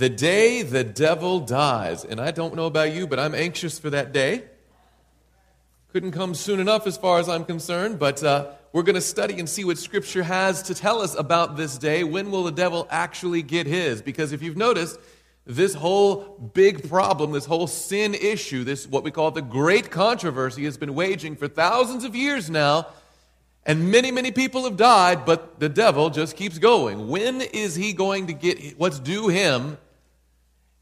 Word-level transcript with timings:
The 0.00 0.08
day 0.08 0.62
the 0.62 0.82
devil 0.82 1.40
dies. 1.40 2.06
And 2.06 2.22
I 2.22 2.30
don't 2.30 2.54
know 2.54 2.64
about 2.64 2.94
you, 2.94 3.06
but 3.06 3.18
I'm 3.18 3.34
anxious 3.34 3.78
for 3.78 3.90
that 3.90 4.12
day. 4.12 4.44
Couldn't 5.92 6.12
come 6.12 6.34
soon 6.34 6.58
enough 6.58 6.86
as 6.86 6.96
far 6.96 7.18
as 7.18 7.28
I'm 7.28 7.44
concerned, 7.44 7.98
but 7.98 8.24
uh, 8.24 8.46
we're 8.72 8.82
going 8.82 8.94
to 8.94 9.02
study 9.02 9.38
and 9.38 9.46
see 9.46 9.62
what 9.62 9.76
Scripture 9.76 10.22
has 10.22 10.62
to 10.62 10.74
tell 10.74 11.02
us 11.02 11.14
about 11.14 11.58
this 11.58 11.76
day. 11.76 12.02
When 12.02 12.30
will 12.30 12.44
the 12.44 12.50
devil 12.50 12.88
actually 12.88 13.42
get 13.42 13.66
his? 13.66 14.00
Because 14.00 14.32
if 14.32 14.40
you've 14.40 14.56
noticed, 14.56 14.98
this 15.44 15.74
whole 15.74 16.50
big 16.54 16.88
problem, 16.88 17.32
this 17.32 17.44
whole 17.44 17.66
sin 17.66 18.14
issue, 18.14 18.64
this 18.64 18.86
what 18.86 19.04
we 19.04 19.10
call 19.10 19.32
the 19.32 19.42
great 19.42 19.90
controversy, 19.90 20.64
has 20.64 20.78
been 20.78 20.94
waging 20.94 21.36
for 21.36 21.46
thousands 21.46 22.04
of 22.04 22.16
years 22.16 22.48
now. 22.48 22.86
And 23.66 23.90
many, 23.90 24.10
many 24.10 24.30
people 24.30 24.64
have 24.64 24.78
died, 24.78 25.26
but 25.26 25.60
the 25.60 25.68
devil 25.68 26.08
just 26.08 26.38
keeps 26.38 26.56
going. 26.56 27.08
When 27.08 27.42
is 27.42 27.74
he 27.74 27.92
going 27.92 28.28
to 28.28 28.32
get 28.32 28.78
what's 28.78 28.98
due 28.98 29.28
him? 29.28 29.76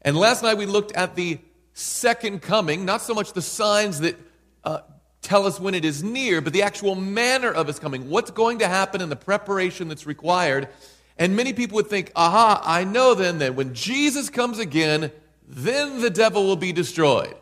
And 0.01 0.17
last 0.17 0.43
night 0.43 0.57
we 0.57 0.65
looked 0.65 0.91
at 0.93 1.15
the 1.15 1.39
second 1.73 2.41
coming, 2.41 2.85
not 2.85 3.01
so 3.01 3.13
much 3.13 3.33
the 3.33 3.41
signs 3.41 3.99
that 4.01 4.17
uh, 4.63 4.81
tell 5.21 5.45
us 5.45 5.59
when 5.59 5.73
it 5.73 5.85
is 5.85 6.03
near, 6.03 6.41
but 6.41 6.53
the 6.53 6.63
actual 6.63 6.95
manner 6.95 7.51
of 7.51 7.67
his 7.67 7.79
coming. 7.79 8.09
What's 8.09 8.31
going 8.31 8.59
to 8.59 8.67
happen 8.67 9.01
and 9.01 9.11
the 9.11 9.15
preparation 9.15 9.87
that's 9.87 10.05
required. 10.05 10.69
And 11.17 11.35
many 11.35 11.53
people 11.53 11.75
would 11.75 11.87
think, 11.87 12.11
aha, 12.15 12.61
I 12.63 12.83
know 12.83 13.13
then 13.13 13.39
that 13.39 13.55
when 13.55 13.73
Jesus 13.73 14.29
comes 14.29 14.59
again, 14.59 15.11
then 15.47 16.01
the 16.01 16.09
devil 16.09 16.45
will 16.45 16.55
be 16.55 16.71
destroyed. 16.71 17.35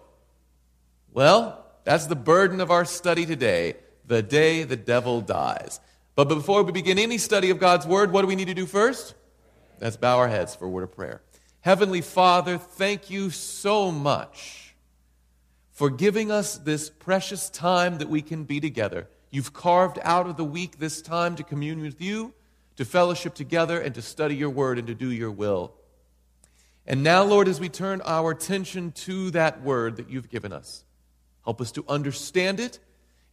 Well, 1.13 1.65
that's 1.83 2.07
the 2.07 2.15
burden 2.15 2.61
of 2.61 2.71
our 2.71 2.85
study 2.85 3.25
today 3.25 3.75
the 4.07 4.21
day 4.21 4.63
the 4.63 4.77
devil 4.77 5.21
dies. 5.21 5.79
But 6.15 6.29
before 6.29 6.63
we 6.63 6.71
begin 6.71 6.97
any 6.97 7.17
study 7.17 7.49
of 7.49 7.59
God's 7.59 7.85
word, 7.85 8.11
what 8.11 8.21
do 8.21 8.27
we 8.27 8.35
need 8.35 8.47
to 8.47 8.53
do 8.53 8.65
first? 8.65 9.13
Let's 9.79 9.97
bow 9.97 10.17
our 10.17 10.27
heads 10.27 10.55
for 10.55 10.65
a 10.65 10.69
word 10.69 10.83
of 10.83 10.95
prayer. 10.95 11.21
Heavenly 11.67 11.99
Father, 11.99 12.57
thank 12.57 13.09
you 13.09 13.29
so 13.29 13.91
much 13.91 14.73
for 15.73 15.89
giving 15.89 16.31
us 16.31 16.57
this 16.57 16.89
precious 16.89 17.49
time 17.49 17.97
that 17.97 18.07
we 18.07 18.21
can 18.21 18.45
be 18.45 18.61
together. 18.61 19.09
You've 19.31 19.51
carved 19.51 19.99
out 20.01 20.27
of 20.27 20.37
the 20.37 20.45
week 20.45 20.79
this 20.79 21.01
time 21.01 21.35
to 21.35 21.43
commune 21.43 21.81
with 21.81 22.01
you, 22.01 22.33
to 22.77 22.85
fellowship 22.85 23.33
together, 23.33 23.81
and 23.81 23.93
to 23.95 24.01
study 24.01 24.33
your 24.33 24.49
word 24.49 24.77
and 24.77 24.87
to 24.87 24.95
do 24.95 25.11
your 25.11 25.29
will. 25.29 25.73
And 26.85 27.03
now, 27.03 27.23
Lord, 27.23 27.49
as 27.49 27.59
we 27.59 27.67
turn 27.67 27.99
our 28.05 28.31
attention 28.31 28.93
to 28.93 29.31
that 29.31 29.61
word 29.61 29.97
that 29.97 30.09
you've 30.09 30.29
given 30.29 30.53
us, 30.53 30.85
help 31.43 31.59
us 31.59 31.73
to 31.73 31.83
understand 31.89 32.61
it. 32.61 32.79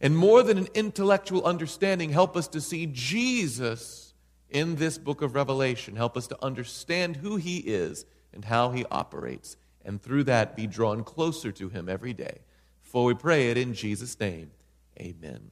And 0.01 0.17
more 0.17 0.43
than 0.43 0.57
an 0.57 0.67
intellectual 0.73 1.45
understanding, 1.45 2.09
help 2.09 2.35
us 2.35 2.49
to 2.49 2.59
see 2.59 2.85
Jesus 2.87 4.13
in 4.49 4.75
this 4.75 4.97
book 4.97 5.21
of 5.21 5.35
Revelation. 5.35 5.95
Help 5.95 6.17
us 6.17 6.27
to 6.27 6.43
understand 6.43 7.15
who 7.15 7.37
he 7.37 7.59
is 7.59 8.05
and 8.35 8.45
how 8.45 8.71
he 8.71 8.85
operates 8.91 9.57
and 9.85 10.01
through 10.01 10.23
that 10.25 10.55
be 10.55 10.67
drawn 10.67 11.03
closer 11.03 11.51
to 11.53 11.69
Him 11.69 11.87
every 11.87 12.13
day. 12.13 12.39
For 12.81 13.05
we 13.05 13.13
pray 13.13 13.51
it 13.51 13.57
in 13.57 13.73
Jesus' 13.73 14.19
name. 14.19 14.51
Amen. 14.99 15.51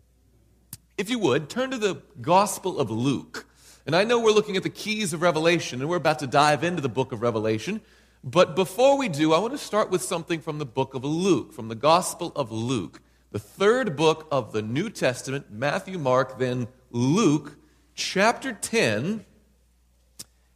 If 0.97 1.09
you 1.09 1.19
would, 1.19 1.49
turn 1.49 1.71
to 1.71 1.77
the 1.77 2.01
Gospel 2.19 2.79
of 2.79 2.89
Luke. 2.89 3.45
And 3.85 3.95
I 3.95 4.03
know 4.03 4.19
we're 4.19 4.31
looking 4.31 4.57
at 4.57 4.63
the 4.63 4.69
keys 4.69 5.13
of 5.13 5.21
Revelation, 5.21 5.81
and 5.81 5.89
we're 5.89 5.97
about 5.97 6.19
to 6.19 6.27
dive 6.27 6.63
into 6.63 6.81
the 6.81 6.89
book 6.89 7.11
of 7.11 7.21
Revelation. 7.21 7.81
But 8.23 8.55
before 8.55 8.97
we 8.97 9.09
do, 9.09 9.33
I 9.33 9.39
want 9.39 9.53
to 9.53 9.57
start 9.57 9.89
with 9.89 10.01
something 10.01 10.39
from 10.39 10.57
the 10.57 10.65
book 10.65 10.93
of 10.93 11.03
Luke, 11.03 11.53
from 11.53 11.67
the 11.67 11.75
Gospel 11.75 12.31
of 12.35 12.51
Luke, 12.51 13.01
the 13.31 13.39
third 13.39 13.95
book 13.95 14.27
of 14.31 14.53
the 14.53 14.61
New 14.61 14.89
Testament 14.89 15.51
Matthew, 15.51 15.99
Mark, 15.99 16.39
then 16.39 16.67
Luke, 16.91 17.57
chapter 17.93 18.53
10. 18.53 19.25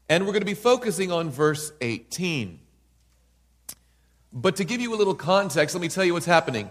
And 0.10 0.26
we're 0.26 0.32
going 0.32 0.42
to 0.42 0.46
be 0.46 0.54
focusing 0.54 1.12
on 1.12 1.30
verse 1.30 1.74
18. 1.82 2.60
But 4.32 4.56
to 4.58 4.64
give 4.64 4.80
you 4.80 4.94
a 4.94 4.98
little 4.98 5.16
context, 5.16 5.76
let 5.76 5.82
me 5.82 5.90
tell 5.90 6.06
you 6.06 6.14
what's 6.14 6.26
happening. 6.26 6.70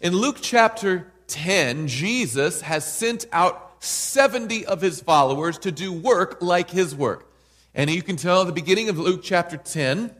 In 0.00 0.14
Luke 0.14 0.38
chapter 0.40 1.12
10, 1.26 1.88
Jesus 1.88 2.62
has 2.62 2.90
sent 2.90 3.26
out 3.32 3.76
70 3.84 4.66
of 4.66 4.80
his 4.80 5.00
followers 5.00 5.58
to 5.58 5.72
do 5.72 5.92
work 5.92 6.38
like 6.40 6.70
his 6.70 6.94
work. 6.94 7.28
And 7.74 7.90
you 7.90 8.02
can 8.02 8.16
tell 8.16 8.42
at 8.42 8.46
the 8.46 8.52
beginning 8.52 8.88
of 8.88 8.98
Luke 8.98 9.20
chapter 9.22 9.56
10, 9.56 10.14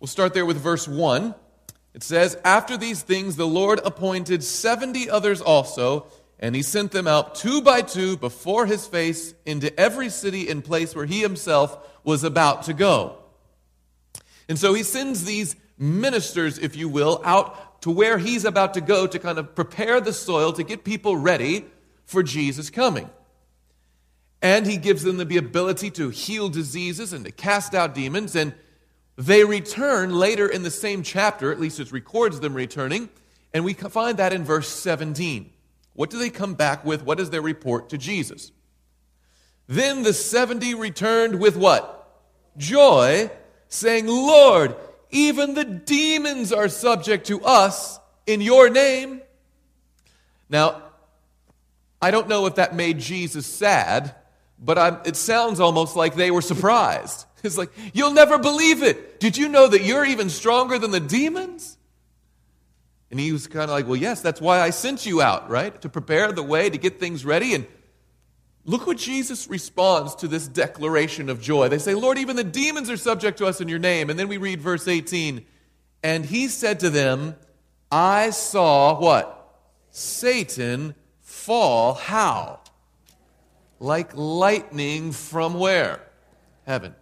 we'll 0.00 0.06
start 0.06 0.34
there 0.34 0.46
with 0.46 0.58
verse 0.58 0.88
1. 0.88 1.34
It 1.94 2.02
says, 2.02 2.36
After 2.44 2.76
these 2.76 3.02
things, 3.02 3.36
the 3.36 3.46
Lord 3.46 3.80
appointed 3.84 4.44
70 4.44 5.08
others 5.08 5.40
also, 5.40 6.06
and 6.38 6.54
he 6.54 6.62
sent 6.62 6.92
them 6.92 7.06
out 7.06 7.34
two 7.34 7.62
by 7.62 7.82
two 7.82 8.16
before 8.16 8.66
his 8.66 8.86
face 8.86 9.34
into 9.46 9.78
every 9.78 10.10
city 10.10 10.50
and 10.50 10.62
place 10.62 10.94
where 10.94 11.06
he 11.06 11.20
himself 11.20 11.78
was 12.04 12.24
about 12.24 12.64
to 12.64 12.74
go. 12.74 13.18
And 14.48 14.58
so 14.58 14.74
he 14.74 14.82
sends 14.82 15.24
these 15.24 15.56
ministers, 15.78 16.58
if 16.58 16.76
you 16.76 16.88
will, 16.88 17.20
out 17.24 17.82
to 17.82 17.90
where 17.90 18.18
he's 18.18 18.44
about 18.44 18.74
to 18.74 18.80
go 18.80 19.06
to 19.06 19.18
kind 19.18 19.38
of 19.38 19.54
prepare 19.54 20.00
the 20.00 20.12
soil 20.12 20.52
to 20.52 20.62
get 20.62 20.84
people 20.84 21.16
ready 21.16 21.64
for 22.04 22.22
Jesus 22.22 22.70
coming. 22.70 23.10
And 24.42 24.66
he 24.66 24.76
gives 24.76 25.02
them 25.02 25.16
the 25.16 25.36
ability 25.38 25.90
to 25.92 26.10
heal 26.10 26.48
diseases 26.48 27.12
and 27.12 27.24
to 27.24 27.32
cast 27.32 27.74
out 27.74 27.94
demons. 27.94 28.36
And 28.36 28.54
they 29.16 29.44
return 29.44 30.14
later 30.14 30.46
in 30.46 30.62
the 30.62 30.70
same 30.70 31.02
chapter, 31.02 31.50
at 31.50 31.58
least 31.58 31.80
it 31.80 31.90
records 31.90 32.40
them 32.40 32.54
returning. 32.54 33.08
And 33.54 33.64
we 33.64 33.72
find 33.72 34.18
that 34.18 34.32
in 34.32 34.44
verse 34.44 34.68
17. 34.68 35.50
What 35.96 36.10
do 36.10 36.18
they 36.18 36.30
come 36.30 36.54
back 36.54 36.84
with? 36.84 37.02
What 37.02 37.18
is 37.18 37.30
their 37.30 37.42
report 37.42 37.88
to 37.88 37.98
Jesus? 37.98 38.52
Then 39.66 40.02
the 40.02 40.12
70 40.12 40.74
returned 40.74 41.40
with 41.40 41.56
what? 41.56 41.92
Joy, 42.56 43.30
saying, 43.68 44.06
Lord, 44.06 44.76
even 45.10 45.54
the 45.54 45.64
demons 45.64 46.52
are 46.52 46.68
subject 46.68 47.26
to 47.28 47.42
us 47.42 47.98
in 48.26 48.42
your 48.42 48.68
name. 48.68 49.22
Now, 50.50 50.82
I 52.00 52.10
don't 52.10 52.28
know 52.28 52.46
if 52.46 52.56
that 52.56 52.74
made 52.74 52.98
Jesus 52.98 53.46
sad, 53.46 54.14
but 54.58 54.78
I'm, 54.78 54.98
it 55.06 55.16
sounds 55.16 55.60
almost 55.60 55.96
like 55.96 56.14
they 56.14 56.30
were 56.30 56.42
surprised. 56.42 57.24
It's 57.44 57.56
like, 57.56 57.70
you'll 57.92 58.14
never 58.14 58.38
believe 58.38 58.82
it. 58.82 59.20
Did 59.20 59.36
you 59.36 59.48
know 59.48 59.68
that 59.68 59.82
you're 59.82 60.04
even 60.04 60.30
stronger 60.30 60.80
than 60.80 60.90
the 60.90 60.98
demons? 60.98 61.76
And 63.10 63.20
he 63.20 63.32
was 63.32 63.46
kind 63.46 63.64
of 63.64 63.70
like, 63.70 63.86
well, 63.86 63.96
yes, 63.96 64.20
that's 64.20 64.40
why 64.40 64.60
I 64.60 64.70
sent 64.70 65.06
you 65.06 65.22
out, 65.22 65.48
right? 65.48 65.80
To 65.82 65.88
prepare 65.88 66.32
the 66.32 66.42
way, 66.42 66.68
to 66.68 66.78
get 66.78 66.98
things 66.98 67.24
ready. 67.24 67.54
And 67.54 67.66
Look 68.68 68.88
what 68.88 68.98
Jesus 68.98 69.48
responds 69.48 70.16
to 70.16 70.28
this 70.28 70.48
declaration 70.48 71.30
of 71.30 71.40
joy. 71.40 71.68
They 71.68 71.78
say, 71.78 71.94
Lord, 71.94 72.18
even 72.18 72.34
the 72.34 72.42
demons 72.42 72.90
are 72.90 72.96
subject 72.96 73.38
to 73.38 73.46
us 73.46 73.60
in 73.60 73.68
your 73.68 73.78
name. 73.78 74.10
And 74.10 74.18
then 74.18 74.26
we 74.26 74.38
read 74.38 74.60
verse 74.60 74.88
18. 74.88 75.46
And 76.02 76.26
he 76.26 76.48
said 76.48 76.80
to 76.80 76.90
them, 76.90 77.36
I 77.92 78.30
saw 78.30 78.98
what? 78.98 79.32
Satan 79.90 80.96
fall. 81.20 81.94
How? 81.94 82.58
Like 83.78 84.10
lightning 84.16 85.12
from 85.12 85.54
where? 85.54 86.00
Heaven. 86.66 86.96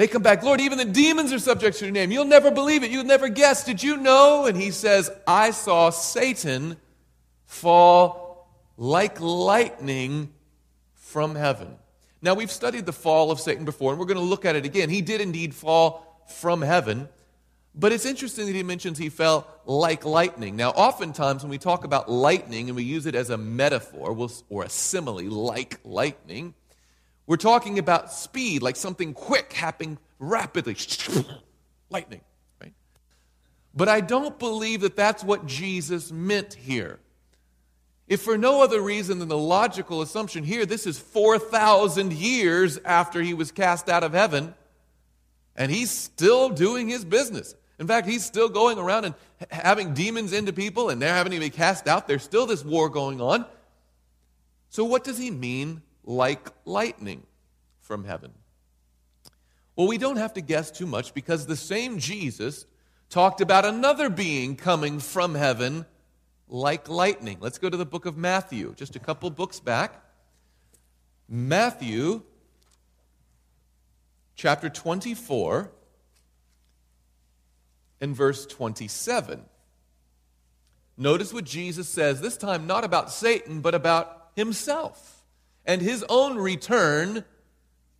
They 0.00 0.08
come 0.08 0.22
back, 0.22 0.42
Lord, 0.42 0.62
even 0.62 0.78
the 0.78 0.86
demons 0.86 1.30
are 1.30 1.38
subject 1.38 1.76
to 1.76 1.84
your 1.84 1.92
name. 1.92 2.10
You'll 2.10 2.24
never 2.24 2.50
believe 2.50 2.82
it. 2.82 2.90
You'll 2.90 3.04
never 3.04 3.28
guess. 3.28 3.64
Did 3.64 3.82
you 3.82 3.98
know? 3.98 4.46
And 4.46 4.56
he 4.56 4.70
says, 4.70 5.10
I 5.26 5.50
saw 5.50 5.90
Satan 5.90 6.78
fall 7.44 8.48
like 8.78 9.20
lightning 9.20 10.32
from 10.94 11.34
heaven. 11.34 11.76
Now, 12.22 12.32
we've 12.32 12.50
studied 12.50 12.86
the 12.86 12.94
fall 12.94 13.30
of 13.30 13.40
Satan 13.40 13.66
before, 13.66 13.90
and 13.90 14.00
we're 14.00 14.06
going 14.06 14.16
to 14.16 14.24
look 14.24 14.46
at 14.46 14.56
it 14.56 14.64
again. 14.64 14.88
He 14.88 15.02
did 15.02 15.20
indeed 15.20 15.54
fall 15.54 16.24
from 16.38 16.62
heaven, 16.62 17.06
but 17.74 17.92
it's 17.92 18.06
interesting 18.06 18.46
that 18.46 18.54
he 18.54 18.62
mentions 18.62 18.96
he 18.96 19.10
fell 19.10 19.46
like 19.66 20.06
lightning. 20.06 20.56
Now, 20.56 20.70
oftentimes 20.70 21.42
when 21.42 21.50
we 21.50 21.58
talk 21.58 21.84
about 21.84 22.10
lightning 22.10 22.70
and 22.70 22.76
we 22.76 22.84
use 22.84 23.04
it 23.04 23.14
as 23.14 23.28
a 23.28 23.36
metaphor 23.36 24.16
or 24.48 24.64
a 24.64 24.70
simile, 24.70 25.24
like 25.24 25.78
lightning, 25.84 26.54
we're 27.30 27.36
talking 27.36 27.78
about 27.78 28.12
speed, 28.12 28.60
like 28.60 28.74
something 28.74 29.14
quick 29.14 29.52
happening 29.52 29.98
rapidly. 30.18 30.76
lightning, 31.88 32.22
right? 32.60 32.72
But 33.72 33.88
I 33.88 34.00
don't 34.00 34.36
believe 34.36 34.80
that 34.80 34.96
that's 34.96 35.22
what 35.22 35.46
Jesus 35.46 36.10
meant 36.10 36.54
here. 36.54 36.98
If 38.08 38.22
for 38.22 38.36
no 38.36 38.64
other 38.64 38.80
reason 38.80 39.20
than 39.20 39.28
the 39.28 39.38
logical 39.38 40.02
assumption 40.02 40.42
here, 40.42 40.66
this 40.66 40.88
is 40.88 40.98
4,000 40.98 42.12
years 42.12 42.78
after 42.84 43.22
he 43.22 43.32
was 43.32 43.52
cast 43.52 43.88
out 43.88 44.02
of 44.02 44.12
heaven, 44.12 44.52
and 45.54 45.70
he's 45.70 45.92
still 45.92 46.48
doing 46.48 46.88
his 46.88 47.04
business. 47.04 47.54
In 47.78 47.86
fact, 47.86 48.08
he's 48.08 48.26
still 48.26 48.48
going 48.48 48.76
around 48.76 49.04
and 49.04 49.14
having 49.52 49.94
demons 49.94 50.32
into 50.32 50.52
people, 50.52 50.90
and 50.90 51.00
they're 51.00 51.14
having 51.14 51.30
to 51.30 51.38
be 51.38 51.48
cast 51.48 51.86
out. 51.86 52.08
There's 52.08 52.24
still 52.24 52.46
this 52.46 52.64
war 52.64 52.88
going 52.88 53.20
on. 53.20 53.46
So, 54.68 54.82
what 54.84 55.04
does 55.04 55.16
he 55.16 55.30
mean, 55.30 55.82
like 56.10 56.48
lightning 56.64 57.24
from 57.78 58.04
heaven? 58.04 58.32
Well, 59.76 59.86
we 59.86 59.96
don't 59.96 60.16
have 60.16 60.34
to 60.34 60.40
guess 60.40 60.70
too 60.70 60.86
much 60.86 61.14
because 61.14 61.46
the 61.46 61.56
same 61.56 61.98
Jesus 61.98 62.66
talked 63.08 63.40
about 63.40 63.64
another 63.64 64.10
being 64.10 64.56
coming 64.56 64.98
from 64.98 65.36
heaven 65.36 65.86
like 66.48 66.88
lightning. 66.88 67.38
Let's 67.40 67.58
go 67.58 67.70
to 67.70 67.76
the 67.76 67.86
book 67.86 68.06
of 68.06 68.16
Matthew, 68.16 68.74
just 68.74 68.96
a 68.96 68.98
couple 68.98 69.30
books 69.30 69.60
back. 69.60 70.02
Matthew 71.28 72.22
chapter 74.34 74.68
24. 74.68 75.70
and 78.00 78.16
verse 78.16 78.46
27. 78.46 79.44
Notice 80.96 81.32
what 81.32 81.44
Jesus 81.44 81.88
says, 81.88 82.20
this 82.20 82.36
time 82.36 82.66
not 82.66 82.82
about 82.82 83.12
Satan, 83.12 83.60
but 83.60 83.74
about 83.74 84.30
himself 84.34 85.19
and 85.70 85.80
his 85.80 86.04
own 86.08 86.36
return 86.36 87.24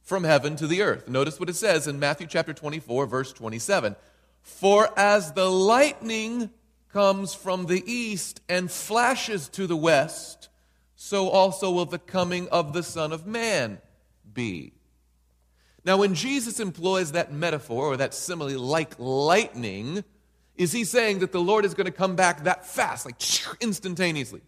from 0.02 0.24
heaven 0.24 0.56
to 0.56 0.66
the 0.66 0.82
earth. 0.82 1.08
Notice 1.08 1.38
what 1.38 1.48
it 1.48 1.54
says 1.54 1.86
in 1.86 2.00
Matthew 2.00 2.26
chapter 2.26 2.52
24, 2.52 3.06
verse 3.06 3.32
27. 3.32 3.94
For 4.42 4.90
as 4.98 5.34
the 5.34 5.48
lightning 5.48 6.50
comes 6.92 7.32
from 7.32 7.66
the 7.66 7.84
east 7.86 8.40
and 8.48 8.68
flashes 8.68 9.48
to 9.50 9.68
the 9.68 9.76
west, 9.76 10.48
so 10.96 11.28
also 11.28 11.70
will 11.70 11.86
the 11.86 12.00
coming 12.00 12.48
of 12.48 12.72
the 12.72 12.82
Son 12.82 13.12
of 13.12 13.24
Man 13.24 13.78
be. 14.34 14.72
Now, 15.84 15.96
when 15.96 16.16
Jesus 16.16 16.58
employs 16.58 17.12
that 17.12 17.32
metaphor 17.32 17.84
or 17.86 17.96
that 17.98 18.14
simile 18.14 18.58
like 18.58 18.98
lightning, 18.98 20.02
is 20.56 20.72
he 20.72 20.82
saying 20.82 21.20
that 21.20 21.30
the 21.30 21.40
Lord 21.40 21.64
is 21.64 21.74
going 21.74 21.86
to 21.86 21.92
come 21.92 22.16
back 22.16 22.42
that 22.42 22.66
fast, 22.66 23.06
like 23.06 23.14
instantaneously? 23.60 24.40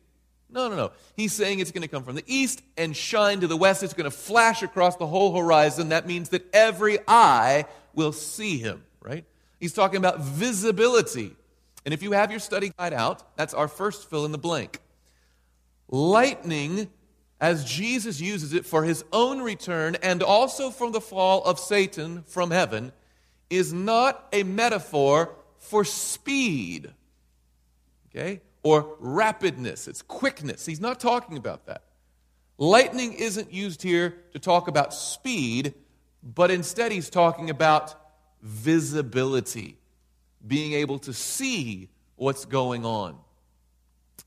No, 0.53 0.69
no, 0.69 0.77
no. 0.77 0.93
He's 1.17 1.33
saying 1.33 1.61
it's 1.61 1.71
going 1.71 1.83
to 1.83 1.89
come 1.89 2.05
from 2.05 2.15
the 2.15 2.25
east 2.27 2.63
and 2.77 2.95
shine 2.95 3.41
to 3.41 3.47
the 3.47 3.57
west. 3.57 3.83
It's 3.83 3.95
going 3.95 4.11
to 4.11 4.17
flash 4.17 4.63
across 4.63 4.97
the 4.97 5.07
whole 5.07 5.35
horizon. 5.35 5.89
That 5.89 6.07
means 6.07 6.29
that 6.29 6.45
every 6.55 6.99
eye 7.09 7.65
will 7.95 8.13
see 8.13 8.59
him, 8.59 8.85
right? 9.01 9.25
He's 9.59 9.73
talking 9.73 9.97
about 9.97 10.21
visibility. 10.21 11.35
And 11.85 11.95
if 11.95 12.03
you 12.03 12.13
have 12.13 12.31
your 12.31 12.41
study 12.41 12.73
guide 12.79 12.93
out, 12.93 13.37
that's 13.37 13.55
our 13.55 13.67
first 13.67 14.11
fill 14.11 14.27
in 14.27 14.33
the 14.33 14.39
blank. 14.39 14.81
Lightning, 15.89 16.89
as 17.41 17.65
Jesus 17.65 18.21
uses 18.21 18.53
it 18.53 18.67
for 18.67 18.85
his 18.85 19.05
own 19.13 19.41
return 19.41 19.97
and 20.03 20.23
also 20.23 20.71
from 20.71 20.93
the 20.93 21.01
fall 21.01 21.43
of 21.45 21.59
Satan 21.59 22.25
from 22.27 22.51
heaven, 22.51 22.93
is 23.49 23.73
not 23.73 24.29
a 24.33 24.43
metaphor 24.43 25.35
for 25.59 25.85
speed, 25.85 26.91
okay, 28.09 28.41
or 28.63 28.97
rapidness. 29.03 29.89
It's 29.89 30.03
quickness. 30.03 30.67
He's 30.67 30.81
not 30.81 31.01
talking 31.01 31.37
about 31.37 31.67
that. 31.67 31.83
Lightning 32.59 33.15
isn't 33.15 33.53
used 33.53 33.83
here 33.83 34.17
to 34.33 34.39
talk 34.39 34.69
about 34.69 34.95
speed, 34.95 35.75
but 36.23 36.51
instead 36.51 36.93
he's 36.93 37.11
talking 37.11 37.51
about 37.51 37.95
visibility, 38.41 39.79
being 40.47 40.73
able 40.75 40.99
to 41.01 41.13
see 41.13 41.89
what's 42.17 42.45
going 42.45 42.85
on. 42.85 43.17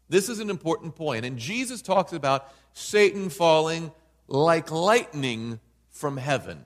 This 0.09 0.29
is 0.29 0.39
an 0.39 0.49
important 0.49 0.95
point, 0.95 1.25
and 1.25 1.37
Jesus 1.37 1.81
talks 1.81 2.13
about 2.13 2.51
Satan 2.73 3.29
falling 3.29 3.91
like 4.27 4.71
lightning 4.71 5.59
from 5.89 6.17
heaven. 6.17 6.63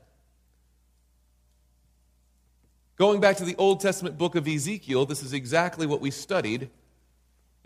Going 2.97 3.21
back 3.21 3.37
to 3.37 3.45
the 3.45 3.55
Old 3.57 3.79
Testament 3.79 4.17
book 4.17 4.35
of 4.35 4.47
Ezekiel, 4.47 5.05
this 5.05 5.23
is 5.23 5.33
exactly 5.33 5.87
what 5.87 6.01
we 6.01 6.11
studied 6.11 6.69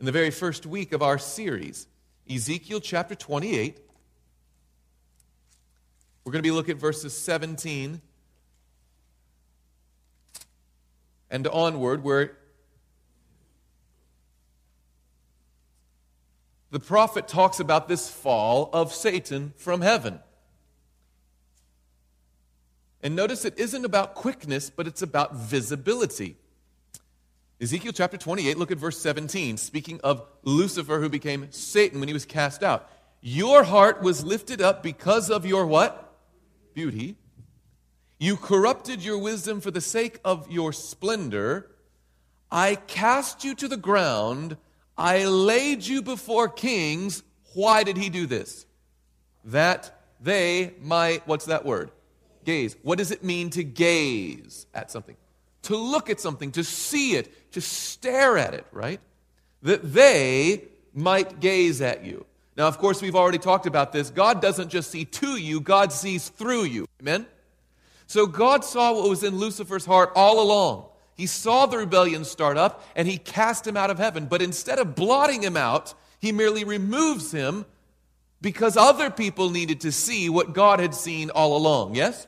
in 0.04 0.06
the 0.06 0.12
very 0.12 0.32
first 0.32 0.66
week 0.66 0.92
of 0.92 1.02
our 1.02 1.18
series. 1.18 1.88
Ezekiel 2.30 2.82
chapter 2.82 3.16
28. 3.16 3.80
We're 6.26 6.32
going 6.34 6.44
to 6.44 6.46
be 6.46 6.52
looking 6.52 6.74
at 6.74 6.78
verses 6.78 7.18
17 7.18 8.02
and 11.30 11.48
onward, 11.48 12.04
where 12.04 12.36
the 16.72 16.82
prophet 16.82 17.30
talks 17.30 17.62
about 17.62 17.88
this 17.88 18.10
fall 18.10 18.70
of 18.74 18.94
Satan 18.94 19.54
from 19.56 19.80
heaven. 19.80 20.20
And 23.02 23.16
notice 23.16 23.46
it 23.46 23.58
isn't 23.58 23.86
about 23.86 24.16
quickness, 24.16 24.70
but 24.70 24.86
it's 24.86 25.02
about 25.02 25.34
visibility. 25.34 26.36
Ezekiel 27.62 27.94
chapter 27.94 28.18
28, 28.18 28.58
look 28.58 28.72
at 28.72 28.78
verse 28.78 29.00
17, 29.00 29.58
speaking 29.58 30.02
of 30.04 30.26
Lucifer 30.44 31.00
who 31.00 31.10
became 31.10 31.52
Satan 31.52 32.00
when 32.00 32.10
he 32.10 32.14
was 32.14 32.26
cast 32.26 32.64
out. 32.64 32.90
Your 33.22 33.64
heart 33.64 34.02
was 34.02 34.24
lifted 34.26 34.62
up 34.62 34.84
because 34.84 35.30
of 35.30 35.46
your 35.46 35.66
what? 35.66 36.14
Beauty. 36.74 37.16
You 38.20 38.36
corrupted 38.36 39.04
your 39.04 39.18
wisdom 39.18 39.62
for 39.62 39.72
the 39.72 39.82
sake 39.82 40.20
of 40.26 40.52
your 40.52 40.74
splendor. 40.74 41.72
I 42.52 42.76
cast 42.76 43.44
you 43.44 43.56
to 43.56 43.68
the 43.68 43.78
ground. 43.78 44.58
I 44.98 45.26
laid 45.26 45.86
you 45.86 46.02
before 46.02 46.50
kings. 46.50 47.24
Why 47.54 47.84
did 47.84 47.98
he 47.98 48.10
do 48.10 48.26
this? 48.26 48.66
That 49.46 50.00
they 50.20 50.74
might, 50.82 51.28
what's 51.28 51.46
that 51.46 51.66
word? 51.66 51.92
Gaze. 52.44 52.76
What 52.82 52.98
does 52.98 53.12
it 53.12 53.24
mean 53.24 53.50
to 53.52 53.64
gaze 53.64 54.68
at 54.74 54.92
something? 54.92 55.16
To 55.64 55.78
look 55.78 56.10
at 56.10 56.20
something, 56.20 56.52
to 56.54 56.64
see 56.64 57.16
it, 57.16 57.52
to 57.54 57.62
stare 57.62 58.38
at 58.38 58.54
it, 58.54 58.66
right? 58.72 59.00
That 59.62 59.94
they 59.94 60.64
might 60.94 61.40
gaze 61.40 61.82
at 61.82 62.04
you. 62.04 62.26
Now, 62.56 62.68
of 62.68 62.78
course, 62.78 63.02
we've 63.02 63.16
already 63.16 63.40
talked 63.40 63.66
about 63.66 63.92
this. 63.92 64.10
God 64.10 64.42
doesn't 64.42 64.70
just 64.70 64.92
see 64.92 65.06
to 65.06 65.38
you, 65.38 65.60
God 65.60 65.92
sees 65.92 66.30
through 66.30 66.66
you. 66.66 66.88
Amen? 67.02 67.26
So 68.08 68.28
God 68.28 68.64
saw 68.64 68.94
what 68.94 69.10
was 69.10 69.24
in 69.24 69.38
Lucifer's 69.38 69.86
heart 69.86 70.12
all 70.16 70.42
along. 70.42 70.86
He 71.16 71.26
saw 71.26 71.66
the 71.66 71.78
rebellion 71.78 72.26
start 72.26 72.58
up 72.58 72.84
and 72.96 73.08
he 73.08 73.18
cast 73.18 73.66
him 73.66 73.78
out 73.78 73.90
of 73.90 73.98
heaven. 73.98 74.26
But 74.26 74.42
instead 74.42 74.80
of 74.80 74.96
blotting 74.96 75.42
him 75.42 75.58
out, 75.58 75.94
he 76.20 76.32
merely 76.32 76.64
removes 76.64 77.32
him 77.32 77.66
because 78.42 78.78
other 78.78 79.10
people 79.10 79.50
needed 79.50 79.82
to 79.82 79.92
see 79.92 80.30
what 80.30 80.54
God 80.54 80.80
had 80.80 80.94
seen 80.94 81.30
all 81.30 81.56
along. 81.56 81.96
Yes? 81.96 82.28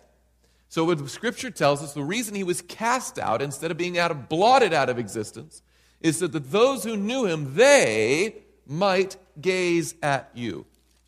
So, 0.75 0.83
what 0.83 1.09
Scripture 1.09 1.51
tells 1.51 1.81
us, 1.81 1.93
the 1.93 2.03
reason 2.03 2.35
he 2.35 2.43
was 2.43 2.61
cast 2.61 3.17
out 3.17 3.41
instead 3.41 3.71
of 3.71 3.77
being 3.77 3.97
out 3.97 4.11
of, 4.11 4.27
blotted 4.27 4.73
out 4.73 4.89
of 4.89 4.99
existence 4.99 5.61
is 6.01 6.17
so 6.17 6.27
that 6.27 6.51
those 6.51 6.83
who 6.83 6.97
knew 6.97 7.23
him, 7.23 7.55
they 7.55 8.43
might 8.67 9.15
gaze 9.39 9.95
at 10.03 10.29
you. 10.33 10.65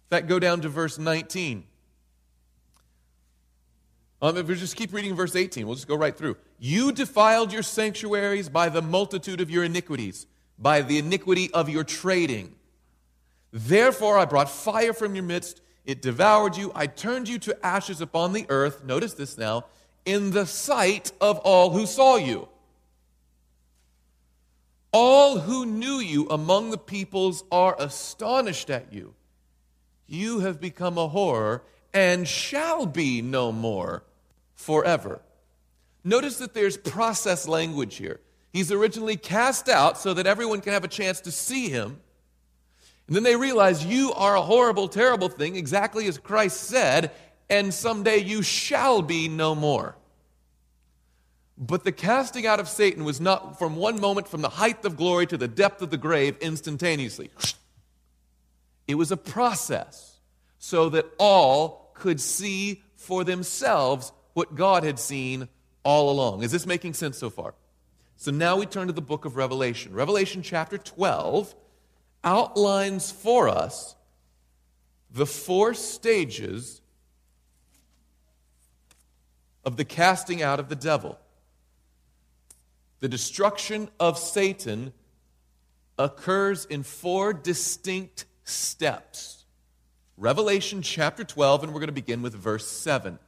Fact, 0.09 0.29
go 0.29 0.39
down 0.39 0.61
to 0.61 0.69
verse 0.69 0.97
19. 0.97 1.65
Um, 4.21 4.37
if 4.37 4.47
we 4.47 4.55
just 4.55 4.77
keep 4.77 4.93
reading 4.93 5.17
verse 5.17 5.35
18, 5.35 5.65
we'll 5.67 5.75
just 5.75 5.89
go 5.89 5.97
right 5.97 6.17
through. 6.17 6.37
You 6.57 6.93
defiled 6.93 7.51
your 7.51 7.61
sanctuaries 7.61 8.47
by 8.47 8.69
the 8.69 8.81
multitude 8.81 9.41
of 9.41 9.49
your 9.49 9.65
iniquities, 9.65 10.27
by 10.57 10.81
the 10.81 10.97
iniquity 10.97 11.51
of 11.53 11.67
your 11.67 11.83
trading. 11.83 12.55
Therefore, 13.51 14.17
I 14.17 14.23
brought 14.23 14.49
fire 14.49 14.93
from 14.93 15.13
your 15.13 15.25
midst 15.25 15.61
it 15.87 16.01
devoured 16.01 16.57
you. 16.57 16.71
I 16.75 16.85
turned 16.85 17.27
you 17.29 17.39
to 17.39 17.65
ashes 17.65 18.01
upon 18.01 18.33
the 18.33 18.45
earth. 18.49 18.83
Notice 18.83 19.13
this 19.13 19.37
now 19.37 19.65
in 20.05 20.31
the 20.31 20.45
sight 20.45 21.11
of 21.19 21.39
all 21.39 21.71
who 21.71 21.85
saw 21.85 22.17
you. 22.17 22.47
All 24.91 25.39
who 25.39 25.65
knew 25.65 25.99
you 25.99 26.27
among 26.29 26.71
the 26.71 26.77
peoples 26.77 27.43
are 27.51 27.75
astonished 27.79 28.69
at 28.69 28.91
you. 28.91 29.15
You 30.07 30.39
have 30.39 30.59
become 30.59 30.97
a 30.97 31.07
horror 31.07 31.63
and 31.93 32.27
shall 32.27 32.85
be 32.85 33.21
no 33.21 33.51
more 33.51 34.03
forever. 34.55 35.21
Notice 36.03 36.37
that 36.37 36.53
there's 36.53 36.77
process 36.77 37.47
language 37.47 37.95
here. 37.95 38.19
He's 38.51 38.71
originally 38.71 39.17
cast 39.17 39.69
out 39.69 39.97
so 39.97 40.13
that 40.13 40.27
everyone 40.27 40.61
can 40.61 40.73
have 40.73 40.83
a 40.83 40.89
chance 40.89 41.21
to 41.21 41.31
see 41.31 41.69
him. 41.69 41.99
And 43.07 43.15
then 43.15 43.23
they 43.23 43.35
realize 43.35 43.85
you 43.85 44.13
are 44.13 44.35
a 44.35 44.41
horrible, 44.41 44.89
terrible 44.89 45.29
thing, 45.29 45.55
exactly 45.55 46.07
as 46.07 46.17
Christ 46.17 46.61
said, 46.61 47.11
and 47.49 47.73
someday 47.73 48.17
you 48.17 48.41
shall 48.41 49.01
be 49.01 49.29
no 49.29 49.55
more. 49.55 49.95
But 51.57 51.85
the 51.85 51.91
casting 51.91 52.45
out 52.45 52.59
of 52.59 52.67
Satan 52.67 53.03
was 53.03 53.19
not 53.19 53.57
from 53.57 53.77
one 53.77 53.99
moment 53.99 54.27
from 54.27 54.41
the 54.41 54.49
height 54.49 54.85
of 54.85 54.97
glory 54.97 55.25
to 55.27 55.37
the 55.37 55.47
depth 55.47 55.81
of 55.81 55.89
the 55.89 55.97
grave 55.97 56.37
instantaneously. 56.39 57.31
It 58.87 58.95
was 58.95 59.11
a 59.11 59.17
process 59.17 60.19
so 60.59 60.89
that 60.89 61.05
all 61.17 61.91
could 61.95 62.21
see 62.21 62.83
for 62.95 63.23
themselves 63.23 64.11
what 64.33 64.55
God 64.55 64.83
had 64.83 64.99
seen 64.99 65.47
all 65.83 66.11
along. 66.11 66.43
Is 66.43 66.51
this 66.51 66.65
making 66.65 66.93
sense 66.93 67.17
so 67.17 67.29
far? 67.29 67.55
So 68.17 68.31
now 68.31 68.57
we 68.57 68.65
turn 68.65 68.87
to 68.87 68.93
the 68.93 69.01
book 69.01 69.25
of 69.25 69.35
Revelation. 69.35 69.93
Revelation 69.93 70.41
chapter 70.41 70.77
12 70.77 71.55
outlines 72.27 73.09
for 73.09 73.47
us 73.47 73.95
the 75.09 75.25
four 75.25 75.73
stages 75.73 76.81
of 79.63 79.77
the 79.77 79.85
casting 79.85 80.41
out 80.41 80.59
of 80.59 80.67
the 80.67 80.75
devil. 80.75 81.17
The 82.99 83.07
destruction 83.07 83.89
of 83.97 84.17
Satan 84.17 84.91
occurs 85.97 86.65
in 86.65 86.83
four 86.83 87.31
distinct 87.31 88.25
steps. 88.43 89.45
Revelation 90.17 90.81
chapter 90.81 91.23
12, 91.23 91.63
and 91.63 91.73
we're 91.73 91.79
going 91.79 91.87
to 91.87 91.93
begin 91.93 92.21
with 92.21 92.33
verse 92.33 92.67
7. 92.67 93.19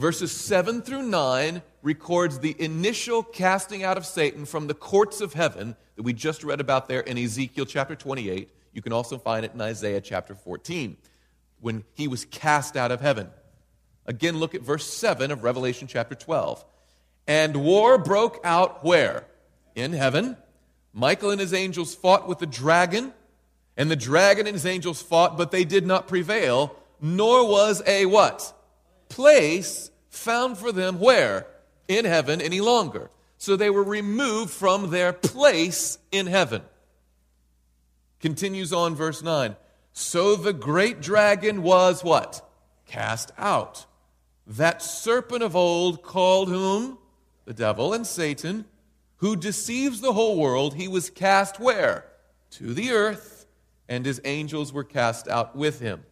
Verses 0.00 0.32
7 0.32 0.80
through 0.80 1.02
9 1.02 1.60
records 1.82 2.38
the 2.38 2.56
initial 2.58 3.22
casting 3.22 3.84
out 3.84 3.98
of 3.98 4.06
Satan 4.06 4.46
from 4.46 4.66
the 4.66 4.72
courts 4.72 5.20
of 5.20 5.34
heaven 5.34 5.76
that 5.96 6.04
we 6.04 6.14
just 6.14 6.42
read 6.42 6.58
about 6.58 6.88
there 6.88 7.00
in 7.00 7.18
Ezekiel 7.18 7.66
chapter 7.66 7.94
28. 7.94 8.48
You 8.72 8.80
can 8.80 8.94
also 8.94 9.18
find 9.18 9.44
it 9.44 9.52
in 9.52 9.60
Isaiah 9.60 10.00
chapter 10.00 10.34
14 10.34 10.96
when 11.60 11.84
he 11.92 12.08
was 12.08 12.24
cast 12.24 12.78
out 12.78 12.90
of 12.90 13.02
heaven. 13.02 13.28
Again, 14.06 14.38
look 14.38 14.54
at 14.54 14.62
verse 14.62 14.86
7 14.86 15.30
of 15.30 15.44
Revelation 15.44 15.86
chapter 15.86 16.14
12. 16.14 16.64
And 17.26 17.58
war 17.58 17.98
broke 17.98 18.40
out 18.42 18.82
where? 18.82 19.26
In 19.74 19.92
heaven. 19.92 20.38
Michael 20.94 21.28
and 21.28 21.38
his 21.38 21.52
angels 21.52 21.94
fought 21.94 22.26
with 22.26 22.38
the 22.38 22.46
dragon, 22.46 23.12
and 23.76 23.90
the 23.90 23.96
dragon 23.96 24.46
and 24.46 24.54
his 24.54 24.64
angels 24.64 25.02
fought, 25.02 25.36
but 25.36 25.50
they 25.50 25.64
did 25.64 25.86
not 25.86 26.08
prevail, 26.08 26.74
nor 27.02 27.46
was 27.46 27.82
a 27.86 28.06
what? 28.06 28.56
Place 29.10 29.89
found 30.10 30.58
for 30.58 30.72
them 30.72 31.00
where? 31.00 31.46
In 31.88 32.04
heaven 32.04 32.40
any 32.40 32.60
longer. 32.60 33.10
So 33.38 33.56
they 33.56 33.70
were 33.70 33.82
removed 33.82 34.50
from 34.50 34.90
their 34.90 35.14
place 35.14 35.98
in 36.12 36.26
heaven. 36.26 36.62
Continues 38.20 38.72
on 38.72 38.94
verse 38.94 39.22
9. 39.22 39.56
So 39.92 40.36
the 40.36 40.52
great 40.52 41.00
dragon 41.00 41.62
was 41.62 42.04
what? 42.04 42.46
Cast 42.86 43.32
out. 43.38 43.86
That 44.46 44.82
serpent 44.82 45.42
of 45.42 45.56
old 45.56 46.02
called 46.02 46.48
whom? 46.48 46.98
The 47.46 47.54
devil 47.54 47.92
and 47.92 48.06
Satan, 48.06 48.66
who 49.16 49.36
deceives 49.36 50.00
the 50.00 50.12
whole 50.12 50.38
world. 50.38 50.74
He 50.74 50.88
was 50.88 51.08
cast 51.08 51.58
where? 51.58 52.04
To 52.52 52.74
the 52.74 52.90
earth, 52.90 53.46
and 53.88 54.04
his 54.04 54.20
angels 54.24 54.72
were 54.72 54.84
cast 54.84 55.28
out 55.28 55.56
with 55.56 55.80
him. 55.80 56.04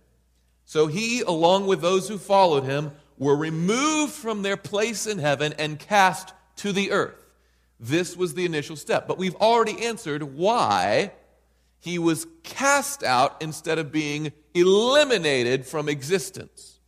So 0.65 0.87
he, 0.87 1.21
along 1.23 1.67
with 1.67 1.81
those 1.81 2.09
who 2.09 2.19
followed 2.19 2.65
him, 2.65 2.93
were 3.19 3.37
removed 3.37 4.13
from 4.13 4.43
their 4.43 4.57
place 4.57 5.07
in 5.07 5.19
heaven 5.19 5.53
and 5.59 5.79
cast 5.79 6.33
to 6.57 6.73
the 6.73 6.93
earth. 6.93 7.27
This 7.81 8.17
was 8.17 8.35
the 8.35 8.45
initial 8.45 8.77
step. 8.77 9.07
But 9.07 9.19
we've 9.19 9.37
already 9.37 9.87
answered 9.87 10.23
why 10.23 11.13
he 11.81 11.99
was 11.99 12.27
cast 12.43 13.03
out 13.05 13.37
instead 13.41 13.79
of 13.79 13.93
being 13.93 14.33
eliminated 14.55 15.67
from 15.67 15.89
existence. 15.89 16.81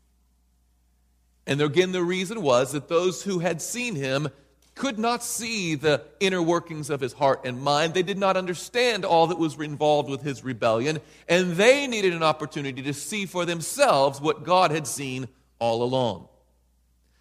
And 1.47 1.61
again, 1.61 1.93
the 1.93 2.03
reason 2.03 2.43
was 2.43 2.73
that 2.73 2.89
those 2.89 3.23
who 3.23 3.39
had 3.39 3.63
seen 3.63 3.95
him 3.95 4.29
could 4.75 4.99
not 4.99 5.23
see 5.23 5.75
the 5.75 6.03
inner 6.21 6.41
workings 6.41 6.91
of 6.91 7.01
his 7.01 7.13
heart 7.13 7.43
and 7.45 7.61
mind. 7.61 7.93
They 7.93 8.03
did 8.03 8.19
not 8.19 8.37
understand 8.37 9.05
all 9.05 9.27
that 9.27 9.39
was 9.39 9.59
involved 9.59 10.09
with 10.09 10.23
his 10.23 10.43
rebellion, 10.43 11.01
and 11.29 11.53
they 11.53 11.87
needed 11.87 12.15
an 12.15 12.23
opportunity 12.23 12.83
to 12.83 12.95
see 12.95 13.27
for 13.27 13.45
themselves 13.45 14.21
what 14.21 14.45
God 14.45 14.71
had 14.71 14.87
seen 14.87 15.29
all 15.61 15.85
along. 15.85 16.29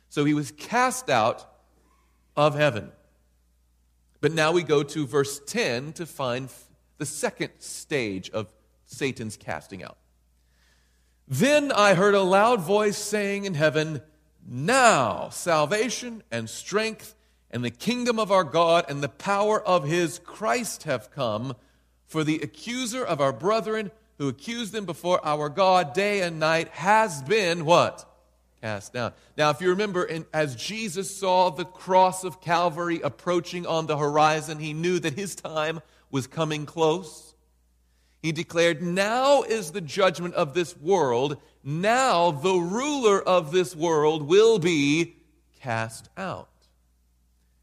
So 0.09 0.25
he 0.25 0.33
was 0.33 0.51
cast 0.51 1.09
out 1.09 1.47
of 2.35 2.55
heaven. 2.55 2.91
But 4.21 4.31
now 4.33 4.51
we 4.51 4.63
go 4.63 4.81
to 4.81 5.05
verse 5.05 5.39
10 5.45 5.93
to 5.93 6.05
find 6.05 6.49
the 6.97 7.05
second 7.05 7.51
stage 7.59 8.29
of 8.31 8.51
Satan's 8.85 9.37
casting 9.37 9.83
out. 9.83 9.97
Then 11.27 11.71
I 11.71 11.93
heard 11.93 12.15
a 12.15 12.21
loud 12.21 12.61
voice 12.61 12.97
saying 12.97 13.45
in 13.45 13.53
heaven, 13.53 14.01
Now 14.47 15.29
salvation 15.29 16.23
and 16.31 16.49
strength 16.49 17.13
and 17.51 17.63
the 17.63 17.69
kingdom 17.69 18.19
of 18.19 18.31
our 18.31 18.43
God 18.43 18.85
and 18.89 19.01
the 19.01 19.09
power 19.09 19.61
of 19.61 19.85
his 19.85 20.19
Christ 20.19 20.83
have 20.83 21.11
come, 21.11 21.55
for 22.05 22.23
the 22.23 22.39
accuser 22.41 23.03
of 23.03 23.21
our 23.21 23.31
brethren 23.31 23.91
who 24.17 24.27
accused 24.27 24.73
them 24.73 24.85
before 24.85 25.23
our 25.25 25.49
God 25.49 25.93
day 25.93 26.21
and 26.21 26.39
night 26.39 26.67
has 26.69 27.21
been 27.21 27.63
what? 27.63 28.08
Cast 28.61 28.91
down. 28.91 29.13
Now, 29.37 29.51
if 29.51 29.61
you 29.61 29.69
remember, 29.69 30.03
in, 30.03 30.25
as 30.33 30.55
Jesus 30.55 31.15
saw 31.15 31.49
the 31.49 31.65
cross 31.65 32.25
of 32.25 32.41
Calvary 32.41 32.99
approaching 33.01 33.65
on 33.65 33.87
the 33.87 33.97
horizon, 33.97 34.59
he 34.59 34.73
knew 34.73 34.99
that 34.99 35.13
his 35.13 35.33
time 35.33 35.79
was 36.11 36.27
coming 36.27 36.65
close. 36.65 37.35
He 38.21 38.33
declared, 38.33 38.81
Now 38.81 39.43
is 39.43 39.71
the 39.71 39.81
judgment 39.81 40.33
of 40.35 40.53
this 40.53 40.75
world. 40.75 41.37
Now 41.63 42.31
the 42.31 42.55
ruler 42.55 43.21
of 43.21 43.51
this 43.51 43.75
world 43.75 44.23
will 44.23 44.59
be 44.59 45.15
cast 45.61 46.09
out. 46.17 46.49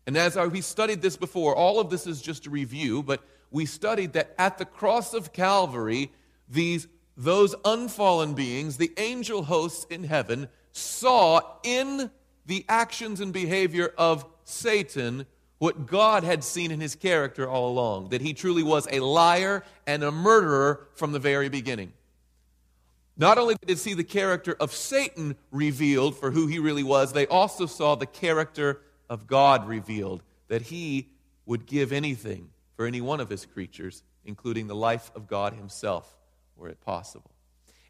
And 0.06 0.16
as 0.16 0.36
we 0.36 0.60
studied 0.60 1.02
this 1.02 1.16
before, 1.16 1.54
all 1.54 1.80
of 1.80 1.90
this 1.90 2.06
is 2.06 2.22
just 2.22 2.46
a 2.46 2.50
review, 2.50 3.02
but 3.02 3.22
we 3.50 3.66
studied 3.66 4.12
that 4.14 4.34
at 4.38 4.56
the 4.56 4.64
cross 4.64 5.14
of 5.14 5.32
Calvary, 5.32 6.12
these, 6.48 6.86
those 7.16 7.54
unfallen 7.64 8.34
beings, 8.34 8.76
the 8.76 8.92
angel 8.98 9.42
hosts 9.42 9.84
in 9.90 10.04
heaven, 10.04 10.48
saw 10.76 11.40
in 11.62 12.10
the 12.46 12.64
actions 12.68 13.20
and 13.20 13.32
behavior 13.32 13.92
of 13.96 14.24
Satan 14.44 15.26
what 15.58 15.86
God 15.86 16.22
had 16.22 16.44
seen 16.44 16.70
in 16.70 16.80
his 16.80 16.94
character 16.94 17.48
all 17.48 17.70
along 17.70 18.10
that 18.10 18.20
he 18.20 18.34
truly 18.34 18.62
was 18.62 18.86
a 18.90 19.00
liar 19.00 19.64
and 19.86 20.02
a 20.02 20.12
murderer 20.12 20.86
from 20.94 21.12
the 21.12 21.18
very 21.18 21.48
beginning. 21.48 21.92
Not 23.16 23.38
only 23.38 23.54
did 23.54 23.68
they 23.68 23.74
see 23.76 23.94
the 23.94 24.04
character 24.04 24.54
of 24.60 24.72
Satan 24.72 25.36
revealed 25.50 26.18
for 26.18 26.30
who 26.30 26.46
he 26.46 26.58
really 26.58 26.82
was, 26.82 27.12
they 27.12 27.26
also 27.26 27.64
saw 27.64 27.94
the 27.94 28.04
character 28.04 28.82
of 29.08 29.26
God 29.26 29.66
revealed 29.66 30.22
that 30.48 30.62
he 30.62 31.08
would 31.46 31.64
give 31.64 31.92
anything 31.92 32.50
for 32.76 32.84
any 32.84 33.00
one 33.00 33.20
of 33.20 33.30
his 33.30 33.46
creatures, 33.46 34.02
including 34.26 34.66
the 34.66 34.74
life 34.74 35.10
of 35.14 35.26
God 35.26 35.54
himself, 35.54 36.14
were 36.56 36.68
it 36.68 36.80
possible. 36.82 37.30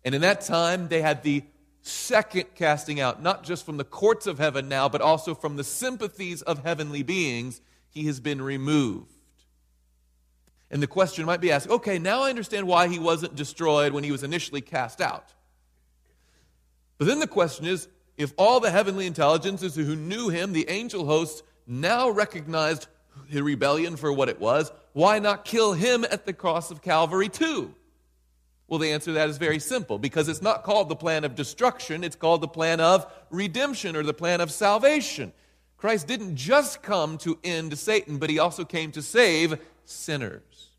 And 0.05 0.15
in 0.15 0.21
that 0.21 0.43
time, 0.43 0.87
they 0.87 1.03
had 1.03 1.25
the 1.25 1.43
second 1.87 2.47
casting 2.55 3.01
out, 3.01 3.23
not 3.23 3.45
just 3.45 3.65
from 3.65 3.77
the 3.77 3.85
courts 3.85 4.27
of 4.27 4.39
heaven 4.39 4.69
now, 4.69 4.89
but 4.89 5.01
also 5.01 5.35
from 5.35 5.57
the 5.57 5.65
sympathies 5.65 6.43
of 6.43 6.65
heavenly 6.65 7.03
beings, 7.03 7.61
he 7.89 8.07
has 8.07 8.21
been 8.21 8.43
removed. 8.43 9.13
And 10.71 10.83
the 10.83 10.89
question 10.89 11.25
might 11.25 11.41
be 11.41 11.53
asked 11.53 11.69
okay, 11.71 11.99
now 11.99 12.23
I 12.23 12.31
understand 12.31 12.67
why 12.67 12.89
he 12.89 12.99
wasn't 12.99 13.37
destroyed 13.37 13.93
when 13.93 14.05
he 14.05 14.13
was 14.13 14.23
initially 14.23 14.61
cast 14.61 15.01
out. 15.01 15.33
But 16.99 17.07
then 17.07 17.21
the 17.21 17.27
question 17.27 17.67
is 17.67 17.89
if 18.17 18.33
all 18.37 18.61
the 18.61 18.71
heavenly 18.71 19.07
intelligences 19.07 19.75
who 19.77 19.95
knew 19.95 20.29
him, 20.29 20.53
the 20.53 20.69
angel 20.69 21.05
hosts, 21.07 21.43
now 21.67 22.11
recognized 22.11 22.89
the 23.31 23.43
rebellion 23.43 23.97
for 23.97 24.13
what 24.13 24.29
it 24.29 24.41
was, 24.41 24.73
why 24.93 25.19
not 25.19 25.45
kill 25.45 25.73
him 25.73 26.05
at 26.05 26.27
the 26.27 26.33
cross 26.33 26.71
of 26.71 26.83
Calvary 26.83 27.29
too? 27.29 27.75
Well, 28.69 28.81
the 28.81 28.91
answer 28.91 29.07
to 29.07 29.13
that 29.13 29.29
is 29.29 29.39
very 29.39 29.61
simple 29.61 29.99
because 29.99 30.29
it's 30.29 30.43
not 30.43 30.65
called 30.65 30.89
the 30.89 30.97
plan 30.97 31.25
of 31.25 31.35
destruction, 31.35 32.03
it's 32.03 32.17
called 32.17 32.41
the 32.41 32.49
plan 32.49 32.81
of 32.81 33.07
redemption 33.31 33.95
or 33.95 34.03
the 34.03 34.15
plan 34.15 34.41
of 34.41 34.51
salvation. 34.51 35.33
Christ 35.77 36.07
didn't 36.09 36.37
just 36.37 36.83
come 36.83 37.19
to 37.19 37.39
end 37.45 37.79
Satan, 37.79 38.19
but 38.19 38.31
he 38.31 38.39
also 38.39 38.65
came 38.65 38.91
to 38.93 39.03
save 39.03 39.59
sinners. 39.85 40.71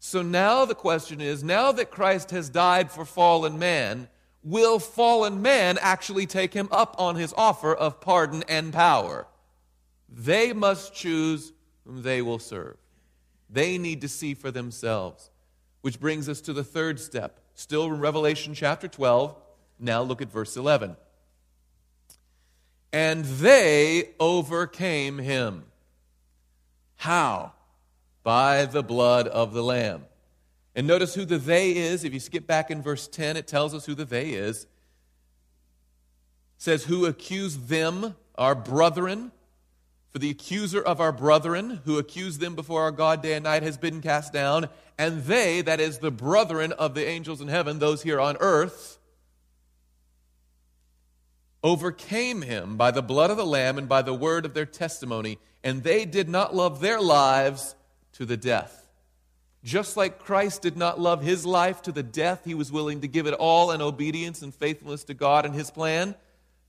So 0.00 0.22
now 0.22 0.64
the 0.64 0.74
question 0.74 1.20
is 1.20 1.44
now 1.44 1.70
that 1.72 1.92
Christ 1.92 2.32
has 2.32 2.48
died 2.48 2.90
for 2.90 3.04
fallen 3.04 3.58
man, 3.58 4.08
will 4.42 4.80
fallen 4.80 5.42
man 5.42 5.78
actually 5.80 6.26
take 6.26 6.52
him 6.52 6.68
up 6.72 6.96
on 6.98 7.14
his 7.14 7.32
offer 7.36 7.72
of 7.72 8.00
pardon 8.00 8.42
and 8.48 8.72
power? 8.72 9.28
They 10.08 10.52
must 10.52 10.94
choose 10.94 11.52
whom 11.86 12.02
they 12.02 12.22
will 12.22 12.40
serve. 12.40 12.76
They 13.48 13.78
need 13.78 14.00
to 14.00 14.08
see 14.08 14.34
for 14.34 14.50
themselves. 14.50 15.30
Which 15.82 16.00
brings 16.00 16.28
us 16.28 16.40
to 16.42 16.52
the 16.52 16.64
third 16.64 16.98
step. 16.98 17.38
Still 17.54 17.84
in 17.84 18.00
Revelation 18.00 18.54
chapter 18.54 18.88
12. 18.88 19.36
Now 19.78 20.02
look 20.02 20.22
at 20.22 20.32
verse 20.32 20.56
11. 20.56 20.96
And 22.92 23.24
they 23.24 24.10
overcame 24.18 25.18
him. 25.18 25.64
How? 26.96 27.52
By 28.22 28.64
the 28.64 28.82
blood 28.82 29.26
of 29.26 29.52
the 29.52 29.62
Lamb. 29.62 30.04
And 30.74 30.86
notice 30.86 31.14
who 31.14 31.24
the 31.24 31.38
they 31.38 31.76
is. 31.76 32.04
If 32.04 32.14
you 32.14 32.20
skip 32.20 32.46
back 32.46 32.70
in 32.70 32.80
verse 32.80 33.08
10, 33.08 33.36
it 33.36 33.46
tells 33.46 33.74
us 33.74 33.86
who 33.86 33.94
the 33.94 34.04
they 34.04 34.30
is. 34.30 34.62
It 34.62 34.68
says, 36.58 36.84
Who 36.84 37.06
accused 37.06 37.68
them, 37.68 38.14
our 38.36 38.54
brethren, 38.54 39.32
for 40.12 40.18
the 40.18 40.30
accuser 40.30 40.82
of 40.82 41.00
our 41.00 41.12
brethren, 41.12 41.80
who 41.86 41.98
accused 41.98 42.38
them 42.38 42.54
before 42.54 42.82
our 42.82 42.90
God 42.90 43.22
day 43.22 43.32
and 43.32 43.44
night, 43.44 43.62
has 43.62 43.78
been 43.78 44.02
cast 44.02 44.32
down. 44.32 44.68
And 44.98 45.24
they, 45.24 45.62
that 45.62 45.80
is 45.80 45.98
the 45.98 46.10
brethren 46.10 46.72
of 46.72 46.94
the 46.94 47.06
angels 47.06 47.40
in 47.40 47.48
heaven, 47.48 47.78
those 47.78 48.02
here 48.02 48.20
on 48.20 48.36
earth, 48.40 48.98
overcame 51.64 52.42
him 52.42 52.76
by 52.76 52.90
the 52.90 53.02
blood 53.02 53.30
of 53.30 53.38
the 53.38 53.46
Lamb 53.46 53.78
and 53.78 53.88
by 53.88 54.02
the 54.02 54.12
word 54.12 54.44
of 54.44 54.52
their 54.52 54.66
testimony. 54.66 55.38
And 55.64 55.82
they 55.82 56.04
did 56.04 56.28
not 56.28 56.54
love 56.54 56.80
their 56.80 57.00
lives 57.00 57.74
to 58.14 58.26
the 58.26 58.36
death. 58.36 58.86
Just 59.64 59.96
like 59.96 60.18
Christ 60.18 60.60
did 60.60 60.76
not 60.76 61.00
love 61.00 61.22
his 61.22 61.46
life 61.46 61.82
to 61.82 61.92
the 61.92 62.02
death, 62.02 62.42
he 62.44 62.54
was 62.54 62.72
willing 62.72 63.00
to 63.00 63.08
give 63.08 63.26
it 63.26 63.34
all 63.34 63.70
in 63.70 63.80
obedience 63.80 64.42
and 64.42 64.52
faithfulness 64.52 65.04
to 65.04 65.14
God 65.14 65.46
and 65.46 65.54
his 65.54 65.70
plan. 65.70 66.16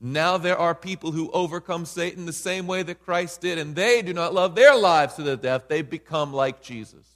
Now 0.00 0.36
there 0.36 0.58
are 0.58 0.74
people 0.74 1.12
who 1.12 1.30
overcome 1.30 1.86
Satan 1.86 2.26
the 2.26 2.32
same 2.32 2.66
way 2.66 2.82
that 2.82 3.04
Christ 3.04 3.40
did, 3.40 3.58
and 3.58 3.74
they 3.74 4.02
do 4.02 4.12
not 4.12 4.34
love 4.34 4.54
their 4.54 4.76
lives 4.76 5.14
to 5.14 5.22
the 5.22 5.36
death. 5.36 5.68
They 5.68 5.82
become 5.82 6.32
like 6.32 6.62
Jesus. 6.62 7.06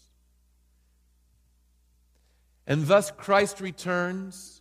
And 2.67 2.87
thus 2.87 3.11
Christ 3.11 3.61
returns 3.61 4.61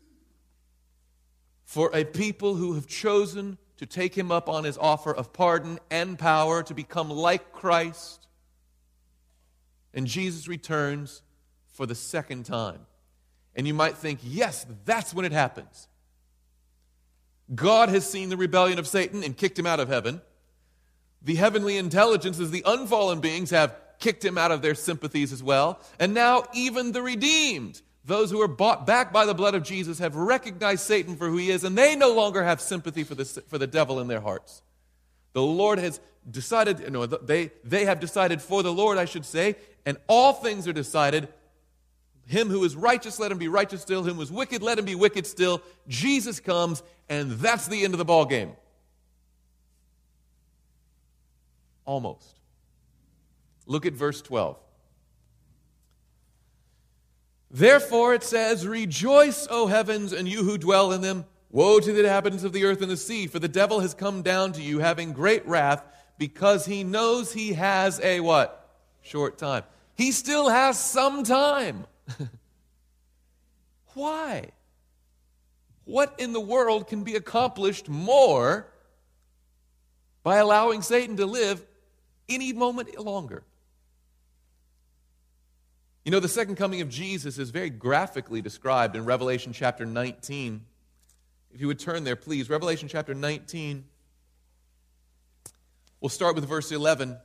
for 1.65 1.91
a 1.93 2.05
people 2.05 2.55
who 2.55 2.73
have 2.73 2.87
chosen 2.87 3.57
to 3.77 3.85
take 3.85 4.17
him 4.17 4.31
up 4.31 4.49
on 4.49 4.63
his 4.63 4.77
offer 4.77 5.13
of 5.13 5.33
pardon 5.33 5.79
and 5.91 6.17
power 6.17 6.63
to 6.63 6.73
become 6.73 7.09
like 7.09 7.51
Christ. 7.51 8.27
And 9.93 10.07
Jesus 10.07 10.47
returns 10.47 11.21
for 11.73 11.85
the 11.85 11.95
second 11.95 12.45
time. 12.45 12.79
And 13.55 13.67
you 13.67 13.73
might 13.73 13.97
think, 13.97 14.19
yes, 14.23 14.65
that's 14.85 15.13
when 15.13 15.25
it 15.25 15.31
happens. 15.31 15.87
God 17.53 17.89
has 17.89 18.09
seen 18.09 18.29
the 18.29 18.37
rebellion 18.37 18.79
of 18.79 18.87
Satan 18.87 19.23
and 19.23 19.35
kicked 19.35 19.57
him 19.57 19.65
out 19.65 19.79
of 19.79 19.87
heaven. 19.87 20.21
The 21.21 21.35
heavenly 21.35 21.77
intelligences, 21.77 22.51
the 22.51 22.63
unfallen 22.65 23.19
beings, 23.19 23.49
have 23.51 23.75
kicked 23.99 24.23
him 24.23 24.37
out 24.37 24.51
of 24.51 24.61
their 24.61 24.75
sympathies 24.75 25.31
as 25.33 25.41
well. 25.41 25.79
And 25.99 26.13
now, 26.13 26.43
even 26.53 26.91
the 26.91 27.01
redeemed, 27.01 27.81
those 28.05 28.31
who 28.31 28.41
are 28.41 28.47
bought 28.47 28.85
back 28.85 29.11
by 29.11 29.25
the 29.25 29.33
blood 29.33 29.55
of 29.55 29.63
Jesus, 29.63 29.99
have 29.99 30.15
recognized 30.15 30.81
Satan 30.83 31.15
for 31.15 31.27
who 31.27 31.37
he 31.37 31.49
is, 31.49 31.63
and 31.63 31.77
they 31.77 31.95
no 31.95 32.13
longer 32.13 32.43
have 32.43 32.61
sympathy 32.61 33.03
for 33.03 33.15
the, 33.15 33.25
for 33.25 33.57
the 33.57 33.67
devil 33.67 33.99
in 33.99 34.07
their 34.07 34.21
hearts. 34.21 34.61
The 35.33 35.41
Lord 35.41 35.79
has 35.79 35.99
decided, 36.29 36.91
no, 36.91 37.05
they, 37.05 37.51
they 37.63 37.85
have 37.85 37.99
decided 37.99 38.41
for 38.41 38.63
the 38.63 38.73
Lord, 38.73 38.97
I 38.97 39.05
should 39.05 39.25
say, 39.25 39.55
and 39.85 39.97
all 40.07 40.33
things 40.33 40.67
are 40.67 40.73
decided. 40.73 41.27
Him 42.27 42.49
who 42.49 42.63
is 42.65 42.75
righteous, 42.75 43.19
let 43.19 43.31
him 43.31 43.37
be 43.37 43.47
righteous 43.47 43.81
still. 43.81 44.03
Him 44.03 44.15
who 44.15 44.21
is 44.21 44.31
wicked, 44.31 44.61
let 44.61 44.77
him 44.77 44.85
be 44.85 44.95
wicked 44.95 45.25
still. 45.25 45.61
Jesus 45.87 46.39
comes, 46.39 46.83
and 47.07 47.31
that's 47.31 47.67
the 47.67 47.83
end 47.83 47.93
of 47.93 47.97
the 47.97 48.05
ball 48.05 48.25
game. 48.25 48.51
Almost. 51.85 52.35
Look 53.65 53.85
at 53.85 53.93
verse 53.93 54.21
12. 54.21 54.57
Therefore 57.49 58.13
it 58.13 58.23
says, 58.23 58.67
Rejoice, 58.67 59.47
O 59.49 59.67
heavens, 59.67 60.11
and 60.11 60.27
you 60.27 60.43
who 60.43 60.57
dwell 60.57 60.91
in 60.91 61.01
them. 61.01 61.25
Woe 61.49 61.79
to 61.79 61.93
the 61.93 62.01
inhabitants 62.01 62.43
of 62.43 62.51
the 62.51 62.65
earth 62.65 62.81
and 62.81 62.91
the 62.91 62.97
sea, 62.97 63.27
for 63.27 63.39
the 63.39 63.47
devil 63.47 63.79
has 63.79 63.93
come 63.93 64.21
down 64.21 64.51
to 64.53 64.61
you, 64.61 64.79
having 64.79 65.13
great 65.13 65.47
wrath, 65.47 65.81
because 66.17 66.65
he 66.65 66.83
knows 66.83 67.31
he 67.31 67.53
has 67.53 68.01
a 68.01 68.19
what? 68.19 68.69
Short 69.01 69.37
time. 69.37 69.63
He 69.95 70.11
still 70.11 70.49
has 70.49 70.77
some 70.77 71.23
time. 71.23 71.85
Why? 73.93 74.49
What 75.85 76.15
in 76.19 76.33
the 76.33 76.41
world 76.41 76.87
can 76.87 77.03
be 77.03 77.15
accomplished 77.15 77.87
more 77.89 78.67
by 80.23 80.37
allowing 80.37 80.81
Satan 80.81 81.17
to 81.17 81.25
live 81.25 81.65
any 82.27 82.53
moment 82.53 82.99
longer? 82.99 83.43
You 86.03 86.11
know, 86.11 86.19
the 86.19 86.29
second 86.29 86.55
coming 86.55 86.81
of 86.81 86.89
Jesus 86.89 87.37
is 87.37 87.49
very 87.49 87.69
graphically 87.69 88.41
described 88.41 88.95
in 88.95 89.03
Revelation 89.03 89.51
chapter 89.51 89.85
19. 89.85 90.65
If 91.53 91.59
you 91.61 91.67
would 91.67 91.79
turn 91.79 92.03
there, 92.03 92.15
please. 92.15 92.49
Revelation 92.49 92.87
chapter 92.87 93.13
19. 93.13 93.83
We'll 95.99 96.09
start 96.09 96.35
with 96.35 96.47
verse 96.47 96.71
11. 96.71 97.17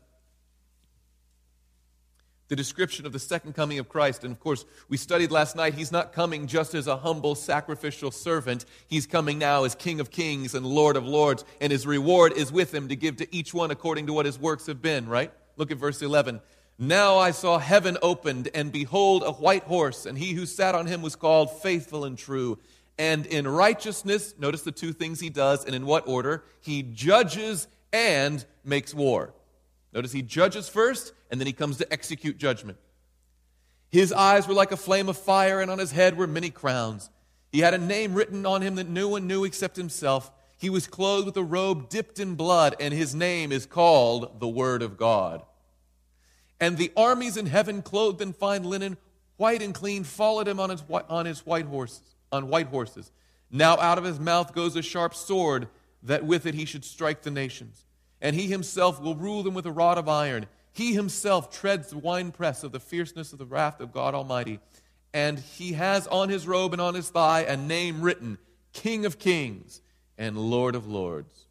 The 2.53 2.57
description 2.57 3.07
of 3.07 3.15
the 3.15 3.19
second 3.19 3.55
coming 3.55 3.79
of 3.79 3.89
Christ. 3.89 4.25
And 4.25 4.33
of 4.33 4.39
course, 4.39 4.67
we 4.91 4.99
studied 4.99 5.31
last 5.31 5.57
night, 5.57 5.73
he's 5.73 5.91
not 5.91 6.13
coming 6.13 6.47
just 6.47 6.75
as 6.75 6.87
a 6.87 6.99
humble 6.99 7.35
sacrificial 7.35 8.11
servant. 8.11 8.67
He's 8.87 9.07
coming 9.07 9.39
now 9.39 9.65
as 9.65 9.75
King 9.75 10.01
of 10.01 10.11
kings 10.11 10.55
and 10.55 10.67
Lord 10.67 10.99
of 10.99 11.07
lords, 11.07 11.47
and 11.63 11.73
his 11.73 11.87
reward 11.87 12.35
is 12.35 12.53
with 12.53 12.75
him 12.75 12.89
to 12.89 12.95
give 12.95 13.17
to 13.17 13.35
each 13.35 13.55
one 13.55 13.71
according 13.71 14.07
to 14.09 14.13
what 14.13 14.27
his 14.27 14.39
works 14.39 14.67
have 14.67 14.83
been, 14.83 15.09
right? 15.09 15.33
Look 15.57 15.71
at 15.71 15.79
verse 15.79 16.03
11. 16.03 16.43
Now 16.79 17.17
I 17.17 17.31
saw 17.31 17.57
heaven 17.57 17.97
opened, 18.03 18.51
and 18.53 18.71
behold, 18.71 19.23
a 19.25 19.33
white 19.33 19.63
horse, 19.63 20.05
and 20.05 20.19
he 20.19 20.33
who 20.35 20.45
sat 20.45 20.75
on 20.75 20.87
him 20.87 21.01
was 21.01 21.17
called 21.17 21.63
Faithful 21.63 22.05
and 22.05 22.19
True. 22.19 22.59
And 22.99 23.25
in 23.25 23.49
righteousness, 23.49 24.35
notice 24.39 24.61
the 24.61 24.73
two 24.73 24.93
things 24.93 25.21
he 25.21 25.31
does, 25.31 25.65
and 25.65 25.75
in 25.75 25.87
what 25.87 26.07
order? 26.07 26.45
He 26.61 26.83
judges 26.83 27.67
and 27.95 28.45
makes 28.63 28.93
war. 28.93 29.33
Notice 29.93 30.13
he 30.13 30.23
judges 30.23 30.69
first, 30.69 31.13
and 31.31 31.41
then 31.41 31.47
he 31.47 31.53
comes 31.53 31.77
to 31.79 31.93
execute 31.93 32.39
judgment. 32.39 32.79
His 33.91 34.13
eyes 34.13 34.49
were 34.49 34.55
like 34.55 34.73
a 34.73 34.77
flame 34.77 35.09
of 35.09 35.19
fire, 35.19 35.61
and 35.61 35.71
on 35.71 35.79
his 35.79 35.93
head 35.93 36.17
were 36.17 36.27
many 36.27 36.51
crowns. 36.51 37.11
He 37.51 37.61
had 37.61 37.75
a 37.75 37.79
name 37.79 38.15
written 38.15 38.47
on 38.47 38.63
him 38.63 38.77
that 38.77 38.89
no 38.89 39.09
one 39.09 39.27
knew 39.27 39.45
except 39.45 39.77
himself. 39.77 40.31
He 40.57 40.71
was 40.71 40.87
clothed 40.87 41.27
with 41.27 41.37
a 41.37 41.43
robe 41.43 41.91
dipped 41.91 42.19
in 42.19 42.35
blood, 42.35 42.75
and 42.81 42.95
his 42.95 43.15
name 43.15 43.53
is 43.53 43.67
called 43.67 44.41
the 44.41 44.49
Word 44.49 44.81
of 44.83 44.97
God. 44.97 45.43
And 46.59 46.79
the 46.79 46.93
armies 46.97 47.37
in 47.37 47.47
heaven, 47.47 47.83
clothed 47.83 48.23
in 48.23 48.33
fine 48.33 48.65
linen, 48.65 48.97
white 49.37 49.61
and 49.61 49.75
clean, 49.75 50.05
followed 50.05 50.49
him 50.49 50.59
on 50.59 50.71
his, 50.71 50.83
on 51.11 51.27
his 51.27 51.45
white 51.45 51.67
horses, 51.67 52.15
on 52.31 52.49
white 52.49 52.69
horses. 52.69 53.11
Now 53.51 53.79
out 53.79 53.99
of 53.99 54.05
his 54.05 54.19
mouth 54.19 54.55
goes 54.55 54.75
a 54.77 54.83
sharp 54.83 55.15
sword, 55.15 55.69
that 56.05 56.25
with 56.25 56.47
it 56.47 56.55
he 56.55 56.65
should 56.65 56.85
strike 56.85 57.23
the 57.23 57.31
nations. 57.31 57.85
And 58.23 58.35
he 58.35 58.47
himself 58.47 59.03
will 59.03 59.17
rule 59.17 59.43
them 59.43 59.53
with 59.53 59.67
a 59.67 59.73
rod 59.73 59.99
of 59.99 60.09
iron. 60.09 60.47
He 60.73 60.95
himself 60.95 61.51
treads 61.51 61.89
the 61.89 61.99
winepress 61.99 62.63
of 62.63 62.73
the 62.73 62.81
fierceness 62.81 63.33
of 63.33 63.39
the 63.39 63.45
wrath 63.45 63.81
of 63.81 63.93
God 63.93 64.15
Almighty. 64.15 64.61
And 65.13 65.39
he 65.39 65.75
has 65.75 66.07
on 66.07 66.31
his 66.31 66.47
robe 66.47 66.73
and 66.73 66.81
on 66.81 66.95
his 66.95 67.11
thigh 67.11 67.43
a 67.43 67.57
name 67.57 68.01
written 68.01 68.39
King 68.73 69.05
of 69.05 69.19
Kings 69.19 69.83
and 70.17 70.39
Lord 70.39 70.75
of 70.75 70.87
Lords. 70.87 71.47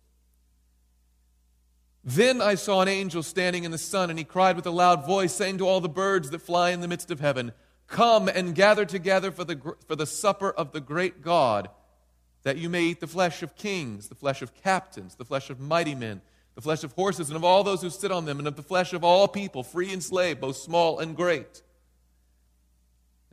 Then 2.04 2.42
I 2.42 2.56
saw 2.56 2.82
an 2.82 2.88
angel 2.88 3.22
standing 3.22 3.64
in 3.64 3.70
the 3.70 3.78
sun, 3.78 4.10
and 4.10 4.18
he 4.18 4.26
cried 4.26 4.56
with 4.56 4.66
a 4.66 4.72
loud 4.72 5.06
voice, 5.06 5.34
saying 5.34 5.60
to 5.60 5.68
all 5.68 5.82
the 5.82 5.90
birds 5.90 6.32
that 6.32 6.42
fly 6.42 6.72
in 6.72 6.82
the 6.82 6.88
midst 6.88 7.12
of 7.12 7.20
heaven, 7.20 7.52
Come 7.86 8.28
and 8.28 8.56
gather 8.56 8.86
together 8.86 9.32
for 9.32 9.44
the, 9.44 9.76
for 9.86 9.96
the 9.96 10.08
supper 10.08 10.50
of 10.50 10.72
the 10.72 10.80
great 10.80 11.22
God, 11.22 11.70
that 12.44 12.58
you 12.58 12.70
may 12.70 12.84
eat 12.84 13.02
the 13.02 13.08
flesh 13.08 13.44
of 13.44 13.56
kings, 13.56 14.08
the 14.08 14.16
flesh 14.16 14.42
of 14.42 14.56
captains, 14.56 15.16
the 15.16 15.26
flesh 15.26 15.50
of 15.50 15.60
mighty 15.60 15.94
men, 15.94 16.22
the 16.56 16.62
flesh 16.62 16.84
of 16.84 16.92
horses, 16.94 17.30
and 17.30 17.38
of 17.38 17.44
all 17.44 17.64
those 17.64 17.82
who 17.82 17.90
sit 17.90 18.12
on 18.12 18.26
them, 18.26 18.40
and 18.40 18.48
of 18.48 18.56
the 18.56 18.64
flesh 18.64 18.94
of 18.94 19.04
all 19.04 19.28
people, 19.28 19.64
free 19.64 19.92
and 19.94 20.04
slave, 20.04 20.40
both 20.40 20.58
small 20.58 21.00
and 21.00 21.16
great. 21.16 21.62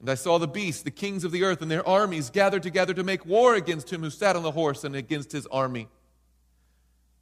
And 0.00 0.09
I 0.09 0.14
saw 0.14 0.38
the 0.38 0.46
beasts, 0.46 0.83
the 0.83 0.90
kings 0.90 1.24
of 1.24 1.33
the 1.33 1.42
earth, 1.42 1.61
and 1.61 1.70
their 1.70 1.87
armies 1.87 2.31
gathered 2.31 2.62
together 2.62 2.94
to 2.94 3.02
make 3.02 3.26
war 3.26 3.54
against 3.54 3.92
him 3.92 4.02
who 4.02 4.11
sat 4.11 4.37
on 4.37 4.44
the 4.44 4.52
horse 4.52 4.85
and 4.85 4.94
against 4.94 5.33
his 5.33 5.46
army. 5.46 5.88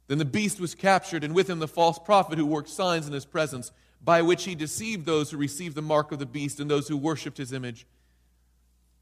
Then 0.07 0.19
the 0.19 0.25
beast 0.25 0.59
was 0.59 0.75
captured, 0.75 1.23
and 1.23 1.33
with 1.33 1.49
him 1.49 1.59
the 1.59 1.67
false 1.67 1.97
prophet 1.99 2.37
who 2.37 2.45
worked 2.45 2.69
signs 2.69 3.07
in 3.07 3.13
his 3.13 3.25
presence, 3.25 3.71
by 4.01 4.21
which 4.21 4.43
he 4.43 4.53
deceived 4.53 5.05
those 5.05 5.31
who 5.31 5.37
received 5.37 5.75
the 5.75 5.81
mark 5.81 6.11
of 6.11 6.19
the 6.19 6.25
beast 6.25 6.59
and 6.59 6.69
those 6.69 6.87
who 6.87 6.95
worshipped 6.95 7.39
his 7.39 7.51
image. 7.51 7.87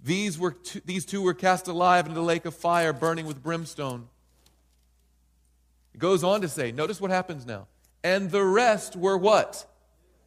These, 0.02 0.40
were 0.40 0.56
these 0.86 1.06
two 1.06 1.22
were 1.22 1.34
cast 1.34 1.68
alive 1.68 2.06
into 2.06 2.16
the 2.16 2.26
lake 2.26 2.46
of 2.46 2.56
fire, 2.56 2.94
burning 2.94 3.26
with 3.26 3.44
brimstone. 3.44 4.08
It 5.96 6.00
goes 6.00 6.26
on 6.26 6.42
to 6.42 6.50
say, 6.50 6.74
notice 6.74 7.00
what 7.00 7.10
happens 7.10 7.46
now. 7.46 7.68
And 8.04 8.30
the 8.30 8.44
rest 8.44 8.98
were 8.98 9.18
what? 9.18 9.66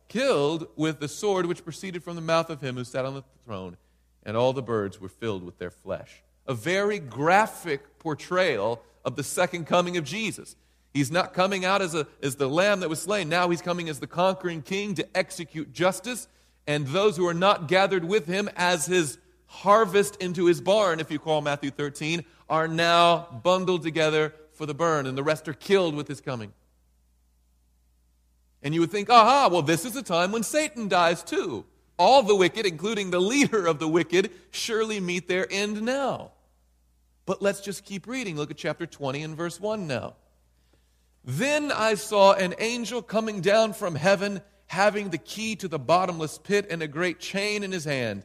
Killed 0.09 0.66
with 0.76 0.98
the 0.98 1.09
sword 1.09 1.44
which 1.44 1.62
proceeded 1.62 2.02
from 2.02 2.16
the 2.16 2.22
mouth 2.22 2.48
of 2.48 2.62
him 2.62 2.76
who 2.76 2.85
sat 2.85 3.04
on 3.04 3.12
the 3.12 3.22
throne, 3.44 3.76
and 4.24 4.35
all 4.35 4.54
the 4.54 4.62
birds 4.62 4.98
were 4.98 5.11
filled 5.11 5.42
with 5.42 5.59
their 5.59 5.70
flesh. 5.70 6.22
A 6.46 6.54
very 6.54 6.98
graphic 6.98 7.98
portrayal 7.98 8.81
of 9.04 9.16
the 9.16 9.22
second 9.22 9.66
coming 9.66 9.98
of 9.98 10.04
Jesus. 10.04 10.57
He's 10.94 11.11
not 11.11 11.35
coming 11.35 11.66
out 11.66 11.83
as, 11.83 11.94
a, 11.94 12.07
as 12.22 12.37
the 12.37 12.48
lamb 12.48 12.81
that 12.81 12.88
was 12.88 13.02
slain. 13.02 13.28
Now 13.28 13.50
he's 13.50 13.61
coming 13.61 13.90
as 13.90 14.00
the 14.00 14.07
conquering 14.07 14.62
king 14.62 14.94
to 14.94 15.07
execute 15.14 15.74
justice. 15.74 16.28
And 16.66 16.87
those 16.87 17.18
who 17.18 17.28
are 17.28 17.35
not 17.35 17.68
gathered 17.68 18.04
with 18.04 18.24
him 18.24 18.48
as 18.57 18.87
his 18.87 19.18
harvest 19.44 20.16
into 20.16 20.46
his 20.46 20.62
barn, 20.62 20.98
if 20.98 21.11
you 21.11 21.18
call 21.18 21.42
Matthew 21.42 21.70
13, 21.70 22.24
are 22.48 22.68
now 22.68 23.38
bundled 23.44 23.83
together 23.83 24.33
for 24.58 24.66
the 24.66 24.74
burn, 24.74 25.06
and 25.06 25.16
the 25.16 25.22
rest 25.22 25.48
are 25.48 25.54
killed 25.54 25.94
with 25.94 26.08
his 26.08 26.20
coming. 26.20 26.52
And 28.62 28.74
you 28.74 28.80
would 28.80 28.90
think, 28.90 29.08
aha, 29.08 29.48
well, 29.50 29.62
this 29.62 29.84
is 29.84 29.96
a 29.96 30.02
time 30.02 30.32
when 30.32 30.42
Satan 30.42 30.88
dies 30.88 31.22
too. 31.22 31.64
All 31.96 32.22
the 32.22 32.36
wicked, 32.36 32.66
including 32.66 33.10
the 33.10 33.20
leader 33.20 33.66
of 33.66 33.78
the 33.78 33.88
wicked, 33.88 34.30
surely 34.50 35.00
meet 35.00 35.28
their 35.28 35.50
end 35.50 35.80
now. 35.82 36.32
But 37.24 37.40
let's 37.40 37.60
just 37.60 37.84
keep 37.84 38.06
reading. 38.06 38.36
Look 38.36 38.50
at 38.50 38.56
chapter 38.56 38.86
20 38.86 39.22
and 39.22 39.36
verse 39.36 39.60
1 39.60 39.86
now. 39.86 40.14
Then 41.24 41.70
I 41.70 41.94
saw 41.94 42.32
an 42.32 42.54
angel 42.58 43.02
coming 43.02 43.40
down 43.40 43.74
from 43.74 43.94
heaven, 43.94 44.40
having 44.66 45.10
the 45.10 45.18
key 45.18 45.54
to 45.56 45.68
the 45.68 45.78
bottomless 45.78 46.38
pit 46.38 46.66
and 46.70 46.82
a 46.82 46.88
great 46.88 47.20
chain 47.20 47.62
in 47.62 47.70
his 47.70 47.84
hand. 47.84 48.24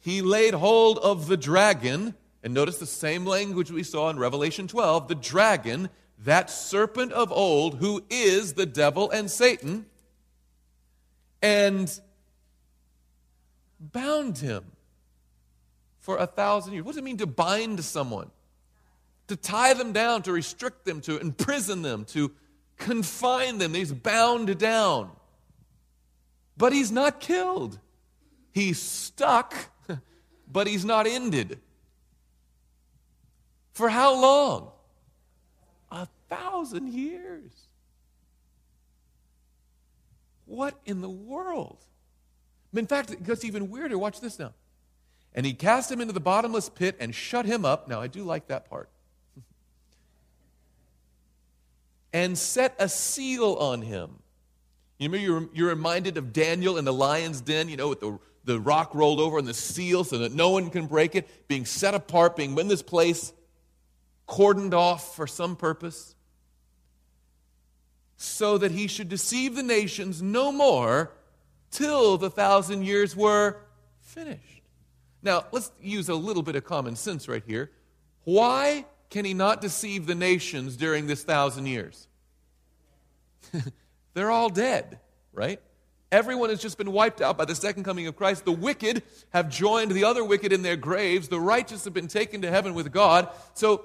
He 0.00 0.20
laid 0.20 0.54
hold 0.54 0.98
of 0.98 1.26
the 1.26 1.36
dragon, 1.36 2.14
and 2.44 2.52
notice 2.52 2.76
the 2.76 2.86
same 2.86 3.24
language 3.24 3.70
we 3.70 3.82
saw 3.82 4.10
in 4.10 4.18
Revelation 4.18 4.68
12 4.68 5.08
the 5.08 5.14
dragon, 5.14 5.88
that 6.18 6.50
serpent 6.50 7.10
of 7.10 7.32
old, 7.32 7.78
who 7.78 8.04
is 8.10 8.52
the 8.52 8.66
devil 8.66 9.10
and 9.10 9.30
Satan, 9.30 9.86
and 11.40 11.98
bound 13.80 14.38
him 14.38 14.64
for 16.00 16.18
a 16.18 16.26
thousand 16.26 16.74
years. 16.74 16.84
What 16.84 16.92
does 16.92 16.98
it 16.98 17.04
mean 17.04 17.16
to 17.16 17.26
bind 17.26 17.82
someone? 17.82 18.30
To 19.28 19.36
tie 19.36 19.72
them 19.72 19.92
down, 19.92 20.20
to 20.22 20.32
restrict 20.32 20.84
them, 20.84 21.00
to 21.02 21.18
imprison 21.18 21.80
them, 21.80 22.04
to 22.06 22.30
confine 22.76 23.56
them. 23.56 23.72
He's 23.72 23.92
bound 23.92 24.58
down. 24.58 25.10
But 26.58 26.74
he's 26.74 26.92
not 26.92 27.20
killed. 27.20 27.78
He's 28.52 28.78
stuck, 28.78 29.54
but 30.52 30.66
he's 30.66 30.84
not 30.84 31.06
ended. 31.06 31.58
For 33.74 33.88
how 33.88 34.20
long? 34.20 34.70
A 35.90 36.08
thousand 36.28 36.92
years. 36.92 37.50
What 40.46 40.74
in 40.86 41.00
the 41.00 41.10
world? 41.10 41.78
In 42.72 42.86
fact, 42.86 43.10
it 43.10 43.24
gets 43.24 43.44
even 43.44 43.70
weirder. 43.70 43.98
Watch 43.98 44.20
this 44.20 44.38
now. 44.38 44.52
And 45.34 45.44
he 45.44 45.52
cast 45.52 45.90
him 45.90 46.00
into 46.00 46.12
the 46.12 46.20
bottomless 46.20 46.68
pit 46.68 46.96
and 47.00 47.12
shut 47.14 47.46
him 47.46 47.64
up. 47.64 47.88
Now, 47.88 48.00
I 48.00 48.06
do 48.06 48.22
like 48.22 48.46
that 48.48 48.70
part. 48.70 48.88
and 52.12 52.38
set 52.38 52.76
a 52.78 52.88
seal 52.88 53.54
on 53.54 53.82
him. 53.82 54.10
You 54.98 55.08
remember 55.08 55.26
you're, 55.26 55.48
you're 55.52 55.68
reminded 55.68 56.16
of 56.16 56.32
Daniel 56.32 56.78
in 56.78 56.84
the 56.84 56.92
lion's 56.92 57.40
den, 57.40 57.68
you 57.68 57.76
know, 57.76 57.88
with 57.88 58.00
the, 58.00 58.18
the 58.44 58.60
rock 58.60 58.94
rolled 58.94 59.18
over 59.18 59.38
and 59.38 59.48
the 59.48 59.54
seal 59.54 60.04
so 60.04 60.18
that 60.18 60.32
no 60.32 60.50
one 60.50 60.70
can 60.70 60.86
break 60.86 61.16
it, 61.16 61.48
being 61.48 61.66
set 61.66 61.94
apart, 61.94 62.36
being 62.36 62.56
in 62.56 62.68
this 62.68 62.82
place, 62.82 63.32
cordoned 64.26 64.74
off 64.74 65.14
for 65.16 65.26
some 65.26 65.56
purpose, 65.56 66.14
so 68.16 68.58
that 68.58 68.70
he 68.70 68.86
should 68.86 69.08
deceive 69.08 69.54
the 69.54 69.62
nations 69.62 70.22
no 70.22 70.50
more 70.50 71.12
till 71.70 72.16
the 72.16 72.30
thousand 72.30 72.84
years 72.84 73.16
were 73.16 73.56
finished. 74.00 74.62
Now, 75.22 75.46
let's 75.52 75.72
use 75.80 76.08
a 76.08 76.14
little 76.14 76.42
bit 76.42 76.54
of 76.54 76.64
common 76.64 76.96
sense 76.96 77.28
right 77.28 77.42
here. 77.46 77.70
Why 78.24 78.84
can 79.10 79.24
he 79.24 79.34
not 79.34 79.60
deceive 79.60 80.06
the 80.06 80.14
nations 80.14 80.76
during 80.76 81.06
this 81.06 81.24
thousand 81.24 81.66
years? 81.66 82.08
They're 84.14 84.30
all 84.30 84.50
dead, 84.50 85.00
right? 85.32 85.60
Everyone 86.12 86.50
has 86.50 86.60
just 86.60 86.78
been 86.78 86.92
wiped 86.92 87.20
out 87.20 87.36
by 87.36 87.44
the 87.44 87.54
second 87.54 87.84
coming 87.84 88.06
of 88.06 88.16
Christ. 88.16 88.44
The 88.44 88.52
wicked 88.52 89.02
have 89.30 89.48
joined 89.48 89.90
the 89.90 90.04
other 90.04 90.24
wicked 90.24 90.52
in 90.52 90.62
their 90.62 90.76
graves. 90.76 91.28
The 91.28 91.40
righteous 91.40 91.84
have 91.84 91.94
been 91.94 92.06
taken 92.06 92.42
to 92.42 92.50
heaven 92.50 92.74
with 92.74 92.92
God. 92.92 93.28
So 93.54 93.84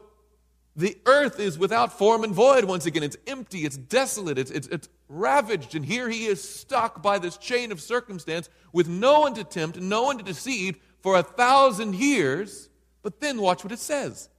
the 0.80 0.98
earth 1.06 1.40
is 1.40 1.60
without 1.60 1.98
form 1.98 2.24
and 2.24 2.34
void 2.34 2.64
once 2.64 2.86
again. 2.86 3.04
It's 3.04 3.18
empty, 3.28 3.66
it's 3.66 3.76
desolate, 3.76 4.38
it's, 4.38 4.50
it's, 4.50 4.68
it's 4.68 4.88
ravaged. 5.10 5.76
And 5.76 5.86
here 5.86 6.08
he 6.08 6.26
is 6.26 6.42
stuck 6.42 7.02
by 7.02 7.20
this 7.20 7.38
chain 7.38 7.72
of 7.74 7.82
circumstance 7.82 8.50
with 8.72 8.88
no 8.88 9.20
one 9.20 9.34
to 9.34 9.44
tempt, 9.44 9.78
no 9.80 10.04
one 10.04 10.18
to 10.18 10.24
deceive 10.24 10.78
for 11.02 11.18
a 11.18 11.24
thousand 11.24 11.96
years. 11.96 12.70
But 13.02 13.20
then 13.20 13.42
watch 13.42 13.64
what 13.64 13.74
it 13.74 13.80
says. 13.80 14.30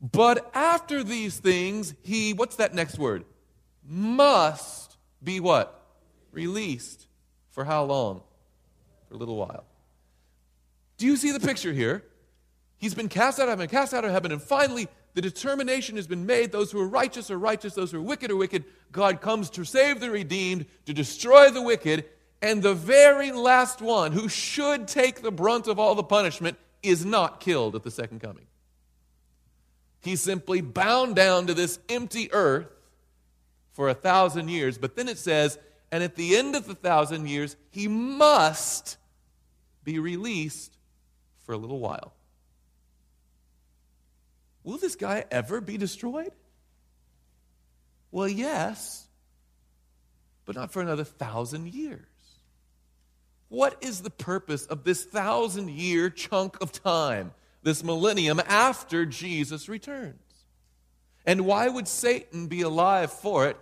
But 0.00 0.48
after 0.54 1.02
these 1.02 1.38
things, 1.38 1.94
he, 2.02 2.32
what's 2.32 2.56
that 2.56 2.72
next 2.74 2.98
word? 2.98 3.24
Must 3.84 4.96
be 5.22 5.40
what? 5.40 5.82
Released. 6.30 7.06
For 7.50 7.64
how 7.64 7.84
long? 7.84 8.22
For 9.08 9.14
a 9.14 9.16
little 9.16 9.36
while. 9.36 9.64
Do 10.98 11.06
you 11.06 11.16
see 11.16 11.32
the 11.32 11.40
picture 11.40 11.72
here? 11.72 12.04
He's 12.78 12.94
been 12.94 13.08
cast 13.08 13.40
out 13.40 13.44
of 13.44 13.50
heaven, 13.50 13.68
cast 13.68 13.94
out 13.94 14.04
of 14.04 14.10
heaven, 14.10 14.30
and 14.30 14.42
finally 14.42 14.88
the 15.16 15.22
determination 15.22 15.96
has 15.96 16.06
been 16.06 16.26
made. 16.26 16.52
Those 16.52 16.70
who 16.70 16.78
are 16.78 16.86
righteous 16.86 17.30
are 17.30 17.38
righteous, 17.38 17.72
those 17.72 17.90
who 17.90 17.98
are 17.98 18.02
wicked 18.02 18.30
are 18.30 18.36
wicked. 18.36 18.64
God 18.92 19.22
comes 19.22 19.48
to 19.50 19.64
save 19.64 19.98
the 19.98 20.10
redeemed, 20.10 20.66
to 20.84 20.92
destroy 20.92 21.50
the 21.50 21.62
wicked, 21.62 22.04
and 22.42 22.62
the 22.62 22.74
very 22.74 23.32
last 23.32 23.80
one 23.80 24.12
who 24.12 24.28
should 24.28 24.86
take 24.86 25.22
the 25.22 25.32
brunt 25.32 25.68
of 25.68 25.78
all 25.78 25.94
the 25.94 26.02
punishment 26.02 26.58
is 26.82 27.06
not 27.06 27.40
killed 27.40 27.74
at 27.74 27.82
the 27.82 27.90
second 27.90 28.20
coming. 28.20 28.44
He's 30.02 30.20
simply 30.20 30.60
bound 30.60 31.16
down 31.16 31.46
to 31.46 31.54
this 31.54 31.78
empty 31.88 32.30
earth 32.30 32.68
for 33.72 33.88
a 33.88 33.94
thousand 33.94 34.50
years. 34.50 34.76
But 34.76 34.96
then 34.96 35.08
it 35.08 35.16
says, 35.16 35.58
and 35.90 36.04
at 36.04 36.16
the 36.16 36.36
end 36.36 36.54
of 36.54 36.66
the 36.66 36.74
thousand 36.74 37.26
years, 37.26 37.56
he 37.70 37.88
must 37.88 38.98
be 39.82 39.98
released 39.98 40.76
for 41.46 41.54
a 41.54 41.56
little 41.56 41.80
while. 41.80 42.12
Will 44.66 44.78
this 44.78 44.96
guy 44.96 45.24
ever 45.30 45.60
be 45.60 45.78
destroyed? 45.78 46.32
Well, 48.10 48.28
yes, 48.28 49.06
but 50.44 50.56
not 50.56 50.72
for 50.72 50.82
another 50.82 51.04
thousand 51.04 51.72
years. 51.72 52.00
What 53.48 53.76
is 53.80 54.02
the 54.02 54.10
purpose 54.10 54.66
of 54.66 54.82
this 54.82 55.04
thousand 55.04 55.70
year 55.70 56.10
chunk 56.10 56.60
of 56.60 56.72
time, 56.72 57.32
this 57.62 57.84
millennium 57.84 58.40
after 58.44 59.06
Jesus 59.06 59.68
returns? 59.68 60.18
And 61.24 61.46
why 61.46 61.68
would 61.68 61.86
Satan 61.86 62.48
be 62.48 62.62
alive 62.62 63.12
for 63.12 63.46
it? 63.46 63.56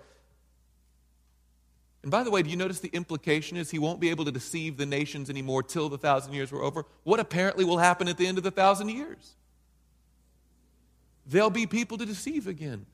And 2.00 2.10
by 2.10 2.24
the 2.24 2.30
way, 2.30 2.42
do 2.42 2.48
you 2.48 2.56
notice 2.56 2.80
the 2.80 2.88
implication 2.94 3.58
is 3.58 3.70
he 3.70 3.78
won't 3.78 4.00
be 4.00 4.08
able 4.08 4.24
to 4.24 4.32
deceive 4.32 4.78
the 4.78 4.86
nations 4.86 5.28
anymore 5.28 5.62
till 5.62 5.90
the 5.90 5.98
thousand 5.98 6.32
years 6.32 6.50
were 6.50 6.62
over? 6.62 6.86
What 7.02 7.20
apparently 7.20 7.66
will 7.66 7.78
happen 7.78 8.08
at 8.08 8.16
the 8.16 8.26
end 8.26 8.38
of 8.38 8.44
the 8.44 8.50
thousand 8.50 8.88
years? 8.88 9.36
There'll 11.26 11.50
be 11.50 11.66
people 11.66 11.98
to 11.98 12.06
deceive 12.06 12.46
again. 12.46 12.86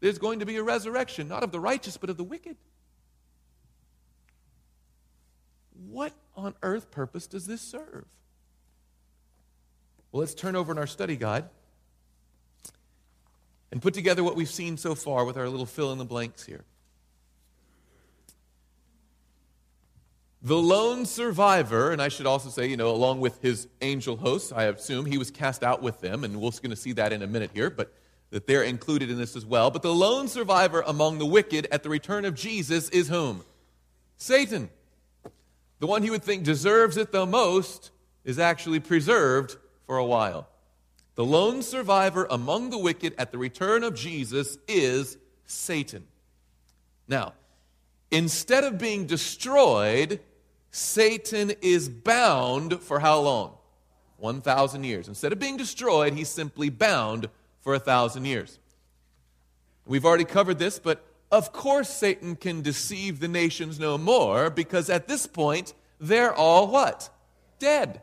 There's 0.00 0.18
going 0.18 0.40
to 0.40 0.46
be 0.46 0.56
a 0.56 0.62
resurrection, 0.62 1.28
not 1.28 1.42
of 1.42 1.52
the 1.52 1.60
righteous, 1.60 1.96
but 1.96 2.10
of 2.10 2.16
the 2.16 2.24
wicked. 2.24 2.56
What 5.88 6.12
on 6.36 6.54
earth 6.62 6.90
purpose 6.90 7.26
does 7.26 7.46
this 7.46 7.60
serve? 7.60 8.04
Well, 10.10 10.20
let's 10.20 10.34
turn 10.34 10.56
over 10.56 10.72
in 10.72 10.78
our 10.78 10.86
study 10.86 11.16
guide 11.16 11.44
and 13.70 13.82
put 13.82 13.94
together 13.94 14.24
what 14.24 14.36
we've 14.36 14.48
seen 14.48 14.76
so 14.76 14.94
far 14.94 15.24
with 15.24 15.36
our 15.36 15.48
little 15.48 15.66
fill 15.66 15.92
in 15.92 15.98
the 15.98 16.04
blanks 16.04 16.44
here. 16.44 16.64
The 20.48 20.56
lone 20.56 21.04
survivor, 21.04 21.92
and 21.92 22.00
I 22.00 22.08
should 22.08 22.24
also 22.24 22.48
say, 22.48 22.68
you 22.68 22.78
know, 22.78 22.88
along 22.88 23.20
with 23.20 23.42
his 23.42 23.68
angel 23.82 24.16
hosts, 24.16 24.50
I 24.50 24.64
assume 24.64 25.04
he 25.04 25.18
was 25.18 25.30
cast 25.30 25.62
out 25.62 25.82
with 25.82 26.00
them, 26.00 26.24
and 26.24 26.40
we're 26.40 26.52
going 26.52 26.70
to 26.70 26.76
see 26.76 26.92
that 26.92 27.12
in 27.12 27.20
a 27.20 27.26
minute 27.26 27.50
here, 27.52 27.68
but 27.68 27.92
that 28.30 28.46
they're 28.46 28.62
included 28.62 29.10
in 29.10 29.18
this 29.18 29.36
as 29.36 29.44
well. 29.44 29.70
But 29.70 29.82
the 29.82 29.92
lone 29.92 30.26
survivor 30.26 30.82
among 30.86 31.18
the 31.18 31.26
wicked 31.26 31.68
at 31.70 31.82
the 31.82 31.90
return 31.90 32.24
of 32.24 32.34
Jesus 32.34 32.88
is 32.88 33.08
whom? 33.08 33.44
Satan. 34.16 34.70
The 35.80 35.86
one 35.86 36.02
he 36.02 36.08
would 36.08 36.24
think 36.24 36.44
deserves 36.44 36.96
it 36.96 37.12
the 37.12 37.26
most 37.26 37.90
is 38.24 38.38
actually 38.38 38.80
preserved 38.80 39.54
for 39.84 39.98
a 39.98 40.04
while. 40.06 40.48
The 41.16 41.26
lone 41.26 41.60
survivor 41.60 42.26
among 42.30 42.70
the 42.70 42.78
wicked 42.78 43.14
at 43.18 43.32
the 43.32 43.38
return 43.38 43.84
of 43.84 43.94
Jesus 43.94 44.56
is 44.66 45.18
Satan. 45.44 46.06
Now, 47.06 47.34
instead 48.10 48.64
of 48.64 48.78
being 48.78 49.04
destroyed, 49.04 50.20
Satan 50.78 51.52
is 51.60 51.88
bound 51.88 52.80
for 52.80 53.00
how 53.00 53.18
long? 53.20 53.54
1,000 54.18 54.84
years. 54.84 55.08
Instead 55.08 55.32
of 55.32 55.38
being 55.38 55.56
destroyed, 55.56 56.12
he's 56.12 56.28
simply 56.28 56.70
bound 56.70 57.28
for 57.60 57.74
a 57.74 57.80
thousand 57.80 58.24
years. 58.24 58.58
We've 59.86 60.04
already 60.04 60.24
covered 60.24 60.58
this, 60.58 60.78
but 60.78 61.04
of 61.32 61.52
course 61.52 61.88
Satan 61.88 62.36
can 62.36 62.62
deceive 62.62 63.18
the 63.18 63.28
nations 63.28 63.80
no 63.80 63.98
more 63.98 64.50
because 64.50 64.88
at 64.88 65.08
this 65.08 65.26
point 65.26 65.74
they're 65.98 66.32
all 66.32 66.68
what? 66.68 67.10
Dead. 67.58 68.02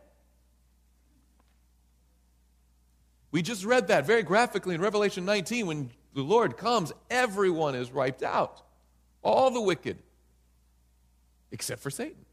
We 3.31 3.41
just 3.41 3.63
read 3.63 3.87
that 3.87 4.05
very 4.05 4.23
graphically 4.23 4.75
in 4.75 4.81
Revelation 4.81 5.23
19 5.23 5.65
when 5.65 5.91
the 6.13 6.23
Lord 6.23 6.57
comes, 6.57 6.91
everyone 7.09 7.75
is 7.75 7.91
wiped 7.91 8.23
out. 8.23 8.61
All 9.21 9.49
the 9.49 9.61
wicked, 9.61 9.97
except 11.51 11.81
for 11.81 11.89
Satan. 11.89 12.25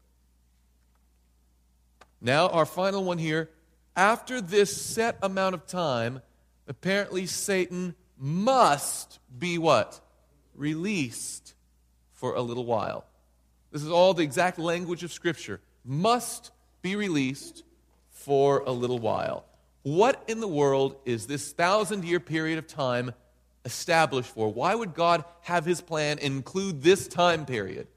Now, 2.23 2.47
our 2.47 2.65
final 2.65 3.03
one 3.03 3.17
here. 3.17 3.49
After 3.95 4.41
this 4.41 4.75
set 4.75 5.17
amount 5.21 5.53
of 5.53 5.67
time, 5.67 6.21
apparently 6.67 7.25
Satan 7.25 7.95
must 8.17 9.19
be 9.37 9.57
what? 9.57 9.99
Released 10.55 11.53
for 12.13 12.33
a 12.33 12.41
little 12.41 12.65
while. 12.65 13.05
This 13.71 13.83
is 13.83 13.89
all 13.89 14.13
the 14.13 14.23
exact 14.23 14.57
language 14.57 15.03
of 15.03 15.11
Scripture. 15.11 15.59
Must 15.83 16.51
be 16.81 16.95
released 16.95 17.63
for 18.09 18.59
a 18.65 18.71
little 18.71 18.99
while. 18.99 19.45
What 19.83 20.23
in 20.29 20.39
the 20.39 20.47
world 20.47 20.95
is 21.05 21.27
this 21.27 21.51
thousand 21.51 22.05
year 22.05 22.21
period 22.21 22.57
of 22.57 22.67
time 22.67 23.11
established 23.65 24.29
for? 24.29 24.51
Why 24.51 24.73
would 24.73 24.93
God 24.93 25.25
have 25.41 25.65
his 25.65 25.81
plan 25.81 26.19
include 26.19 26.83
this 26.83 27.09
time 27.09 27.45
period? 27.45 27.87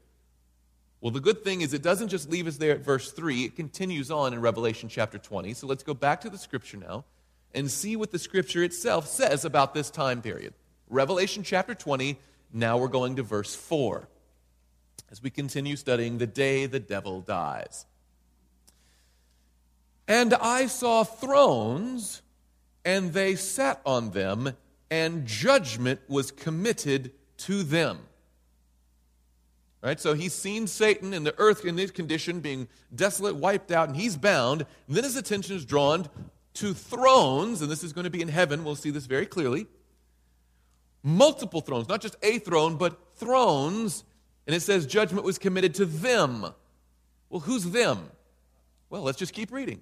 Well, 0.99 1.11
the 1.11 1.19
good 1.19 1.43
thing 1.43 1.61
is 1.61 1.73
it 1.73 1.83
doesn't 1.83 2.07
just 2.07 2.29
leave 2.29 2.47
us 2.47 2.57
there 2.57 2.71
at 2.73 2.81
verse 2.81 3.11
3, 3.11 3.45
it 3.45 3.55
continues 3.55 4.09
on 4.09 4.33
in 4.33 4.41
Revelation 4.41 4.89
chapter 4.89 5.17
20. 5.17 5.53
So 5.53 5.67
let's 5.67 5.83
go 5.83 5.93
back 5.93 6.21
to 6.21 6.29
the 6.29 6.37
scripture 6.37 6.77
now 6.77 7.05
and 7.53 7.69
see 7.69 7.95
what 7.95 8.11
the 8.11 8.19
scripture 8.19 8.63
itself 8.63 9.07
says 9.07 9.45
about 9.45 9.73
this 9.73 9.89
time 9.89 10.21
period. 10.21 10.53
Revelation 10.89 11.43
chapter 11.43 11.75
20, 11.75 12.17
now 12.51 12.77
we're 12.77 12.87
going 12.87 13.15
to 13.17 13.23
verse 13.23 13.55
4 13.55 14.07
as 15.11 15.21
we 15.21 15.29
continue 15.29 15.75
studying 15.75 16.17
the 16.17 16.27
day 16.27 16.65
the 16.65 16.79
devil 16.79 17.21
dies. 17.21 17.85
And 20.07 20.33
I 20.33 20.67
saw 20.67 21.03
thrones, 21.03 22.21
and 22.85 23.13
they 23.13 23.35
sat 23.35 23.81
on 23.85 24.11
them, 24.11 24.53
and 24.89 25.25
judgment 25.25 25.99
was 26.07 26.31
committed 26.31 27.11
to 27.39 27.63
them. 27.63 27.99
Right? 29.87 30.01
So 30.01 30.15
he's 30.15 30.33
seen 30.33 30.67
Satan 30.67 31.13
and 31.13 31.25
the 31.25 31.33
earth 31.37 31.63
in 31.63 31.77
this 31.77 31.91
condition 31.91 32.41
being 32.41 32.67
desolate, 32.93 33.37
wiped 33.37 33.71
out, 33.71 33.87
and 33.87 33.95
he's 33.95 34.17
bound. 34.17 34.65
And 34.85 34.97
then 34.97 35.05
his 35.05 35.15
attention 35.15 35.55
is 35.55 35.63
drawn 35.63 36.09
to 36.55 36.73
thrones, 36.73 37.61
and 37.61 37.71
this 37.71 37.85
is 37.85 37.93
going 37.93 38.03
to 38.03 38.09
be 38.09 38.21
in 38.21 38.27
heaven. 38.27 38.65
We'll 38.65 38.75
see 38.75 38.89
this 38.89 39.05
very 39.05 39.25
clearly. 39.25 39.65
Multiple 41.03 41.61
thrones, 41.61 41.87
not 41.87 42.01
just 42.01 42.17
a 42.21 42.39
throne, 42.39 42.75
but 42.75 42.99
thrones. 43.15 44.03
And 44.45 44.53
it 44.53 44.59
says 44.59 44.85
judgment 44.85 45.23
was 45.23 45.37
committed 45.37 45.73
to 45.75 45.85
them. 45.85 46.41
Well, 47.29 47.39
who's 47.39 47.63
them? 47.71 48.09
Well, 48.89 49.03
let's 49.03 49.17
just 49.17 49.31
keep 49.31 49.53
reading. 49.53 49.81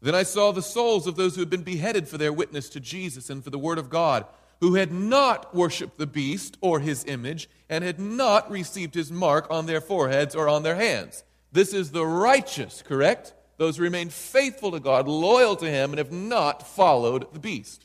Then 0.00 0.14
I 0.14 0.22
saw 0.22 0.52
the 0.52 0.62
souls 0.62 1.06
of 1.06 1.16
those 1.16 1.34
who 1.34 1.42
had 1.42 1.50
been 1.50 1.64
beheaded 1.64 2.08
for 2.08 2.16
their 2.16 2.32
witness 2.32 2.70
to 2.70 2.80
Jesus 2.80 3.28
and 3.28 3.44
for 3.44 3.50
the 3.50 3.58
word 3.58 3.76
of 3.76 3.90
God 3.90 4.24
who 4.60 4.74
had 4.74 4.92
not 4.92 5.54
worshiped 5.54 5.98
the 5.98 6.06
beast 6.06 6.56
or 6.60 6.80
his 6.80 7.04
image 7.06 7.48
and 7.68 7.82
had 7.82 7.98
not 7.98 8.50
received 8.50 8.94
his 8.94 9.10
mark 9.10 9.46
on 9.50 9.66
their 9.66 9.80
foreheads 9.80 10.34
or 10.34 10.48
on 10.48 10.62
their 10.62 10.74
hands. 10.74 11.24
This 11.52 11.72
is 11.72 11.90
the 11.90 12.06
righteous, 12.06 12.82
correct? 12.82 13.34
Those 13.56 13.76
who 13.76 13.82
remain 13.82 14.10
faithful 14.10 14.72
to 14.72 14.80
God, 14.80 15.08
loyal 15.08 15.56
to 15.56 15.68
him, 15.68 15.90
and 15.90 15.98
have 15.98 16.12
not 16.12 16.66
followed 16.66 17.32
the 17.32 17.40
beast. 17.40 17.84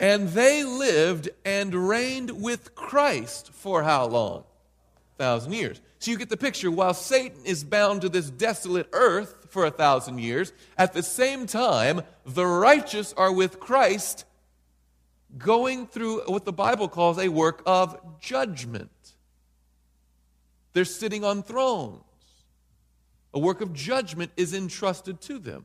And 0.00 0.28
they 0.28 0.62
lived 0.62 1.28
and 1.44 1.88
reigned 1.88 2.42
with 2.42 2.74
Christ 2.74 3.50
for 3.52 3.82
how 3.82 4.06
long? 4.06 4.44
thousand 5.18 5.52
years. 5.52 5.80
So 5.98 6.10
you 6.10 6.16
get 6.16 6.28
the 6.28 6.36
picture. 6.36 6.70
While 6.70 6.94
Satan 6.94 7.44
is 7.44 7.64
bound 7.64 8.02
to 8.02 8.08
this 8.08 8.30
desolate 8.30 8.88
earth 8.92 9.46
for 9.48 9.66
a 9.66 9.70
thousand 9.70 10.18
years, 10.18 10.52
at 10.76 10.92
the 10.92 11.02
same 11.02 11.46
time, 11.46 12.02
the 12.24 12.46
righteous 12.46 13.12
are 13.14 13.32
with 13.32 13.58
Christ 13.58 14.24
going 15.36 15.86
through 15.86 16.22
what 16.26 16.44
the 16.44 16.52
Bible 16.52 16.88
calls 16.88 17.18
a 17.18 17.28
work 17.28 17.62
of 17.66 18.20
judgment. 18.20 18.90
They're 20.72 20.84
sitting 20.84 21.24
on 21.24 21.42
thrones. 21.42 22.02
A 23.34 23.38
work 23.38 23.60
of 23.60 23.72
judgment 23.72 24.30
is 24.36 24.54
entrusted 24.54 25.20
to 25.22 25.38
them. 25.38 25.64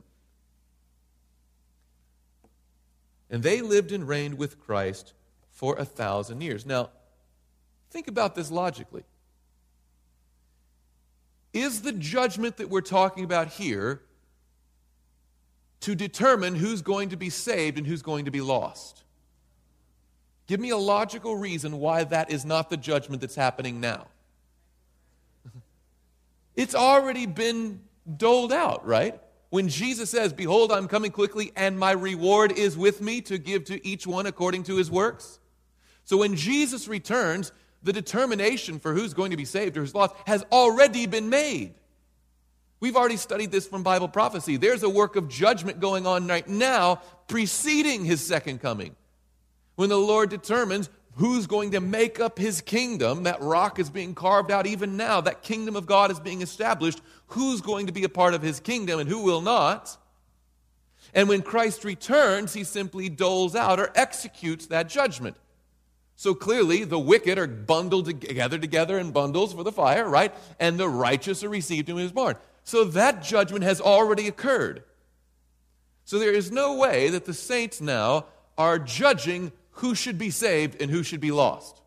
And 3.30 3.42
they 3.42 3.62
lived 3.62 3.92
and 3.92 4.08
reigned 4.08 4.38
with 4.38 4.60
Christ 4.60 5.14
for 5.52 5.76
a 5.78 5.86
thousand 5.86 6.42
years. 6.42 6.66
Now, 6.66 6.90
think 7.90 8.08
about 8.08 8.36
this 8.36 8.52
logically. 8.52 9.04
Is 11.54 11.82
the 11.82 11.94
judgment 11.94 12.58
that 12.58 12.70
we're 12.70 12.82
talking 12.82 13.24
about 13.24 13.48
here 13.48 14.02
to 15.82 15.96
determine 15.96 16.56
who's 16.56 16.82
going 16.82 17.10
to 17.10 17.18
be 17.18 17.30
saved 17.30 17.78
and 17.78 17.86
who's 17.86 18.02
going 18.02 18.26
to 18.26 18.32
be 18.32 18.42
lost? 18.42 19.04
Give 20.48 20.60
me 20.60 20.72
a 20.72 20.78
logical 20.78 21.36
reason 21.36 21.80
why 21.80 22.04
that 22.04 22.32
is 22.32 22.44
not 22.44 22.70
the 22.70 22.78
judgment 22.78 23.22
that's 23.22 23.36
happening 23.36 23.80
now. 23.80 24.08
It's 26.56 26.76
already 26.76 27.26
been 27.26 27.82
doled 28.18 28.54
out, 28.54 28.86
right? 28.86 29.20
When 29.50 29.70
Jesus 29.70 30.10
says, 30.10 30.34
Behold, 30.34 30.72
I'm 30.72 30.88
coming 30.88 31.12
quickly, 31.12 31.52
and 31.56 31.80
my 31.80 31.92
reward 31.92 32.52
is 32.52 32.78
with 32.78 33.02
me 33.02 33.22
to 33.22 33.38
give 33.38 33.66
to 33.66 33.88
each 33.88 34.06
one 34.06 34.26
according 34.26 34.64
to 34.64 34.78
his 34.78 34.92
works. 34.92 35.40
So 36.06 36.18
when 36.18 36.36
Jesus 36.36 36.88
returns, 36.88 37.52
the 37.84 37.94
determination 37.94 38.80
for 38.80 38.94
who's 38.94 39.14
going 39.14 39.32
to 39.32 39.38
be 39.38 39.46
saved 39.46 39.78
or 39.78 39.82
who's 39.82 39.94
lost 39.94 40.16
has 40.26 40.44
already 40.52 41.06
been 41.06 41.30
made. 41.30 41.74
We've 42.80 42.96
already 42.98 43.18
studied 43.18 43.52
this 43.52 43.68
from 43.68 43.84
Bible 43.84 44.10
prophecy. 44.10 44.58
There's 44.58 44.84
a 44.84 44.90
work 44.90 45.16
of 45.16 45.30
judgment 45.30 45.80
going 45.80 46.06
on 46.06 46.28
right 46.28 46.48
now 46.48 47.02
preceding 47.28 48.04
his 48.04 48.26
second 48.26 48.62
coming. 48.62 48.96
When 49.76 49.90
the 49.90 49.98
Lord 49.98 50.30
determines 50.30 50.90
who's 51.16 51.48
going 51.48 51.72
to 51.72 51.80
make 51.80 52.20
up 52.20 52.38
his 52.38 52.62
kingdom, 52.62 53.24
that 53.24 53.42
rock 53.42 53.80
is 53.80 53.90
being 53.90 54.16
carved 54.16 54.52
out 54.52 54.66
even 54.66 54.98
now, 54.98 55.22
that 55.22 55.44
kingdom 55.44 55.76
of 55.76 55.86
God 55.86 56.12
is 56.12 56.20
being 56.20 56.42
established, 56.42 57.02
who's 57.28 57.62
going 57.62 57.88
to 57.88 57.94
be 57.94 58.04
a 58.04 58.10
part 58.10 58.34
of 58.34 58.42
his 58.42 58.60
kingdom 58.60 59.00
and 59.00 59.08
who 59.08 59.24
will 59.24 59.42
not. 59.42 59.98
And 61.14 61.30
when 61.30 61.42
Christ 61.42 61.84
returns, 61.84 62.54
he 62.54 62.64
simply 62.64 63.08
doles 63.10 63.56
out 63.56 63.80
or 63.80 63.92
executes 63.96 64.68
that 64.68 64.90
judgment. 64.90 65.38
So 66.24 66.34
clearly, 66.34 66.86
the 66.86 66.98
wicked 66.98 67.38
are 67.38 67.48
bundled 67.48 68.06
together 68.06 68.58
together 68.58 68.98
in 68.98 69.12
bundles 69.12 69.52
for 69.54 69.62
the 69.62 69.74
fire, 69.74 70.08
right? 70.08 70.34
And 70.58 70.80
the 70.80 70.88
righteous 70.88 71.44
are 71.44 71.50
received 71.50 71.90
in 71.90 71.98
his 71.98 72.14
barn. 72.14 72.38
So 72.64 72.86
that 72.86 73.22
judgment 73.22 73.66
has 73.66 73.82
already 73.82 74.30
occurred. 74.30 74.86
So 76.06 76.20
there 76.20 76.32
is 76.32 76.50
no 76.50 76.78
way 76.78 77.10
that 77.10 77.26
the 77.26 77.34
saints 77.34 77.82
now 77.82 78.28
are 78.58 78.80
judging 78.80 79.52
who 79.72 79.96
should 79.96 80.18
be 80.18 80.30
saved 80.30 80.82
and 80.82 80.90
who 80.90 81.04
should 81.04 81.20
be 81.20 81.32
lost. 81.32 81.82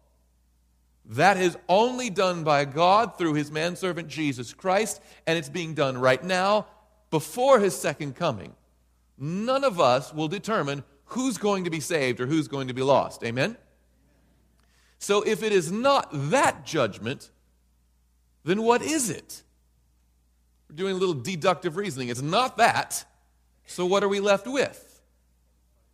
That 1.07 1.39
is 1.39 1.57
only 1.67 2.11
done 2.11 2.45
by 2.45 2.67
God 2.67 3.17
through 3.17 3.33
his 3.33 3.51
manservant 3.51 4.09
Jesus 4.09 4.53
Christ, 4.53 5.01
and 5.27 5.39
it's 5.39 5.49
being 5.49 5.73
done 5.73 5.97
right 5.97 6.23
now 6.23 6.67
before 7.09 7.59
his 7.59 7.75
second 7.75 8.17
coming. 8.17 8.55
None 9.17 9.65
of 9.65 9.81
us 9.81 10.13
will 10.13 10.29
determine 10.29 10.85
who's 11.07 11.39
going 11.39 11.65
to 11.65 11.71
be 11.71 11.81
saved 11.81 12.21
or 12.21 12.27
who's 12.27 12.49
going 12.49 12.69
to 12.69 12.75
be 12.75 12.83
lost. 12.83 13.25
Amen? 13.25 13.57
So 14.99 15.23
if 15.23 15.43
it 15.43 15.53
is 15.53 15.71
not 15.71 16.09
that 16.31 16.65
judgment, 16.65 17.31
then 18.45 18.63
what 18.63 18.83
is 18.83 19.11
it? 19.11 19.43
We're 20.69 20.77
doing 20.77 20.95
a 20.95 20.99
little 20.99 21.15
deductive 21.15 21.77
reasoning. 21.77 22.09
It's 22.09 22.23
not 22.23 22.57
that. 22.57 23.05
So 23.67 23.87
what 23.87 24.03
are 24.03 24.09
we 24.09 24.21
left 24.21 24.47
with? 24.47 25.01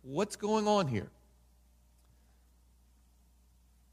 What's 0.01 0.35
going 0.35 0.67
on 0.67 0.87
here? 0.87 1.09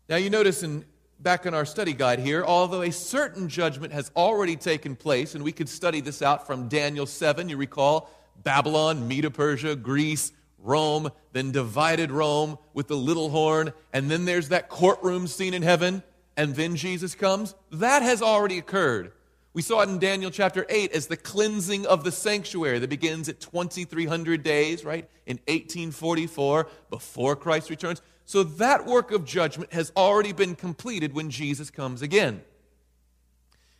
Now 0.09 0.16
you 0.16 0.31
notice 0.31 0.62
in 0.62 0.85
back 1.20 1.44
in 1.44 1.55
our 1.55 1.64
study 1.64 1.92
guide 1.92 2.18
here, 2.18 2.44
although 2.44 2.83
a 2.83 2.90
certain 2.90 3.49
judgment 3.49 3.92
has 3.92 4.11
already 4.16 4.57
taken 4.57 4.96
place, 4.96 5.35
and 5.35 5.44
we 5.44 5.53
could 5.53 5.68
study 5.68 6.01
this 6.01 6.23
out 6.23 6.46
from 6.46 6.68
Daniel 6.68 7.07
7, 7.07 7.49
you 7.49 7.57
recall 7.57 8.11
Babylon, 8.42 9.07
Medo 9.07 9.29
Persia, 9.29 9.77
Greece, 9.77 10.33
Rome, 10.62 11.11
then 11.33 11.53
divided 11.53 12.11
Rome 12.11 12.59
with 12.75 12.88
the 12.88 12.96
little 12.96 13.31
horn, 13.31 13.73
and 13.92 14.11
then 14.11 14.25
there's 14.25 14.49
that 14.49 14.68
courtroom 14.68 15.27
scene 15.27 15.55
in 15.55 15.62
heaven, 15.62 16.03
and 16.37 16.55
then 16.55 16.77
Jesus 16.77 17.14
comes. 17.14 17.55
That 17.70 18.03
has 18.03 18.23
already 18.23 18.59
occurred. 18.59 19.12
We 19.53 19.62
saw 19.62 19.81
it 19.81 19.88
in 19.88 19.99
Daniel 19.99 20.31
chapter 20.31 20.64
8 20.68 20.92
as 20.92 21.09
the 21.09 21.16
cleansing 21.16 21.85
of 21.87 22.05
the 22.05 22.12
sanctuary 22.12 22.79
that 22.79 22.90
begins 22.90 23.29
at 23.29 23.40
2300 23.40 24.42
days, 24.42 24.85
right? 24.85 25.09
In 25.27 25.38
1844, 25.49 26.68
before 26.88 27.35
Christ 27.35 27.68
returns. 27.68 28.01
So 28.25 28.44
that 28.44 28.87
work 28.87 29.11
of 29.11 29.25
judgment 29.25 29.73
has 29.73 29.90
already 29.96 30.33
been 30.33 30.55
completed 30.55 31.14
when 31.14 31.31
Jesus 31.31 31.68
comes 31.68 32.01
again. 32.01 32.42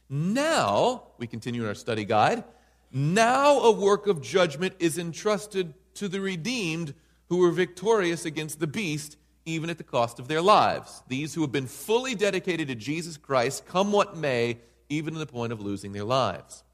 Now, 0.09 1.05
we 1.19 1.29
continue 1.29 1.63
in 1.63 1.69
our 1.69 1.75
study 1.77 2.05
guide, 2.05 2.43
now 2.91 3.61
a 3.61 3.71
work 3.71 4.09
of 4.09 4.21
judgment 4.21 4.75
is 4.81 4.99
entrusted 4.99 5.73
to 5.95 6.09
the 6.09 6.21
redeemed 6.21 6.95
who 7.29 7.39
were 7.39 7.51
victorious 7.51 8.25
against 8.25 8.61
the 8.61 8.67
beast, 8.67 9.17
even 9.47 9.71
at 9.71 9.79
the 9.79 9.85
cost 9.85 10.19
of 10.19 10.29
their 10.29 10.43
lives. 10.43 11.03
These 11.09 11.35
who 11.35 11.41
have 11.43 11.53
been 11.53 11.67
fully 11.67 12.15
dedicated 12.15 12.69
to 12.69 12.75
Jesus 12.75 13.17
Christ, 13.17 13.67
come 13.67 13.93
what 13.93 14.17
may, 14.17 14.59
even 14.89 15.15
to 15.15 15.19
the 15.19 15.27
point 15.27 15.53
of 15.53 15.61
losing 15.61 15.93
their 15.93 16.05
lives. 16.05 16.65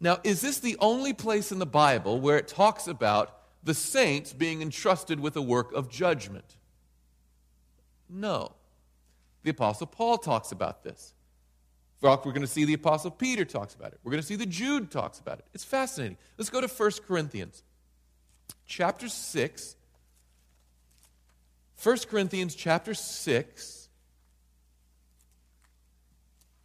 Now, 0.00 0.18
is 0.24 0.40
this 0.40 0.60
the 0.60 0.76
only 0.80 1.12
place 1.12 1.52
in 1.52 1.58
the 1.58 1.66
Bible 1.66 2.20
where 2.20 2.38
it 2.38 2.48
talks 2.48 2.86
about 2.86 3.36
the 3.62 3.74
saints 3.74 4.32
being 4.32 4.62
entrusted 4.62 5.20
with 5.20 5.36
a 5.36 5.42
work 5.42 5.72
of 5.72 5.90
judgment? 5.90 6.56
No. 8.08 8.52
The 9.42 9.50
Apostle 9.50 9.86
Paul 9.86 10.18
talks 10.18 10.52
about 10.52 10.82
this. 10.82 11.14
We're 12.02 12.16
going 12.16 12.40
to 12.40 12.46
see 12.46 12.64
the 12.64 12.74
Apostle 12.74 13.10
Peter 13.10 13.44
talks 13.44 13.74
about 13.74 13.92
it. 13.92 14.00
We're 14.02 14.12
going 14.12 14.22
to 14.22 14.26
see 14.26 14.36
the 14.36 14.46
Jude 14.46 14.90
talks 14.90 15.18
about 15.18 15.38
it. 15.38 15.44
It's 15.52 15.64
fascinating. 15.64 16.16
Let's 16.38 16.50
go 16.50 16.60
to 16.60 16.68
1 16.68 16.90
Corinthians 17.06 17.62
chapter 18.66 19.08
6. 19.08 19.76
1 21.82 21.98
Corinthians 22.08 22.54
chapter 22.54 22.94
6. 22.94 23.88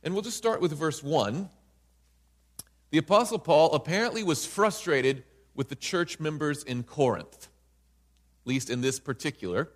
And 0.04 0.13
we'll 0.13 0.24
just 0.24 0.38
start 0.38 0.62
with 0.62 0.71
verse 0.71 1.04
1. 1.04 1.50
The 2.91 2.98
Apostle 2.98 3.39
Paul 3.39 3.74
apparently 3.74 4.24
was 4.24 4.45
frustrated 4.45 5.24
with 5.54 5.69
the 5.69 5.76
church 5.76 6.19
members 6.19 6.63
in 6.63 6.84
Corinth, 6.84 7.50
at 8.43 8.48
least 8.48 8.69
in 8.69 8.82
this 8.82 9.00
particular. 9.00 9.69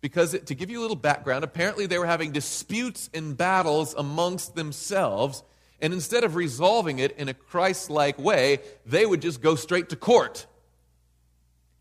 Because, 0.00 0.38
to 0.38 0.54
give 0.54 0.70
you 0.70 0.80
a 0.80 0.82
little 0.82 0.96
background, 0.96 1.44
apparently 1.44 1.86
they 1.86 1.98
were 1.98 2.06
having 2.06 2.32
disputes 2.32 3.10
and 3.12 3.36
battles 3.36 3.94
amongst 3.94 4.54
themselves, 4.54 5.42
and 5.80 5.92
instead 5.92 6.24
of 6.24 6.36
resolving 6.36 6.98
it 6.98 7.16
in 7.18 7.28
a 7.28 7.34
Christ 7.34 7.90
like 7.90 8.18
way, 8.18 8.60
they 8.86 9.04
would 9.04 9.20
just 9.20 9.42
go 9.42 9.54
straight 9.54 9.90
to 9.90 9.96
court. 9.96 10.46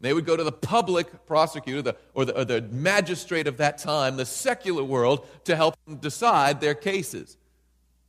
They 0.01 0.13
would 0.13 0.25
go 0.25 0.37
to 0.37 0.43
the 0.43 0.51
public 0.51 1.25
prosecutor 1.25 1.81
the, 1.81 1.95
or, 2.13 2.25
the, 2.25 2.41
or 2.41 2.45
the 2.45 2.61
magistrate 2.61 3.47
of 3.47 3.57
that 3.57 3.77
time, 3.77 4.15
the 4.17 4.25
secular 4.25 4.83
world, 4.83 5.27
to 5.45 5.55
help 5.55 5.75
them 5.85 5.97
decide 5.97 6.61
their 6.61 6.75
cases. 6.75 7.37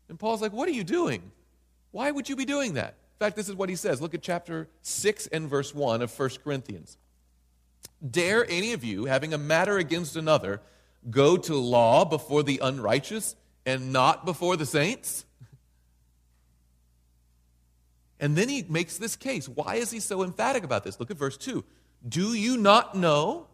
And 0.08 0.18
Paul's 0.18 0.42
like, 0.42 0.52
What 0.52 0.68
are 0.68 0.72
you 0.72 0.84
doing? 0.84 1.30
Why 1.92 2.10
would 2.10 2.28
you 2.28 2.36
be 2.36 2.44
doing 2.44 2.74
that? 2.74 2.94
In 3.20 3.26
fact, 3.26 3.36
this 3.36 3.48
is 3.48 3.54
what 3.54 3.68
he 3.68 3.76
says. 3.76 4.00
Look 4.00 4.14
at 4.14 4.22
chapter 4.22 4.68
6 4.82 5.26
and 5.28 5.48
verse 5.48 5.74
1 5.74 6.02
of 6.02 6.16
1 6.16 6.30
Corinthians. 6.42 6.96
Dare 8.08 8.46
any 8.48 8.72
of 8.72 8.82
you, 8.82 9.04
having 9.04 9.34
a 9.34 9.38
matter 9.38 9.78
against 9.78 10.16
another, 10.16 10.60
go 11.10 11.36
to 11.36 11.54
law 11.54 12.04
before 12.04 12.42
the 12.42 12.60
unrighteous 12.62 13.36
and 13.66 13.92
not 13.92 14.24
before 14.24 14.56
the 14.56 14.66
saints? 14.66 15.24
And 18.18 18.36
then 18.36 18.48
he 18.48 18.64
makes 18.68 18.98
this 18.98 19.16
case. 19.16 19.48
Why 19.48 19.76
is 19.76 19.90
he 19.90 20.00
so 20.00 20.22
emphatic 20.22 20.62
about 20.62 20.84
this? 20.84 21.00
Look 21.00 21.10
at 21.10 21.16
verse 21.16 21.36
2. 21.36 21.64
Do 22.06 22.34
you 22.34 22.56
not 22.56 22.94
know? 22.94 23.46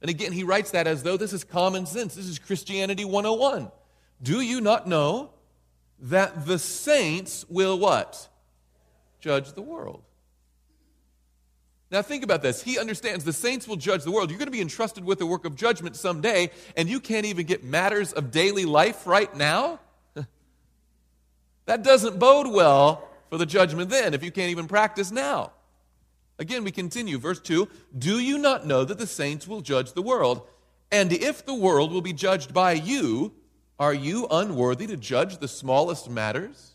And 0.00 0.10
again, 0.10 0.32
he 0.32 0.44
writes 0.44 0.70
that 0.70 0.86
as 0.86 1.02
though 1.02 1.18
this 1.18 1.32
is 1.32 1.44
common 1.44 1.86
sense. 1.86 2.14
This 2.14 2.26
is 2.26 2.38
Christianity 2.38 3.04
101. 3.04 3.70
Do 4.22 4.40
you 4.40 4.60
not 4.60 4.86
know 4.86 5.30
that 6.00 6.46
the 6.46 6.58
saints 6.58 7.44
will 7.48 7.78
what? 7.78 8.28
Judge 9.20 9.52
the 9.52 9.62
world. 9.62 10.02
Now, 11.90 12.02
think 12.02 12.22
about 12.22 12.40
this. 12.40 12.62
He 12.62 12.78
understands 12.78 13.24
the 13.24 13.32
saints 13.32 13.66
will 13.66 13.76
judge 13.76 14.04
the 14.04 14.12
world. 14.12 14.30
You're 14.30 14.38
going 14.38 14.46
to 14.46 14.52
be 14.52 14.60
entrusted 14.60 15.04
with 15.04 15.18
the 15.18 15.26
work 15.26 15.44
of 15.44 15.56
judgment 15.56 15.96
someday, 15.96 16.50
and 16.76 16.88
you 16.88 17.00
can't 17.00 17.26
even 17.26 17.46
get 17.46 17.64
matters 17.64 18.12
of 18.12 18.30
daily 18.30 18.64
life 18.64 19.08
right 19.08 19.34
now? 19.36 19.80
that 21.66 21.82
doesn't 21.82 22.20
bode 22.20 22.46
well 22.52 23.08
for 23.28 23.38
the 23.38 23.46
judgment 23.46 23.90
then 23.90 24.14
if 24.14 24.22
you 24.22 24.30
can't 24.30 24.50
even 24.50 24.68
practice 24.68 25.10
now. 25.10 25.52
Again, 26.38 26.62
we 26.62 26.70
continue. 26.70 27.18
Verse 27.18 27.40
2 27.40 27.68
Do 27.98 28.20
you 28.20 28.38
not 28.38 28.66
know 28.66 28.84
that 28.84 28.98
the 28.98 29.06
saints 29.06 29.48
will 29.48 29.60
judge 29.60 29.92
the 29.92 30.02
world? 30.02 30.46
And 30.92 31.12
if 31.12 31.44
the 31.44 31.54
world 31.54 31.92
will 31.92 32.00
be 32.00 32.12
judged 32.12 32.54
by 32.54 32.72
you, 32.72 33.32
are 33.78 33.94
you 33.94 34.26
unworthy 34.30 34.86
to 34.86 34.96
judge 34.96 35.38
the 35.38 35.48
smallest 35.48 36.08
matters? 36.08 36.69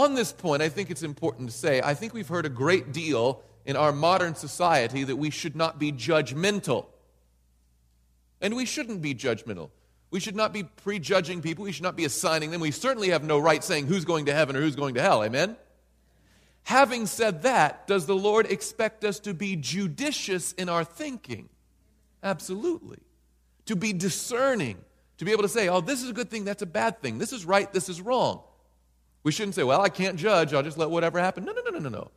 On 0.00 0.14
this 0.14 0.32
point, 0.32 0.62
I 0.62 0.70
think 0.70 0.90
it's 0.90 1.02
important 1.02 1.50
to 1.50 1.54
say 1.54 1.82
I 1.84 1.92
think 1.92 2.14
we've 2.14 2.26
heard 2.26 2.46
a 2.46 2.48
great 2.48 2.90
deal 2.90 3.42
in 3.66 3.76
our 3.76 3.92
modern 3.92 4.34
society 4.34 5.04
that 5.04 5.16
we 5.16 5.28
should 5.28 5.54
not 5.54 5.78
be 5.78 5.92
judgmental. 5.92 6.86
And 8.40 8.56
we 8.56 8.64
shouldn't 8.64 9.02
be 9.02 9.14
judgmental. 9.14 9.68
We 10.10 10.18
should 10.18 10.34
not 10.34 10.54
be 10.54 10.62
prejudging 10.62 11.42
people. 11.42 11.64
We 11.64 11.72
should 11.72 11.82
not 11.82 11.96
be 11.96 12.06
assigning 12.06 12.50
them. 12.50 12.62
We 12.62 12.70
certainly 12.70 13.10
have 13.10 13.22
no 13.22 13.38
right 13.38 13.62
saying 13.62 13.88
who's 13.88 14.06
going 14.06 14.24
to 14.24 14.32
heaven 14.32 14.56
or 14.56 14.62
who's 14.62 14.74
going 14.74 14.94
to 14.94 15.02
hell. 15.02 15.22
Amen? 15.22 15.54
Having 16.62 17.04
said 17.04 17.42
that, 17.42 17.86
does 17.86 18.06
the 18.06 18.16
Lord 18.16 18.50
expect 18.50 19.04
us 19.04 19.20
to 19.20 19.34
be 19.34 19.54
judicious 19.54 20.52
in 20.52 20.70
our 20.70 20.82
thinking? 20.82 21.50
Absolutely. 22.22 23.00
To 23.66 23.76
be 23.76 23.92
discerning, 23.92 24.78
to 25.18 25.26
be 25.26 25.32
able 25.32 25.42
to 25.42 25.48
say, 25.50 25.68
oh, 25.68 25.82
this 25.82 26.02
is 26.02 26.08
a 26.08 26.14
good 26.14 26.30
thing, 26.30 26.44
that's 26.44 26.62
a 26.62 26.66
bad 26.66 27.02
thing, 27.02 27.18
this 27.18 27.34
is 27.34 27.44
right, 27.44 27.70
this 27.70 27.90
is 27.90 28.00
wrong. 28.00 28.40
We 29.22 29.32
shouldn't 29.32 29.54
say, 29.54 29.62
well, 29.62 29.80
I 29.80 29.88
can't 29.88 30.16
judge, 30.16 30.54
I'll 30.54 30.62
just 30.62 30.78
let 30.78 30.90
whatever 30.90 31.18
happen. 31.18 31.44
No, 31.44 31.52
no, 31.52 31.60
no, 31.62 31.70
no, 31.70 31.78
no, 31.78 31.88
no. 31.88 32.10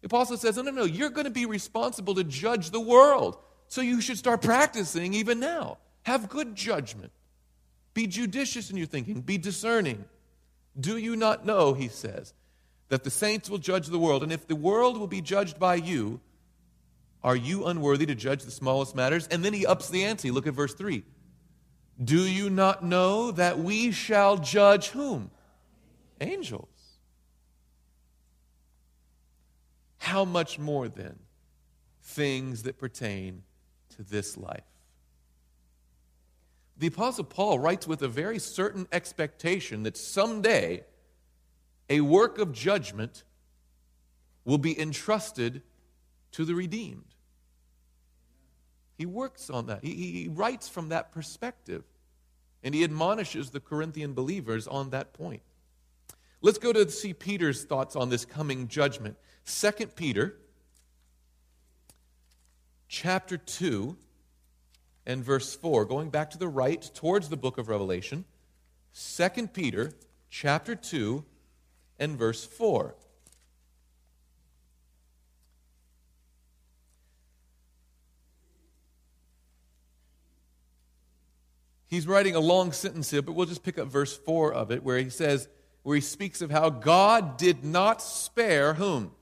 The 0.00 0.06
apostle 0.06 0.36
says, 0.36 0.56
no, 0.56 0.62
no, 0.62 0.70
no, 0.70 0.84
you're 0.84 1.10
going 1.10 1.26
to 1.26 1.30
be 1.30 1.46
responsible 1.46 2.14
to 2.14 2.24
judge 2.24 2.70
the 2.70 2.80
world. 2.80 3.36
So 3.68 3.80
you 3.82 4.00
should 4.00 4.18
start 4.18 4.42
practicing 4.42 5.14
even 5.14 5.38
now. 5.38 5.78
Have 6.02 6.28
good 6.28 6.56
judgment. 6.56 7.12
Be 7.94 8.06
judicious 8.06 8.70
in 8.70 8.76
your 8.76 8.86
thinking. 8.86 9.20
Be 9.20 9.38
discerning. 9.38 10.04
Do 10.78 10.96
you 10.96 11.16
not 11.16 11.44
know, 11.44 11.74
he 11.74 11.88
says, 11.88 12.32
that 12.88 13.04
the 13.04 13.10
saints 13.10 13.50
will 13.50 13.58
judge 13.58 13.86
the 13.86 13.98
world? 13.98 14.22
And 14.22 14.32
if 14.32 14.46
the 14.46 14.56
world 14.56 14.98
will 14.98 15.06
be 15.06 15.20
judged 15.20 15.58
by 15.58 15.76
you, 15.76 16.20
are 17.22 17.36
you 17.36 17.66
unworthy 17.66 18.06
to 18.06 18.14
judge 18.14 18.44
the 18.44 18.50
smallest 18.50 18.96
matters? 18.96 19.28
And 19.28 19.44
then 19.44 19.52
he 19.52 19.66
ups 19.66 19.90
the 19.90 20.04
ante. 20.04 20.30
Look 20.30 20.46
at 20.46 20.54
verse 20.54 20.74
3. 20.74 21.04
Do 22.02 22.22
you 22.22 22.48
not 22.48 22.82
know 22.82 23.30
that 23.32 23.58
we 23.58 23.92
shall 23.92 24.38
judge 24.38 24.88
whom? 24.88 25.30
Angels. 26.20 26.68
How 29.98 30.24
much 30.24 30.58
more 30.58 30.88
then 30.88 31.18
things 32.02 32.64
that 32.64 32.78
pertain 32.78 33.42
to 33.96 34.02
this 34.02 34.36
life? 34.36 34.64
The 36.78 36.86
Apostle 36.86 37.24
Paul 37.24 37.58
writes 37.58 37.86
with 37.86 38.02
a 38.02 38.08
very 38.08 38.38
certain 38.38 38.88
expectation 38.90 39.82
that 39.82 39.98
someday 39.98 40.84
a 41.90 42.00
work 42.00 42.38
of 42.38 42.52
judgment 42.52 43.24
will 44.44 44.58
be 44.58 44.80
entrusted 44.80 45.62
to 46.32 46.44
the 46.44 46.54
redeemed. 46.54 47.14
He 48.96 49.06
works 49.06 49.50
on 49.50 49.66
that. 49.66 49.84
He, 49.84 49.94
he, 49.94 50.28
writes 50.28 50.68
from 50.68 50.90
that 50.90 51.12
perspective. 51.12 51.84
And 52.62 52.74
he 52.74 52.84
admonishes 52.84 53.50
the 53.50 53.60
Corinthian 53.60 54.12
believers 54.12 54.66
on 54.66 54.90
that 54.90 55.14
point. 55.14 55.42
Let's 56.42 56.58
go 56.58 56.72
to 56.72 56.88
see 56.90 57.12
Peter's 57.12 57.64
thoughts 57.64 57.96
on 57.96 58.08
this 58.08 58.24
coming 58.24 58.68
judgment. 58.68 59.16
2 59.46 59.86
Peter 59.88 60.36
chapter 62.88 63.36
2 63.36 63.96
and 65.06 65.22
verse 65.22 65.54
4, 65.54 65.84
going 65.84 66.10
back 66.10 66.30
to 66.30 66.38
the 66.38 66.48
right 66.48 66.82
towards 66.94 67.28
the 67.28 67.36
book 67.36 67.58
of 67.58 67.68
Revelation. 67.68 68.24
2 68.94 69.48
Peter 69.48 69.92
chapter 70.30 70.74
2 70.74 71.24
and 71.98 72.16
verse 72.16 72.44
4. 72.44 72.94
He's 81.86 82.06
writing 82.06 82.36
a 82.36 82.40
long 82.40 82.70
sentence 82.70 83.10
here, 83.10 83.20
but 83.20 83.32
we'll 83.32 83.46
just 83.46 83.64
pick 83.64 83.76
up 83.76 83.88
verse 83.88 84.16
4 84.16 84.54
of 84.54 84.70
it, 84.70 84.84
where 84.84 84.98
he 84.98 85.10
says, 85.10 85.48
where 85.82 85.96
he 85.96 86.00
speaks 86.00 86.42
of 86.42 86.50
how 86.50 86.70
God 86.70 87.36
did 87.36 87.64
not 87.64 88.02
spare 88.02 88.74
whom? 88.74 89.12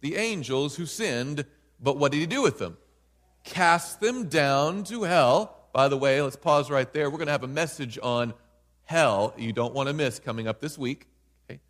The 0.00 0.16
angels 0.16 0.76
who 0.76 0.86
sinned, 0.86 1.46
but 1.80 1.96
what 1.96 2.12
did 2.12 2.18
he 2.18 2.26
do 2.26 2.42
with 2.42 2.58
them? 2.58 2.76
Cast 3.44 4.00
them 4.00 4.28
down 4.28 4.84
to 4.84 5.04
hell. 5.04 5.56
By 5.72 5.88
the 5.88 5.96
way, 5.96 6.20
let's 6.20 6.36
pause 6.36 6.70
right 6.70 6.90
there. 6.92 7.10
We're 7.10 7.18
going 7.18 7.26
to 7.26 7.32
have 7.32 7.42
a 7.42 7.48
message 7.48 7.98
on 8.02 8.34
hell 8.84 9.34
you 9.36 9.52
don't 9.52 9.74
want 9.74 9.88
to 9.88 9.94
miss 9.94 10.18
coming 10.18 10.46
up 10.46 10.60
this 10.60 10.78
week. 10.78 11.06
Okay? 11.48 11.60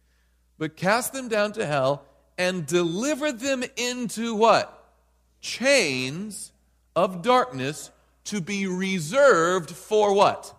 But 0.59 0.77
cast 0.77 1.13
them 1.13 1.29
down 1.29 1.53
to 1.53 1.67
hell 1.67 2.05
and 2.37 2.67
deliver 2.67 3.33
them 3.33 3.65
into 3.77 4.35
what? 4.35 4.93
Chains 5.41 6.53
of 6.97 7.23
darkness 7.23 7.91
to 8.25 8.41
be 8.41 8.67
reserved 8.67 9.71
for 9.71 10.13
what? 10.13 10.55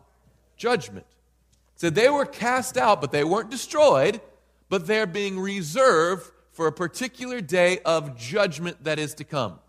Judgment. 0.57 1.05
So 1.75 1.89
they 1.89 2.09
were 2.09 2.25
cast 2.25 2.77
out, 2.77 3.01
but 3.01 3.11
they 3.11 3.23
weren't 3.23 3.51
destroyed, 3.51 4.21
but 4.69 4.87
they're 4.87 5.05
being 5.05 5.39
reserved 5.39 6.31
for 6.51 6.67
a 6.67 6.71
particular 6.71 7.41
day 7.41 7.79
of 7.79 8.17
judgment 8.17 8.83
that 8.85 8.97
is 8.97 9.13
to 9.15 9.25
come. 9.25 9.59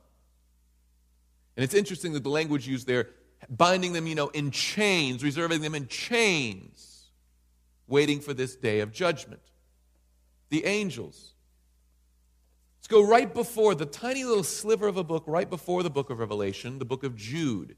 And 1.56 1.64
it's 1.64 1.74
interesting 1.74 2.12
that 2.12 2.22
the 2.22 2.30
language 2.30 2.68
used 2.68 2.86
there, 2.86 3.08
binding 3.50 3.92
them, 3.92 4.06
you 4.06 4.14
know, 4.14 4.28
in 4.28 4.50
chains, 4.50 5.24
reserving 5.24 5.62
them 5.62 5.74
in 5.74 5.88
chains, 5.88 7.06
waiting 7.88 8.20
for 8.20 8.34
this 8.34 8.54
day 8.54 8.80
of 8.80 8.92
judgment. 8.92 9.42
The 10.50 10.64
angels. 10.64 11.32
Let's 12.78 12.88
go 12.88 13.04
right 13.04 13.32
before 13.34 13.74
the 13.74 13.86
tiny 13.86 14.22
little 14.22 14.44
sliver 14.44 14.86
of 14.86 14.96
a 14.96 15.02
book, 15.02 15.24
right 15.26 15.50
before 15.50 15.82
the 15.82 15.90
book 15.90 16.08
of 16.10 16.20
Revelation, 16.20 16.78
the 16.78 16.84
book 16.84 17.02
of 17.02 17.16
Jude. 17.16 17.74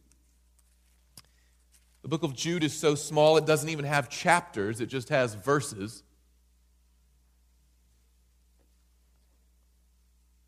The 2.03 2.09
book 2.09 2.23
of 2.23 2.35
Jude 2.35 2.65
is 2.65 2.73
so 2.73 2.95
small 2.95 3.37
it 3.37 3.47
doesn't 3.47 3.69
even 3.69 3.85
have 3.85 4.09
chapters, 4.09 4.81
it 4.81 4.87
just 4.87 5.09
has 5.09 5.35
verses. 5.35 6.03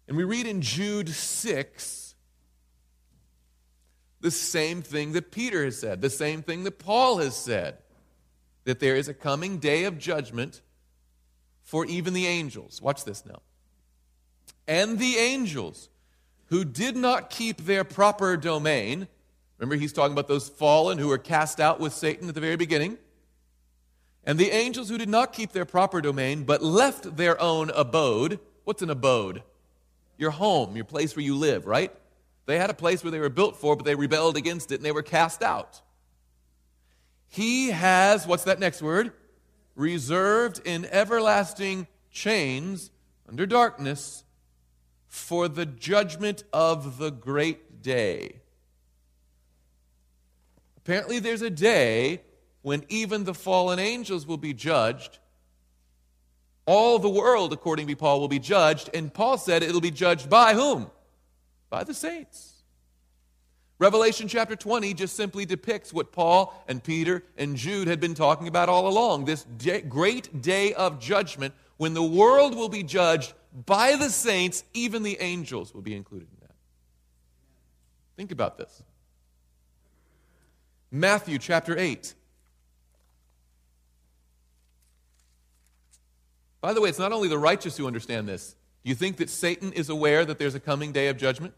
And 0.08 0.16
we 0.16 0.24
read 0.24 0.46
in 0.46 0.60
Jude 0.60 1.08
6 1.08 2.14
the 4.20 4.30
same 4.30 4.82
thing 4.82 5.12
that 5.12 5.30
Peter 5.30 5.64
has 5.64 5.78
said, 5.78 6.00
the 6.00 6.10
same 6.10 6.42
thing 6.42 6.64
that 6.64 6.78
Paul 6.78 7.18
has 7.18 7.36
said 7.36 7.78
that 8.64 8.80
there 8.80 8.96
is 8.96 9.08
a 9.08 9.14
coming 9.14 9.58
day 9.58 9.84
of 9.84 9.98
judgment 9.98 10.60
for 11.62 11.86
even 11.86 12.12
the 12.12 12.26
angels. 12.26 12.82
Watch 12.82 13.04
this 13.04 13.24
now. 13.24 13.40
And 14.66 14.98
the 14.98 15.16
angels 15.16 15.88
who 16.46 16.64
did 16.64 16.96
not 16.96 17.30
keep 17.30 17.64
their 17.64 17.84
proper 17.84 18.36
domain 18.36 19.08
Remember, 19.61 19.77
he's 19.77 19.92
talking 19.92 20.12
about 20.12 20.27
those 20.27 20.49
fallen 20.49 20.96
who 20.96 21.09
were 21.09 21.18
cast 21.18 21.61
out 21.61 21.81
with 21.81 21.92
Satan 21.92 22.31
at 22.31 22.35
the 22.35 22.40
very 22.40 22.57
beginning. 22.57 22.96
And 24.25 24.38
the 24.38 24.51
angels 24.51 24.88
who 24.88 24.96
did 24.96 25.09
not 25.09 25.35
keep 25.35 25.53
their 25.53 25.66
proper 25.66 26.01
domain, 26.01 26.44
but 26.44 26.62
left 26.62 27.16
their 27.18 27.40
own 27.40 27.70
abode. 27.70 28.40
What's 28.64 28.81
an 28.81 28.88
abode? 28.88 29.42
Your 30.16 30.31
home, 30.31 30.77
your 30.77 30.87
place 30.87 31.14
where 31.14 31.25
you 31.25 31.37
live, 31.37 31.66
right? 31.66 31.92
They 32.46 32.59
had 32.59 32.70
a 32.70 32.75
place 32.75 33.05
where 33.05 33.11
they 33.11 33.20
were 33.20 33.29
built 33.29 33.57
for, 33.57 33.77
but 33.77 33.85
they 33.85 33.94
rebelled 33.94 34.38
against 34.38 34.73
it 34.73 34.77
and 34.77 34.85
they 34.85 34.92
were 34.92 35.03
cast 35.03 35.42
out. 35.42 35.83
He 37.29 37.70
has, 37.70 38.27
what's 38.27 38.44
that 38.44 38.61
next 38.61 38.81
word? 38.81 39.12
Reserved 39.77 40.62
in 40.64 40.87
everlasting 40.87 41.87
chains 42.11 42.90
under 43.29 43.44
darkness 43.44 44.25
for 45.06 45.48
the 45.48 45.67
judgment 45.67 46.44
of 46.50 46.96
the 46.96 47.11
great 47.11 47.83
day. 47.83 48.39
Apparently, 50.85 51.18
there's 51.18 51.42
a 51.42 51.50
day 51.50 52.22
when 52.62 52.85
even 52.88 53.24
the 53.24 53.35
fallen 53.35 53.78
angels 53.78 54.26
will 54.26 54.37
be 54.37 54.54
judged. 54.54 55.18
All 56.66 56.98
the 56.98 57.08
world, 57.08 57.52
according 57.52 57.87
to 57.88 57.96
Paul, 57.96 58.20
will 58.20 58.28
be 58.28 58.38
judged. 58.38 58.90
And 58.94 59.12
Paul 59.12 59.38
said 59.38 59.62
it'll 59.62 59.81
be 59.81 59.90
judged 59.90 60.28
by 60.28 60.54
whom? 60.54 60.90
By 61.68 61.85
the 61.85 61.94
saints. 61.94 62.62
Revelation 63.78 64.28
chapter 64.28 64.56
20 64.56 64.92
just 64.92 65.16
simply 65.16 65.46
depicts 65.46 65.90
what 65.90 66.12
Paul 66.12 66.54
and 66.68 66.85
Peter 66.85 67.24
and 67.38 67.56
Jude 67.56 67.88
had 67.88 67.98
been 67.98 68.14
talking 68.14 68.46
about 68.46 68.68
all 68.68 68.87
along 68.87 69.24
this 69.24 69.44
day, 69.44 69.81
great 69.81 70.42
day 70.42 70.74
of 70.74 71.00
judgment 71.00 71.54
when 71.78 71.94
the 71.94 72.02
world 72.02 72.54
will 72.54 72.68
be 72.68 72.83
judged 72.83 73.33
by 73.64 73.96
the 73.96 74.10
saints, 74.10 74.64
even 74.74 75.02
the 75.02 75.16
angels 75.18 75.72
will 75.72 75.81
be 75.81 75.94
included 75.94 76.28
in 76.31 76.46
that. 76.46 76.54
Think 78.16 78.33
about 78.33 78.58
this. 78.58 78.83
Matthew 80.90 81.38
chapter 81.38 81.78
8. 81.78 82.14
By 86.60 86.72
the 86.74 86.80
way, 86.80 86.88
it's 86.88 86.98
not 86.98 87.12
only 87.12 87.28
the 87.28 87.38
righteous 87.38 87.76
who 87.76 87.86
understand 87.86 88.28
this, 88.28 88.54
Do 88.82 88.88
you 88.88 88.94
think 88.94 89.18
that 89.18 89.28
Satan 89.28 89.72
is 89.72 89.88
aware 89.88 90.24
that 90.24 90.38
there's 90.38 90.54
a 90.54 90.60
coming 90.60 90.92
day 90.92 91.08
of 91.08 91.18
judgment? 91.18 91.54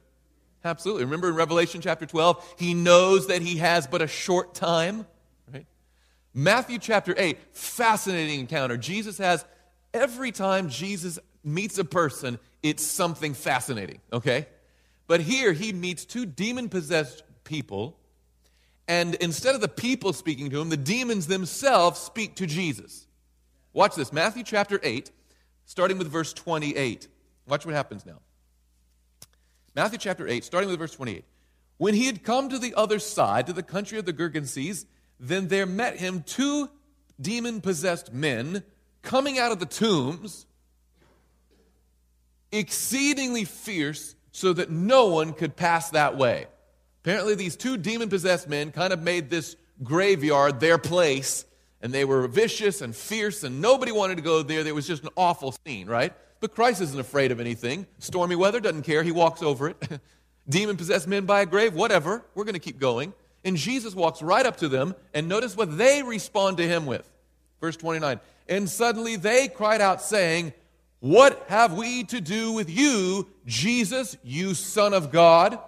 Absolutely. 0.64 1.04
Remember 1.04 1.28
in 1.28 1.34
Revelation 1.34 1.80
chapter 1.80 2.06
12, 2.06 2.54
he 2.58 2.74
knows 2.74 3.28
that 3.28 3.42
he 3.42 3.58
has 3.58 3.86
but 3.86 4.02
a 4.02 4.06
short 4.06 4.54
time, 4.54 5.06
right? 5.52 5.66
Matthew 6.34 6.78
chapter 6.78 7.14
8, 7.16 7.38
fascinating 7.52 8.40
encounter. 8.40 8.76
Jesus 8.76 9.18
has 9.18 9.44
every 9.92 10.32
time 10.32 10.68
Jesus 10.68 11.18
meets 11.44 11.78
a 11.78 11.84
person, 11.84 12.38
it's 12.62 12.84
something 12.84 13.34
fascinating, 13.34 14.00
okay? 14.12 14.46
But 15.06 15.20
here 15.20 15.52
he 15.52 15.72
meets 15.72 16.04
two 16.04 16.26
demon 16.26 16.68
possessed 16.68 17.22
people, 17.44 17.98
and 18.92 19.14
instead 19.14 19.54
of 19.54 19.62
the 19.62 19.68
people 19.68 20.12
speaking 20.12 20.50
to 20.50 20.60
him, 20.60 20.68
the 20.68 20.76
demons 20.76 21.26
themselves 21.26 21.98
speak 21.98 22.34
to 22.36 22.46
Jesus. 22.46 23.06
Watch 23.72 23.94
this 23.94 24.12
Matthew 24.12 24.42
chapter 24.44 24.78
8, 24.82 25.10
starting 25.64 25.96
with 25.96 26.08
verse 26.08 26.34
28. 26.34 27.08
Watch 27.48 27.64
what 27.64 27.74
happens 27.74 28.04
now. 28.04 28.20
Matthew 29.74 29.98
chapter 29.98 30.28
8, 30.28 30.44
starting 30.44 30.68
with 30.68 30.78
verse 30.78 30.92
28. 30.94 31.24
When 31.78 31.94
he 31.94 32.04
had 32.04 32.22
come 32.22 32.50
to 32.50 32.58
the 32.58 32.74
other 32.76 32.98
side, 32.98 33.46
to 33.46 33.54
the 33.54 33.62
country 33.62 33.98
of 33.98 34.04
the 34.04 34.12
Gergesenes, 34.12 34.84
then 35.18 35.48
there 35.48 35.64
met 35.64 35.96
him 35.96 36.22
two 36.22 36.68
demon 37.18 37.62
possessed 37.62 38.12
men 38.12 38.62
coming 39.00 39.38
out 39.38 39.52
of 39.52 39.58
the 39.58 39.64
tombs, 39.64 40.44
exceedingly 42.52 43.46
fierce, 43.46 44.16
so 44.32 44.52
that 44.52 44.68
no 44.68 45.06
one 45.06 45.32
could 45.32 45.56
pass 45.56 45.88
that 45.90 46.18
way. 46.18 46.46
Apparently, 47.02 47.34
these 47.34 47.56
two 47.56 47.76
demon 47.76 48.08
possessed 48.08 48.48
men 48.48 48.70
kind 48.70 48.92
of 48.92 49.02
made 49.02 49.28
this 49.28 49.56
graveyard 49.82 50.60
their 50.60 50.78
place, 50.78 51.44
and 51.80 51.92
they 51.92 52.04
were 52.04 52.28
vicious 52.28 52.80
and 52.80 52.94
fierce, 52.94 53.42
and 53.42 53.60
nobody 53.60 53.90
wanted 53.90 54.16
to 54.16 54.22
go 54.22 54.42
there. 54.42 54.62
There 54.62 54.74
was 54.74 54.86
just 54.86 55.02
an 55.02 55.08
awful 55.16 55.52
scene, 55.66 55.88
right? 55.88 56.12
But 56.38 56.54
Christ 56.54 56.80
isn't 56.80 56.98
afraid 56.98 57.32
of 57.32 57.40
anything. 57.40 57.86
Stormy 57.98 58.36
weather, 58.36 58.60
doesn't 58.60 58.82
care. 58.82 59.02
He 59.02 59.10
walks 59.10 59.42
over 59.42 59.68
it. 59.68 60.00
demon 60.48 60.76
possessed 60.76 61.08
men 61.08 61.24
by 61.24 61.40
a 61.40 61.46
grave, 61.46 61.74
whatever. 61.74 62.24
We're 62.36 62.44
going 62.44 62.54
to 62.54 62.60
keep 62.60 62.78
going. 62.78 63.14
And 63.44 63.56
Jesus 63.56 63.94
walks 63.94 64.22
right 64.22 64.46
up 64.46 64.58
to 64.58 64.68
them, 64.68 64.94
and 65.12 65.28
notice 65.28 65.56
what 65.56 65.76
they 65.76 66.04
respond 66.04 66.58
to 66.58 66.68
him 66.68 66.86
with. 66.86 67.08
Verse 67.60 67.76
29 67.76 68.20
And 68.48 68.68
suddenly 68.68 69.16
they 69.16 69.48
cried 69.48 69.80
out, 69.80 70.02
saying, 70.02 70.52
What 71.00 71.46
have 71.48 71.74
we 71.74 72.04
to 72.04 72.20
do 72.20 72.52
with 72.52 72.70
you, 72.70 73.28
Jesus, 73.44 74.16
you 74.22 74.54
Son 74.54 74.94
of 74.94 75.10
God? 75.10 75.58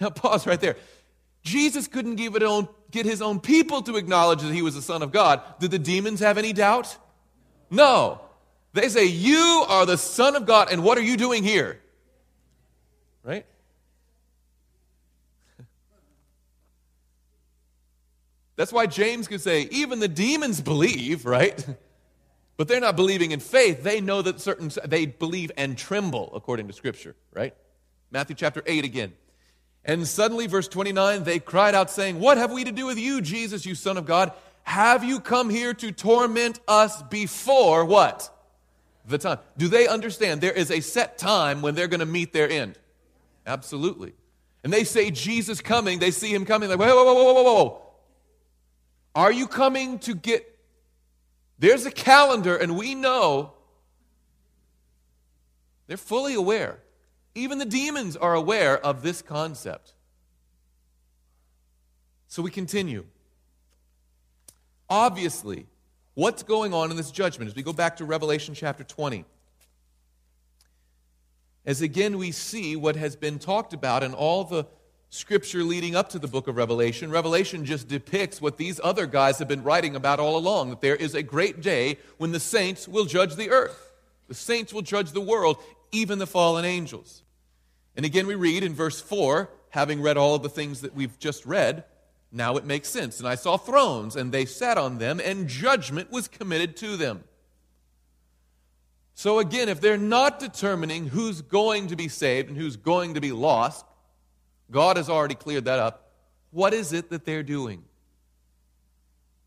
Now, 0.00 0.10
pause 0.10 0.46
right 0.46 0.60
there. 0.60 0.76
Jesus 1.42 1.88
couldn't 1.88 2.16
get 2.16 3.06
his 3.06 3.22
own 3.22 3.40
people 3.40 3.82
to 3.82 3.96
acknowledge 3.96 4.42
that 4.42 4.52
he 4.52 4.62
was 4.62 4.74
the 4.74 4.82
Son 4.82 5.02
of 5.02 5.12
God. 5.12 5.40
Did 5.60 5.70
the 5.70 5.78
demons 5.78 6.20
have 6.20 6.38
any 6.38 6.52
doubt? 6.52 6.96
No. 7.70 8.20
They 8.74 8.88
say, 8.88 9.06
You 9.06 9.64
are 9.68 9.86
the 9.86 9.98
Son 9.98 10.36
of 10.36 10.46
God, 10.46 10.70
and 10.70 10.84
what 10.84 10.98
are 10.98 11.02
you 11.02 11.16
doing 11.16 11.42
here? 11.42 11.80
Right? 13.24 13.46
That's 18.56 18.72
why 18.72 18.86
James 18.86 19.28
could 19.28 19.40
say, 19.40 19.62
even 19.70 20.00
the 20.00 20.08
demons 20.08 20.60
believe, 20.60 21.24
right? 21.24 21.64
But 22.56 22.66
they're 22.66 22.80
not 22.80 22.96
believing 22.96 23.30
in 23.30 23.38
faith. 23.38 23.84
They 23.84 24.00
know 24.00 24.20
that 24.20 24.40
certain, 24.40 24.72
they 24.84 25.06
believe 25.06 25.52
and 25.56 25.78
tremble, 25.78 26.32
according 26.34 26.66
to 26.66 26.72
Scripture, 26.72 27.14
right? 27.32 27.54
Matthew 28.10 28.34
chapter 28.34 28.64
8 28.66 28.84
again. 28.84 29.12
And 29.88 30.06
suddenly, 30.06 30.46
verse 30.46 30.68
29, 30.68 31.24
they 31.24 31.38
cried 31.38 31.74
out, 31.74 31.90
saying, 31.90 32.20
What 32.20 32.36
have 32.36 32.52
we 32.52 32.62
to 32.62 32.70
do 32.70 32.84
with 32.84 32.98
you, 32.98 33.22
Jesus, 33.22 33.64
you 33.64 33.74
Son 33.74 33.96
of 33.96 34.04
God? 34.04 34.32
Have 34.62 35.02
you 35.02 35.18
come 35.18 35.48
here 35.48 35.72
to 35.72 35.90
torment 35.90 36.60
us 36.68 37.02
before 37.04 37.86
what? 37.86 38.30
The 39.06 39.16
time. 39.16 39.38
Do 39.56 39.66
they 39.66 39.88
understand 39.88 40.42
there 40.42 40.52
is 40.52 40.70
a 40.70 40.80
set 40.80 41.16
time 41.16 41.62
when 41.62 41.74
they're 41.74 41.88
going 41.88 42.00
to 42.00 42.06
meet 42.06 42.34
their 42.34 42.50
end? 42.50 42.78
Absolutely. 43.46 44.12
And 44.62 44.70
they 44.70 44.84
say, 44.84 45.10
Jesus 45.10 45.62
coming. 45.62 46.00
They 46.00 46.10
see 46.10 46.34
him 46.34 46.44
coming, 46.44 46.68
like, 46.68 46.78
whoa, 46.78 46.94
whoa, 46.94 47.04
whoa, 47.04 47.14
whoa, 47.14 47.32
whoa, 47.32 47.54
whoa. 47.54 47.82
Are 49.14 49.32
you 49.32 49.46
coming 49.46 49.98
to 50.00 50.14
get. 50.14 50.54
There's 51.58 51.86
a 51.86 51.90
calendar, 51.90 52.54
and 52.54 52.76
we 52.76 52.94
know. 52.94 53.54
They're 55.86 55.96
fully 55.96 56.34
aware 56.34 56.78
even 57.38 57.58
the 57.58 57.64
demons 57.64 58.16
are 58.16 58.34
aware 58.34 58.78
of 58.78 59.02
this 59.02 59.22
concept. 59.22 59.94
So 62.28 62.42
we 62.42 62.50
continue. 62.50 63.04
Obviously, 64.90 65.66
what's 66.14 66.42
going 66.42 66.72
on 66.74 66.90
in 66.90 66.96
this 66.96 67.10
judgment 67.10 67.48
as 67.48 67.56
we 67.56 67.62
go 67.62 67.72
back 67.72 67.96
to 67.96 68.04
Revelation 68.04 68.54
chapter 68.54 68.84
20? 68.84 69.24
As 71.64 71.82
again 71.82 72.18
we 72.18 72.32
see 72.32 72.76
what 72.76 72.96
has 72.96 73.16
been 73.16 73.38
talked 73.38 73.72
about 73.72 74.02
in 74.02 74.14
all 74.14 74.44
the 74.44 74.66
scripture 75.10 75.62
leading 75.62 75.96
up 75.96 76.10
to 76.10 76.18
the 76.18 76.28
book 76.28 76.48
of 76.48 76.56
Revelation. 76.56 77.10
Revelation 77.10 77.64
just 77.64 77.88
depicts 77.88 78.40
what 78.40 78.56
these 78.56 78.80
other 78.82 79.06
guys 79.06 79.38
have 79.38 79.48
been 79.48 79.62
writing 79.62 79.96
about 79.96 80.20
all 80.20 80.36
along 80.36 80.70
that 80.70 80.80
there 80.80 80.96
is 80.96 81.14
a 81.14 81.22
great 81.22 81.60
day 81.60 81.98
when 82.18 82.32
the 82.32 82.40
saints 82.40 82.86
will 82.86 83.04
judge 83.04 83.36
the 83.36 83.50
earth. 83.50 83.92
The 84.28 84.34
saints 84.34 84.72
will 84.72 84.82
judge 84.82 85.12
the 85.12 85.20
world, 85.20 85.56
even 85.92 86.18
the 86.18 86.26
fallen 86.26 86.64
angels. 86.64 87.22
And 87.98 88.06
again, 88.06 88.28
we 88.28 88.36
read 88.36 88.62
in 88.62 88.74
verse 88.74 89.00
4, 89.00 89.50
having 89.70 90.00
read 90.00 90.16
all 90.16 90.36
of 90.36 90.44
the 90.44 90.48
things 90.48 90.82
that 90.82 90.94
we've 90.94 91.18
just 91.18 91.44
read, 91.44 91.82
now 92.30 92.56
it 92.56 92.64
makes 92.64 92.88
sense. 92.88 93.18
And 93.18 93.28
I 93.28 93.34
saw 93.34 93.56
thrones, 93.56 94.14
and 94.14 94.30
they 94.30 94.44
sat 94.44 94.78
on 94.78 94.98
them, 94.98 95.20
and 95.22 95.48
judgment 95.48 96.12
was 96.12 96.28
committed 96.28 96.76
to 96.76 96.96
them. 96.96 97.24
So 99.14 99.40
again, 99.40 99.68
if 99.68 99.80
they're 99.80 99.98
not 99.98 100.38
determining 100.38 101.08
who's 101.08 101.42
going 101.42 101.88
to 101.88 101.96
be 101.96 102.06
saved 102.06 102.48
and 102.48 102.56
who's 102.56 102.76
going 102.76 103.14
to 103.14 103.20
be 103.20 103.32
lost, 103.32 103.84
God 104.70 104.96
has 104.96 105.10
already 105.10 105.34
cleared 105.34 105.64
that 105.64 105.80
up. 105.80 106.12
What 106.52 106.74
is 106.74 106.92
it 106.92 107.10
that 107.10 107.24
they're 107.24 107.42
doing? 107.42 107.82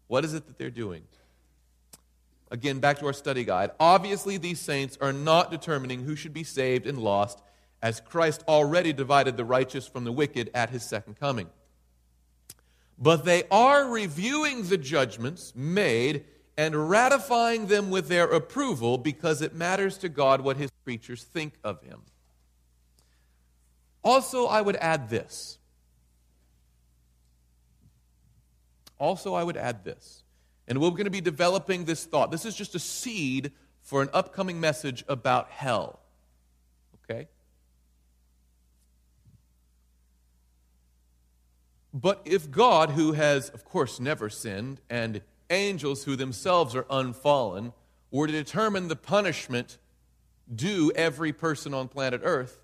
What 0.08 0.26
is 0.26 0.34
it 0.34 0.45
that 0.47 0.58
they're 0.58 0.70
doing? 0.70 1.04
Again, 2.52 2.80
back 2.82 2.99
to 2.99 3.06
our 3.06 3.14
study 3.14 3.45
guide. 3.45 3.72
Obviously, 3.80 4.36
these 4.36 4.60
saints 4.60 4.97
are 4.99 5.14
not 5.14 5.52
determining 5.52 6.04
who 6.04 6.18
should 6.18 6.34
be 6.34 6.43
saved 6.43 6.86
and 6.86 6.97
lost 6.97 7.41
as 7.82 7.99
Christ 7.99 8.43
already 8.47 8.93
divided 8.93 9.38
the 9.38 9.45
righteous 9.45 9.88
from 9.88 10.03
the 10.03 10.11
wicked 10.11 10.51
at 10.53 10.69
his 10.69 10.84
second 10.84 11.19
coming. 11.19 11.49
But 12.97 13.25
they 13.25 13.43
are 13.49 13.89
reviewing 13.89 14.67
the 14.67 14.77
judgments 14.77 15.53
made 15.55 16.25
and 16.57 16.89
ratifying 16.89 17.67
them 17.67 17.89
with 17.89 18.07
their 18.07 18.25
approval 18.25 18.97
because 18.97 19.41
it 19.41 19.55
matters 19.55 19.97
to 19.99 20.09
God 20.09 20.41
what 20.41 20.57
his 20.57 20.69
creatures 20.84 21.23
think 21.23 21.53
of 21.63 21.82
him. 21.82 22.01
Also, 24.03 24.45
I 24.45 24.61
would 24.61 24.75
add 24.75 25.09
this. 25.09 25.57
Also, 28.99 29.34
I 29.34 29.43
would 29.43 29.57
add 29.57 29.84
this. 29.84 30.23
And 30.67 30.79
we're 30.79 30.91
going 30.91 31.05
to 31.05 31.09
be 31.09 31.21
developing 31.21 31.86
this 31.86 32.05
thought. 32.05 32.29
This 32.29 32.45
is 32.45 32.55
just 32.55 32.75
a 32.75 32.79
seed 32.79 33.51
for 33.82 34.03
an 34.03 34.09
upcoming 34.13 34.59
message 34.59 35.03
about 35.07 35.49
hell. 35.49 35.99
Okay? 37.03 37.27
But 41.93 42.21
if 42.25 42.49
God, 42.49 42.91
who 42.91 43.13
has, 43.13 43.49
of 43.49 43.65
course, 43.65 43.99
never 43.99 44.29
sinned, 44.29 44.79
and 44.89 45.21
angels 45.49 46.05
who 46.05 46.15
themselves 46.15 46.75
are 46.75 46.85
unfallen, 46.89 47.73
were 48.11 48.27
to 48.27 48.33
determine 48.33 48.87
the 48.87 48.95
punishment 48.95 49.77
due 50.53 50.91
every 50.95 51.33
person 51.33 51.73
on 51.73 51.87
planet 51.87 52.21
Earth, 52.23 52.59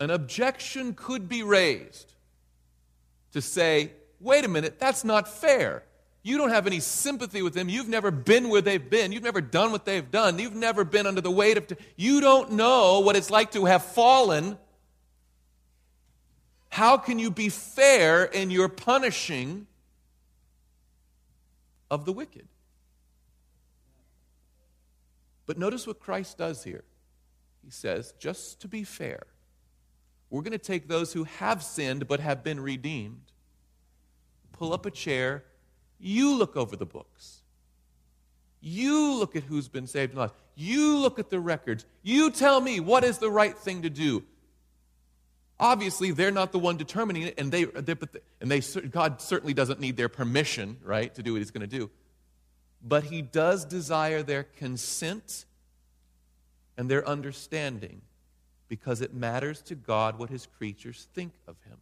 an 0.00 0.10
objection 0.10 0.94
could 0.94 1.28
be 1.28 1.42
raised 1.42 2.14
to 3.32 3.42
say, 3.42 3.92
wait 4.20 4.44
a 4.44 4.48
minute, 4.48 4.78
that's 4.78 5.04
not 5.04 5.28
fair. 5.28 5.84
You 6.22 6.36
don't 6.36 6.50
have 6.50 6.66
any 6.66 6.80
sympathy 6.80 7.42
with 7.42 7.54
them. 7.54 7.68
You've 7.68 7.88
never 7.88 8.10
been 8.10 8.48
where 8.48 8.60
they've 8.60 8.90
been. 8.90 9.12
You've 9.12 9.22
never 9.22 9.40
done 9.40 9.72
what 9.72 9.84
they've 9.84 10.10
done. 10.10 10.38
You've 10.38 10.54
never 10.54 10.84
been 10.84 11.06
under 11.06 11.20
the 11.20 11.30
weight 11.30 11.56
of. 11.56 11.66
T- 11.68 11.76
you 11.96 12.20
don't 12.20 12.52
know 12.52 13.00
what 13.00 13.16
it's 13.16 13.30
like 13.30 13.52
to 13.52 13.64
have 13.64 13.84
fallen 13.84 14.58
how 16.68 16.96
can 16.96 17.18
you 17.18 17.30
be 17.30 17.48
fair 17.48 18.24
in 18.24 18.50
your 18.50 18.68
punishing 18.68 19.66
of 21.90 22.04
the 22.04 22.12
wicked? 22.12 22.46
But 25.46 25.58
notice 25.58 25.86
what 25.86 25.98
Christ 25.98 26.36
does 26.36 26.62
here. 26.62 26.84
He 27.64 27.70
says, 27.70 28.12
just 28.18 28.60
to 28.60 28.68
be 28.68 28.84
fair, 28.84 29.22
we're 30.30 30.42
going 30.42 30.52
to 30.52 30.58
take 30.58 30.88
those 30.88 31.12
who 31.12 31.24
have 31.24 31.62
sinned 31.62 32.06
but 32.06 32.20
have 32.20 32.44
been 32.44 32.60
redeemed, 32.60 33.32
pull 34.52 34.72
up 34.72 34.84
a 34.84 34.90
chair, 34.90 35.44
you 35.98 36.36
look 36.36 36.56
over 36.56 36.76
the 36.76 36.86
books. 36.86 37.42
You 38.60 39.14
look 39.14 39.36
at 39.36 39.44
who's 39.44 39.68
been 39.68 39.86
saved 39.86 40.12
and 40.12 40.20
lost. 40.20 40.34
You 40.54 40.98
look 40.98 41.18
at 41.18 41.30
the 41.30 41.40
records. 41.40 41.86
You 42.02 42.30
tell 42.30 42.60
me 42.60 42.80
what 42.80 43.04
is 43.04 43.18
the 43.18 43.30
right 43.30 43.56
thing 43.56 43.82
to 43.82 43.90
do. 43.90 44.24
Obviously, 45.60 46.12
they're 46.12 46.30
not 46.30 46.52
the 46.52 46.58
one 46.58 46.76
determining 46.76 47.22
it, 47.22 47.34
and 47.38 47.50
they, 47.50 47.64
and 47.64 48.50
they, 48.50 48.60
God 48.90 49.20
certainly 49.20 49.54
doesn't 49.54 49.80
need 49.80 49.96
their 49.96 50.08
permission, 50.08 50.76
right, 50.84 51.12
to 51.14 51.22
do 51.22 51.32
what 51.32 51.38
He's 51.38 51.50
going 51.50 51.68
to 51.68 51.78
do. 51.78 51.90
But 52.82 53.04
He 53.04 53.22
does 53.22 53.64
desire 53.64 54.22
their 54.22 54.44
consent 54.44 55.46
and 56.76 56.88
their 56.88 57.06
understanding 57.06 58.00
because 58.68 59.00
it 59.00 59.12
matters 59.12 59.60
to 59.62 59.74
God 59.74 60.18
what 60.18 60.30
his 60.30 60.46
creatures 60.46 61.08
think 61.14 61.32
of 61.46 61.56
him. 61.66 61.78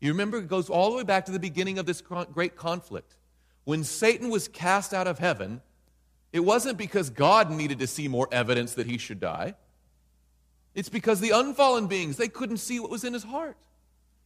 You 0.00 0.12
remember, 0.12 0.38
it 0.38 0.48
goes 0.48 0.70
all 0.70 0.90
the 0.90 0.96
way 0.96 1.04
back 1.04 1.26
to 1.26 1.32
the 1.32 1.38
beginning 1.38 1.78
of 1.78 1.84
this 1.84 2.00
great 2.00 2.56
conflict. 2.56 3.16
When 3.64 3.84
Satan 3.84 4.30
was 4.30 4.48
cast 4.48 4.94
out 4.94 5.06
of 5.06 5.18
heaven, 5.18 5.60
it 6.32 6.40
wasn't 6.40 6.78
because 6.78 7.10
God 7.10 7.50
needed 7.50 7.78
to 7.80 7.86
see 7.86 8.08
more 8.08 8.28
evidence 8.32 8.74
that 8.74 8.86
he 8.86 8.96
should 8.96 9.20
die. 9.20 9.54
It's 10.74 10.88
because 10.88 11.20
the 11.20 11.30
unfallen 11.30 11.88
beings, 11.88 12.16
they 12.16 12.28
couldn't 12.28 12.58
see 12.58 12.80
what 12.80 12.90
was 12.90 13.04
in 13.04 13.12
his 13.12 13.24
heart. 13.24 13.56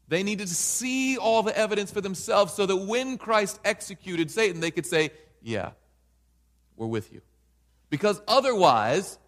They 0.08 0.22
needed 0.22 0.48
to 0.48 0.54
see 0.54 1.16
all 1.16 1.42
the 1.42 1.56
evidence 1.56 1.90
for 1.90 2.00
themselves 2.00 2.52
so 2.52 2.66
that 2.66 2.76
when 2.76 3.16
Christ 3.16 3.58
executed 3.64 4.30
Satan, 4.30 4.60
they 4.60 4.70
could 4.70 4.86
say, 4.86 5.10
Yeah, 5.42 5.70
we're 6.76 6.86
with 6.86 7.12
you. 7.12 7.22
Because 7.88 8.20
otherwise, 8.28 9.18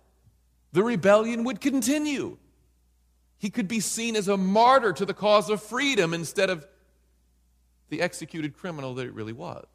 the 0.73 0.83
rebellion 0.83 1.45
would 1.45 1.61
continue. 1.61 2.37
He 3.39 3.51
could 3.51 3.69
be 3.69 3.81
seen 3.81 4.17
as 4.17 4.29
a 4.29 4.37
martyr 4.37 4.93
to 4.93 5.07
the 5.07 5.15
cause 5.15 5.49
of 5.49 5.63
freedom 5.63 6.13
instead 6.13 6.51
of 6.51 6.67
the 7.89 8.03
executed 8.03 8.57
criminal 8.57 8.95
that 8.95 9.07
it 9.07 9.15
really 9.15 9.33
was. 9.33 9.67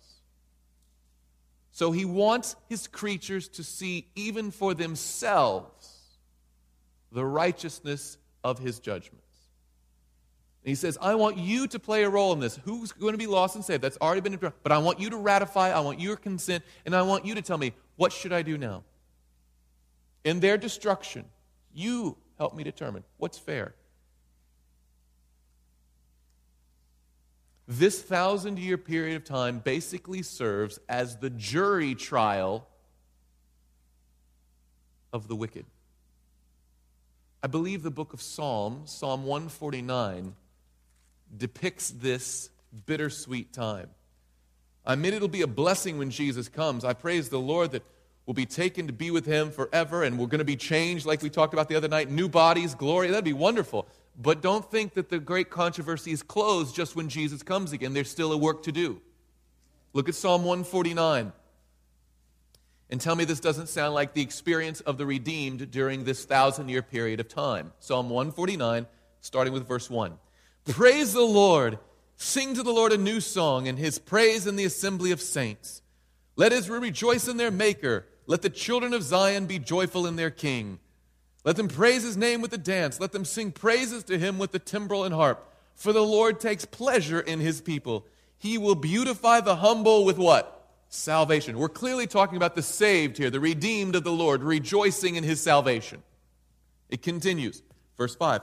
So 1.72 1.92
he 1.92 2.06
wants 2.06 2.56
his 2.68 2.88
creatures 2.88 3.48
to 3.50 3.64
see, 3.64 4.08
even 4.16 4.52
for 4.52 4.74
themselves, 4.74 5.81
the 7.12 7.26
righteousness 7.26 8.18
of 8.44 8.60
his 8.60 8.80
judgments. 8.80 9.22
And 10.64 10.70
he 10.70 10.76
says, 10.76 10.98
I 11.02 11.16
want 11.16 11.38
you 11.38 11.68
to 11.68 11.80
play 11.80 12.04
a 12.04 12.10
role 12.10 12.34
in 12.34 12.40
this. 12.40 12.60
Who's 12.64 12.92
going 12.92 13.14
to 13.14 13.18
be 13.18 13.28
lost 13.28 13.56
and 13.56 13.66
saved? 13.66 13.84
That's 13.84 13.98
already 14.00 14.22
been, 14.22 14.38
but 14.38 14.72
I 14.72 14.78
want 14.78 15.00
you 15.00 15.10
to 15.10 15.18
ratify, 15.18 15.72
I 15.72 15.80
want 15.80 16.00
your 16.00 16.16
consent, 16.16 16.64
and 16.86 16.96
I 16.96 17.02
want 17.02 17.26
you 17.26 17.36
to 17.36 17.42
tell 17.42 17.58
me, 17.58 17.74
what 17.96 18.14
should 18.14 18.32
I 18.32 18.44
do 18.44 18.58
now? 18.58 18.84
In 20.24 20.40
their 20.40 20.58
destruction, 20.58 21.26
you 21.74 22.16
help 22.38 22.56
me 22.56 22.64
determine 22.64 23.04
what's 23.18 23.40
fair. 23.40 23.74
This 27.68 28.02
thousand 28.02 28.60
year 28.60 28.78
period 28.78 29.16
of 29.16 29.24
time 29.24 29.60
basically 29.60 30.22
serves 30.22 30.80
as 30.90 31.18
the 31.18 31.30
jury 31.30 31.96
trial 31.96 32.68
of 35.14 35.28
the 35.28 35.36
wicked. 35.36 35.66
I 37.44 37.48
believe 37.48 37.82
the 37.82 37.92
book 37.92 38.14
of 38.14 38.22
Psalms, 38.22 38.92
Psalm 38.92 39.24
149, 39.24 40.36
depicts 41.36 41.90
this 41.90 42.50
bittersweet 42.86 43.52
time. 43.52 43.90
I 44.86 44.94
admit 44.94 45.14
it'll 45.14 45.28
be 45.28 45.42
a 45.42 45.48
blessing 45.48 45.98
when 45.98 46.12
Jesus 46.12 46.50
comes. 46.50 46.86
I 46.86 46.94
praise 46.94 47.30
the 47.30 47.40
Lord 47.40 47.72
that 47.72 47.84
we'll 48.26 48.36
be 48.36 48.46
taken 48.46 48.88
to 48.88 48.94
be 48.94 49.10
with 49.10 49.26
him 49.26 49.52
forever 49.52 50.04
and 50.04 50.20
we're 50.20 50.28
going 50.28 50.40
to 50.40 50.46
be 50.46 50.56
changed 50.56 51.06
like 51.06 51.22
we 51.22 51.30
talked 51.30 51.54
about 51.54 51.68
the 51.68 51.76
other 51.76 51.88
night 51.88 52.10
new 52.10 52.30
bodies, 52.30 52.76
glory. 52.76 53.08
That'd 53.08 53.26
be 53.26 53.34
wonderful. 53.34 53.88
But 54.20 54.42
don't 54.42 54.70
think 54.70 54.94
that 54.94 55.10
the 55.10 55.20
great 55.20 55.50
controversy 55.50 56.12
is 56.12 56.22
closed 56.22 56.76
just 56.76 56.96
when 56.96 57.10
Jesus 57.10 57.42
comes 57.42 57.72
again. 57.72 57.94
There's 57.94 58.10
still 58.10 58.32
a 58.32 58.38
work 58.38 58.64
to 58.64 58.72
do. 58.72 59.02
Look 59.94 60.10
at 60.10 60.16
Psalm 60.16 60.44
149 60.44 61.32
and 62.92 63.00
tell 63.00 63.16
me 63.16 63.24
this 63.24 63.40
doesn't 63.40 63.70
sound 63.70 63.94
like 63.94 64.14
the 64.14 64.22
experience 64.22 64.82
of 64.82 64.98
the 64.98 65.06
redeemed 65.06 65.72
during 65.72 66.04
this 66.04 66.26
thousand 66.26 66.68
year 66.68 66.82
period 66.82 67.22
of 67.22 67.30
time. 67.30 67.72
Psalm 67.80 68.10
149, 68.10 68.86
starting 69.22 69.54
with 69.54 69.68
verse 69.68 69.90
1. 69.90 70.20
Praise 70.66 71.14
the 71.14 71.22
Lord. 71.22 71.80
Sing 72.18 72.54
to 72.54 72.62
the 72.62 72.72
Lord 72.72 72.92
a 72.92 72.98
new 72.98 73.22
song 73.22 73.68
and 73.68 73.80
his 73.80 73.98
praise 73.98 74.46
in 74.46 74.58
the 74.58 74.66
assembly 74.66 75.12
of 75.12 75.22
saints. 75.22 75.82
Let 76.36 76.52
Israel 76.52 76.82
rejoice 76.82 77.28
in 77.28 77.38
their 77.38 77.50
Maker. 77.50 78.06
Let 78.28 78.42
the 78.42 78.50
children 78.50 78.94
of 78.94 79.04
Zion 79.04 79.46
be 79.46 79.58
joyful 79.58 80.06
in 80.06 80.18
their 80.18 80.30
King. 80.30 80.80
Let 81.44 81.56
them 81.56 81.70
praise 81.70 82.04
his 82.04 82.18
name 82.18 82.42
with 82.42 82.54
a 82.54 82.58
dance. 82.58 83.00
Let 83.00 83.14
them 83.14 83.26
sing 83.26 83.52
praises 83.52 84.04
to 84.04 84.20
him 84.20 84.38
with 84.38 84.52
the 84.52 84.60
timbrel 84.60 85.04
and 85.04 85.16
harp. 85.16 85.48
For 85.74 85.94
the 85.94 86.04
Lord 86.04 86.40
takes 86.40 86.66
pleasure 86.66 87.20
in 87.20 87.40
his 87.40 87.62
people. 87.62 88.06
He 88.38 88.58
will 88.58 88.76
beautify 88.76 89.42
the 89.42 89.56
humble 89.56 90.06
with 90.06 90.18
what? 90.18 90.61
Salvation. 90.94 91.58
We're 91.58 91.70
clearly 91.70 92.06
talking 92.06 92.36
about 92.36 92.54
the 92.54 92.62
saved 92.62 93.18
here, 93.18 93.30
the 93.30 93.40
redeemed 93.40 93.96
of 93.96 94.04
the 94.04 94.12
Lord, 94.12 94.44
rejoicing 94.44 95.16
in 95.16 95.24
his 95.24 95.42
salvation. 95.42 96.04
It 96.90 97.02
continues. 97.02 97.64
Verse 97.98 98.14
5. 98.14 98.42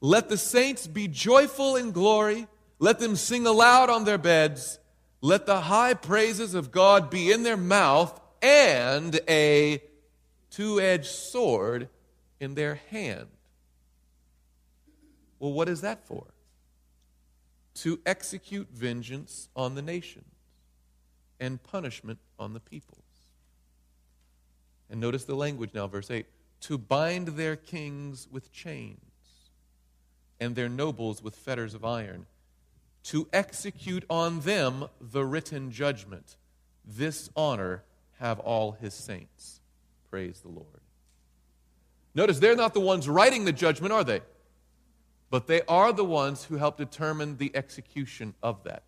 Let 0.00 0.30
the 0.30 0.38
saints 0.38 0.86
be 0.86 1.06
joyful 1.06 1.76
in 1.76 1.92
glory. 1.92 2.46
Let 2.78 2.98
them 2.98 3.14
sing 3.14 3.46
aloud 3.46 3.90
on 3.90 4.04
their 4.04 4.16
beds. 4.16 4.78
Let 5.20 5.44
the 5.44 5.60
high 5.60 5.92
praises 5.92 6.54
of 6.54 6.72
God 6.72 7.10
be 7.10 7.30
in 7.30 7.42
their 7.42 7.58
mouth 7.58 8.18
and 8.40 9.20
a 9.28 9.82
two 10.50 10.80
edged 10.80 11.04
sword 11.04 11.90
in 12.40 12.54
their 12.54 12.76
hand. 12.88 13.26
Well, 15.38 15.52
what 15.52 15.68
is 15.68 15.82
that 15.82 16.06
for? 16.06 16.24
To 17.74 18.00
execute 18.06 18.68
vengeance 18.72 19.50
on 19.54 19.74
the 19.74 19.82
nations 19.82 20.29
and 21.40 21.62
punishment 21.62 22.18
on 22.38 22.52
the 22.52 22.60
peoples. 22.60 23.00
And 24.90 25.00
notice 25.00 25.24
the 25.24 25.34
language 25.34 25.70
now, 25.74 25.86
verse 25.86 26.10
8 26.10 26.26
to 26.62 26.76
bind 26.76 27.28
their 27.28 27.56
kings 27.56 28.28
with 28.30 28.52
chains 28.52 29.00
and 30.38 30.54
their 30.54 30.68
nobles 30.68 31.22
with 31.22 31.34
fetters 31.34 31.74
of 31.74 31.84
iron, 31.84 32.26
to 33.02 33.28
execute 33.32 34.04
on 34.10 34.40
them 34.40 34.86
the 35.00 35.24
written 35.24 35.70
judgment. 35.70 36.36
This 36.84 37.30
honor 37.34 37.82
have 38.18 38.38
all 38.40 38.72
his 38.72 38.94
saints. 38.94 39.60
Praise 40.10 40.40
the 40.40 40.48
Lord. 40.48 40.66
Notice 42.14 42.38
they're 42.38 42.56
not 42.56 42.74
the 42.74 42.80
ones 42.80 43.08
writing 43.08 43.44
the 43.44 43.52
judgment, 43.52 43.92
are 43.92 44.04
they? 44.04 44.20
But 45.30 45.46
they 45.46 45.62
are 45.68 45.92
the 45.92 46.04
ones 46.04 46.44
who 46.44 46.56
help 46.56 46.76
determine 46.76 47.36
the 47.36 47.54
execution 47.54 48.34
of 48.42 48.64
that. 48.64 48.82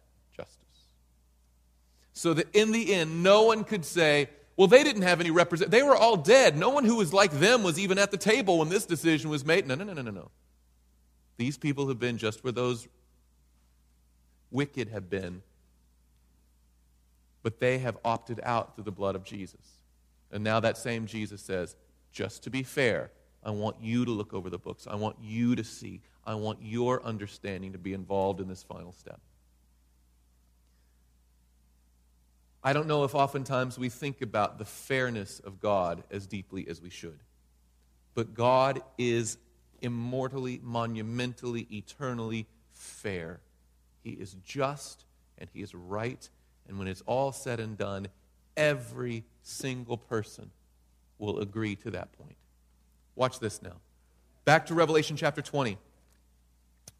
So 2.12 2.34
that 2.34 2.54
in 2.54 2.72
the 2.72 2.94
end, 2.94 3.22
no 3.22 3.42
one 3.42 3.64
could 3.64 3.84
say, 3.84 4.28
well, 4.56 4.68
they 4.68 4.84
didn't 4.84 5.02
have 5.02 5.20
any 5.20 5.30
represent. 5.30 5.70
They 5.70 5.82
were 5.82 5.96
all 5.96 6.16
dead. 6.16 6.56
No 6.56 6.70
one 6.70 6.84
who 6.84 6.96
was 6.96 7.12
like 7.12 7.32
them 7.32 7.62
was 7.62 7.78
even 7.78 7.98
at 7.98 8.10
the 8.10 8.18
table 8.18 8.58
when 8.58 8.68
this 8.68 8.84
decision 8.84 9.30
was 9.30 9.44
made. 9.44 9.66
No, 9.66 9.74
no, 9.74 9.84
no, 9.84 9.94
no, 9.94 10.02
no, 10.02 10.10
no. 10.10 10.30
These 11.38 11.56
people 11.56 11.88
have 11.88 11.98
been 11.98 12.18
just 12.18 12.44
where 12.44 12.52
those 12.52 12.86
wicked 14.50 14.90
have 14.90 15.08
been, 15.08 15.42
but 17.42 17.58
they 17.58 17.78
have 17.78 17.96
opted 18.04 18.40
out 18.44 18.74
through 18.74 18.84
the 18.84 18.92
blood 18.92 19.16
of 19.16 19.24
Jesus. 19.24 19.82
And 20.30 20.44
now 20.44 20.60
that 20.60 20.76
same 20.76 21.06
Jesus 21.06 21.40
says, 21.40 21.74
just 22.12 22.44
to 22.44 22.50
be 22.50 22.62
fair, 22.62 23.10
I 23.42 23.50
want 23.50 23.76
you 23.80 24.04
to 24.04 24.10
look 24.10 24.34
over 24.34 24.50
the 24.50 24.58
books. 24.58 24.86
I 24.86 24.94
want 24.94 25.16
you 25.20 25.56
to 25.56 25.64
see. 25.64 26.00
I 26.24 26.34
want 26.34 26.58
your 26.62 27.02
understanding 27.02 27.72
to 27.72 27.78
be 27.78 27.94
involved 27.94 28.40
in 28.40 28.48
this 28.48 28.62
final 28.62 28.92
step. 28.92 29.20
I 32.64 32.72
don't 32.72 32.86
know 32.86 33.04
if 33.04 33.14
oftentimes 33.14 33.78
we 33.78 33.88
think 33.88 34.22
about 34.22 34.58
the 34.58 34.64
fairness 34.64 35.40
of 35.40 35.60
God 35.60 36.04
as 36.10 36.26
deeply 36.26 36.66
as 36.68 36.80
we 36.80 36.90
should. 36.90 37.18
But 38.14 38.34
God 38.34 38.82
is 38.98 39.36
immortally, 39.80 40.60
monumentally, 40.62 41.66
eternally 41.70 42.46
fair. 42.72 43.40
He 44.04 44.10
is 44.10 44.36
just 44.44 45.04
and 45.38 45.50
he 45.52 45.60
is 45.60 45.74
right. 45.74 46.28
And 46.68 46.78
when 46.78 46.86
it's 46.86 47.02
all 47.02 47.32
said 47.32 47.58
and 47.58 47.76
done, 47.76 48.06
every 48.56 49.24
single 49.42 49.96
person 49.96 50.50
will 51.18 51.40
agree 51.40 51.74
to 51.76 51.90
that 51.90 52.12
point. 52.12 52.36
Watch 53.16 53.40
this 53.40 53.60
now. 53.60 53.76
Back 54.44 54.66
to 54.66 54.74
Revelation 54.74 55.16
chapter 55.16 55.42
20. 55.42 55.78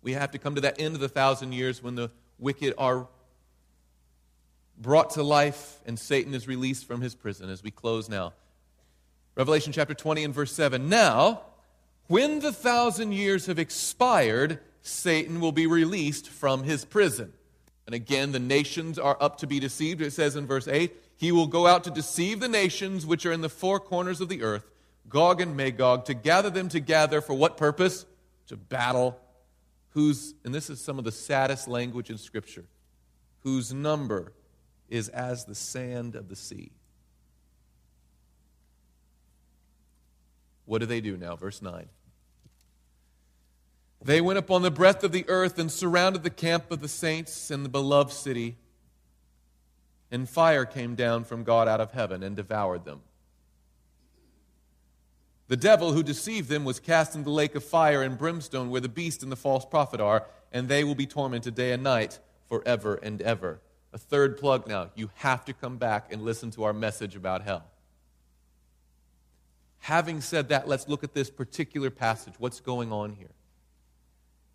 We 0.02 0.12
have 0.14 0.32
to 0.32 0.38
come 0.38 0.56
to 0.56 0.60
that 0.62 0.80
end 0.80 0.94
of 0.94 1.00
the 1.00 1.08
thousand 1.08 1.52
years 1.52 1.82
when 1.82 1.94
the 1.94 2.10
wicked 2.38 2.74
are 2.76 3.06
brought 4.82 5.10
to 5.10 5.22
life 5.22 5.80
and 5.86 5.98
Satan 5.98 6.34
is 6.34 6.48
released 6.48 6.86
from 6.86 7.00
his 7.00 7.14
prison 7.14 7.48
as 7.48 7.62
we 7.62 7.70
close 7.70 8.08
now. 8.08 8.34
Revelation 9.36 9.72
chapter 9.72 9.94
20 9.94 10.24
and 10.24 10.34
verse 10.34 10.52
7. 10.52 10.88
Now, 10.88 11.42
when 12.08 12.40
the 12.40 12.52
thousand 12.52 13.12
years 13.12 13.46
have 13.46 13.58
expired, 13.58 14.58
Satan 14.82 15.40
will 15.40 15.52
be 15.52 15.66
released 15.66 16.28
from 16.28 16.64
his 16.64 16.84
prison. 16.84 17.32
And 17.86 17.94
again, 17.94 18.32
the 18.32 18.38
nations 18.38 18.98
are 18.98 19.16
up 19.20 19.38
to 19.38 19.46
be 19.46 19.58
deceived. 19.58 20.02
It 20.02 20.12
says 20.12 20.36
in 20.36 20.46
verse 20.46 20.68
8, 20.68 20.94
He 21.16 21.32
will 21.32 21.46
go 21.46 21.66
out 21.66 21.84
to 21.84 21.90
deceive 21.90 22.40
the 22.40 22.48
nations 22.48 23.06
which 23.06 23.24
are 23.24 23.32
in 23.32 23.40
the 23.40 23.48
four 23.48 23.80
corners 23.80 24.20
of 24.20 24.28
the 24.28 24.42
earth, 24.42 24.70
Gog 25.08 25.40
and 25.40 25.56
Magog, 25.56 26.04
to 26.06 26.14
gather 26.14 26.50
them 26.50 26.68
together 26.68 27.20
for 27.20 27.34
what 27.34 27.56
purpose? 27.56 28.04
To 28.48 28.56
battle. 28.56 29.18
Whose, 29.90 30.34
and 30.44 30.54
this 30.54 30.70
is 30.70 30.80
some 30.80 30.98
of 30.98 31.04
the 31.04 31.12
saddest 31.12 31.68
language 31.68 32.10
in 32.10 32.18
Scripture, 32.18 32.64
whose 33.40 33.72
number 33.72 34.32
is 34.92 35.08
as 35.08 35.46
the 35.46 35.54
sand 35.54 36.14
of 36.14 36.28
the 36.28 36.36
sea. 36.36 36.70
What 40.66 40.80
do 40.80 40.86
they 40.86 41.00
do 41.00 41.16
now? 41.16 41.34
Verse 41.34 41.62
9. 41.62 41.88
They 44.04 44.20
went 44.20 44.38
up 44.38 44.50
on 44.50 44.60
the 44.60 44.70
breadth 44.70 45.02
of 45.02 45.10
the 45.10 45.24
earth 45.28 45.58
and 45.58 45.72
surrounded 45.72 46.22
the 46.22 46.30
camp 46.30 46.70
of 46.70 46.80
the 46.80 46.88
saints 46.88 47.50
and 47.50 47.64
the 47.64 47.70
beloved 47.70 48.12
city. 48.12 48.58
And 50.10 50.28
fire 50.28 50.66
came 50.66 50.94
down 50.94 51.24
from 51.24 51.42
God 51.42 51.68
out 51.68 51.80
of 51.80 51.92
heaven 51.92 52.22
and 52.22 52.36
devoured 52.36 52.84
them. 52.84 53.00
The 55.48 55.56
devil 55.56 55.92
who 55.92 56.02
deceived 56.02 56.50
them 56.50 56.64
was 56.64 56.80
cast 56.80 57.14
into 57.14 57.24
the 57.24 57.30
lake 57.30 57.54
of 57.54 57.64
fire 57.64 58.02
and 58.02 58.18
brimstone 58.18 58.68
where 58.68 58.80
the 58.82 58.90
beast 58.90 59.22
and 59.22 59.32
the 59.32 59.36
false 59.36 59.64
prophet 59.64 60.00
are, 60.02 60.26
and 60.52 60.68
they 60.68 60.84
will 60.84 60.94
be 60.94 61.06
tormented 61.06 61.54
day 61.54 61.72
and 61.72 61.82
night 61.82 62.18
forever 62.48 62.96
and 62.96 63.22
ever. 63.22 63.60
A 63.92 63.98
third 63.98 64.38
plug 64.38 64.66
now. 64.66 64.90
You 64.94 65.10
have 65.16 65.44
to 65.44 65.52
come 65.52 65.76
back 65.76 66.12
and 66.12 66.22
listen 66.22 66.50
to 66.52 66.64
our 66.64 66.72
message 66.72 67.14
about 67.14 67.42
hell. 67.42 67.64
Having 69.80 70.20
said 70.20 70.48
that, 70.50 70.68
let's 70.68 70.88
look 70.88 71.04
at 71.04 71.12
this 71.12 71.28
particular 71.28 71.90
passage. 71.90 72.34
What's 72.38 72.60
going 72.60 72.92
on 72.92 73.12
here? 73.12 73.32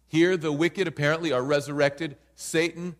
Here, 0.07 0.37
the 0.37 0.51
wicked 0.51 0.87
apparently 0.87 1.33
are 1.33 1.43
resurrected. 1.43 2.15
Satan, 2.35 2.95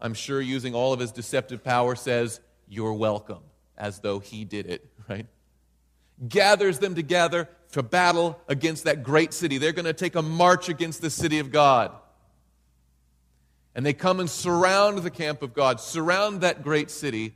I'm 0.00 0.14
sure 0.14 0.40
using 0.40 0.74
all 0.74 0.92
of 0.92 1.00
his 1.00 1.10
deceptive 1.10 1.64
power, 1.64 1.94
says, 1.96 2.40
You're 2.68 2.92
welcome, 2.92 3.42
as 3.78 4.00
though 4.00 4.18
he 4.18 4.44
did 4.44 4.66
it, 4.66 4.86
right? 5.08 5.26
Gathers 6.28 6.78
them 6.78 6.94
together 6.94 7.48
to 7.72 7.82
battle 7.82 8.38
against 8.46 8.84
that 8.84 9.02
great 9.02 9.32
city. 9.32 9.58
They're 9.58 9.72
going 9.72 9.86
to 9.86 9.92
take 9.92 10.14
a 10.14 10.22
march 10.22 10.68
against 10.68 11.00
the 11.00 11.10
city 11.10 11.38
of 11.38 11.50
God. 11.50 11.92
And 13.74 13.84
they 13.84 13.92
come 13.92 14.20
and 14.20 14.30
surround 14.30 14.98
the 14.98 15.10
camp 15.10 15.42
of 15.42 15.52
God, 15.52 15.80
surround 15.80 16.42
that 16.42 16.62
great 16.62 16.90
city, 16.90 17.34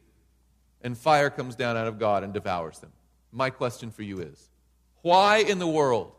and 0.83 0.97
fire 0.97 1.31
comes 1.31 1.57
down 1.57 1.77
out 1.77 1.89
of 1.89 1.99
God 1.99 2.23
and 2.23 2.33
devours 2.33 2.79
them. 2.79 2.93
My 3.33 3.51
question 3.51 3.91
for 3.91 4.03
you 4.03 4.21
is 4.21 4.49
why 5.03 5.39
in 5.39 5.59
the 5.59 5.67
world 5.67 6.13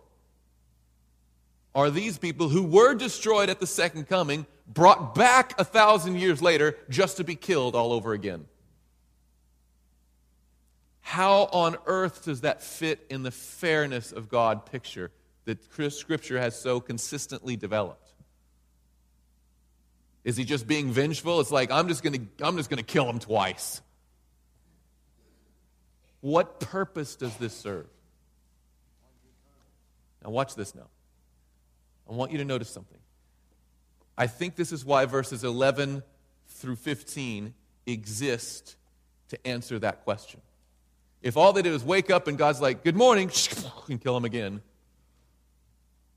are 1.73 1.89
these 1.89 2.17
people 2.17 2.49
who 2.49 2.63
were 2.63 2.93
destroyed 2.95 3.49
at 3.49 3.59
the 3.59 3.67
second 3.67 4.07
coming 4.07 4.45
brought 4.67 5.15
back 5.15 5.59
a 5.59 5.63
thousand 5.63 6.17
years 6.17 6.41
later 6.41 6.77
just 6.89 7.17
to 7.17 7.23
be 7.23 7.35
killed 7.35 7.75
all 7.75 7.93
over 7.93 8.13
again? 8.13 8.45
How 11.01 11.43
on 11.51 11.77
earth 11.85 12.25
does 12.25 12.41
that 12.41 12.61
fit 12.61 13.05
in 13.09 13.23
the 13.23 13.31
fairness 13.31 14.11
of 14.11 14.29
God 14.29 14.65
picture 14.65 15.11
that 15.45 15.63
Scripture 15.89 16.39
has 16.39 16.59
so 16.59 16.79
consistently 16.79 17.55
developed? 17.55 18.08
Is 20.23 20.37
he 20.37 20.43
just 20.43 20.67
being 20.67 20.91
vengeful? 20.91 21.39
It's 21.39 21.51
like, 21.51 21.71
I'm 21.71 21.87
just 21.87 22.03
going 22.03 22.13
to 22.13 22.45
I'm 22.45 22.57
just 22.57 22.69
going 22.69 22.77
to 22.77 22.83
kill 22.83 23.09
him 23.09 23.19
twice. 23.19 23.81
What 26.21 26.59
purpose 26.59 27.15
does 27.15 27.35
this 27.37 27.53
serve? 27.53 27.87
Now, 30.23 30.31
watch 30.31 30.55
this 30.55 30.75
now. 30.75 30.87
I 32.09 32.13
want 32.13 32.31
you 32.31 32.39
to 32.39 32.45
notice 32.45 32.69
something. 32.69 32.97
I 34.17 34.27
think 34.27 34.55
this 34.55 34.73
is 34.73 34.83
why 34.83 35.05
verses 35.05 35.43
11 35.45 36.03
through 36.47 36.75
15 36.75 37.53
exist 37.85 38.75
to 39.29 39.47
answer 39.47 39.79
that 39.79 40.03
question. 40.03 40.41
If 41.21 41.37
all 41.37 41.53
they 41.53 41.61
did 41.61 41.71
was 41.71 41.83
wake 41.83 42.09
up 42.09 42.27
and 42.27 42.37
God's 42.37 42.59
like, 42.59 42.83
good 42.83 42.95
morning, 42.95 43.31
and 43.89 44.01
kill 44.01 44.17
him 44.17 44.25
again, 44.25 44.61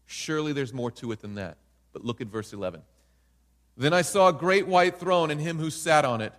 surely 0.06 0.52
there's 0.52 0.72
more 0.72 0.90
to 0.92 1.12
it 1.12 1.20
than 1.20 1.36
that. 1.36 1.58
But 1.92 2.04
look 2.04 2.20
at 2.20 2.26
verse 2.26 2.52
11. 2.52 2.82
Then 3.76 3.92
I 3.92 4.02
saw 4.02 4.28
a 4.28 4.32
great 4.32 4.66
white 4.66 4.98
throne 4.98 5.30
and 5.30 5.40
him 5.40 5.58
who 5.58 5.70
sat 5.70 6.04
on 6.04 6.20
it, 6.20 6.32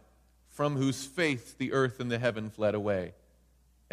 from 0.49 0.75
whose 0.75 1.05
face 1.05 1.55
the 1.57 1.73
earth 1.73 1.99
and 1.99 2.11
the 2.11 2.19
heaven 2.19 2.49
fled 2.49 2.75
away 2.75 3.13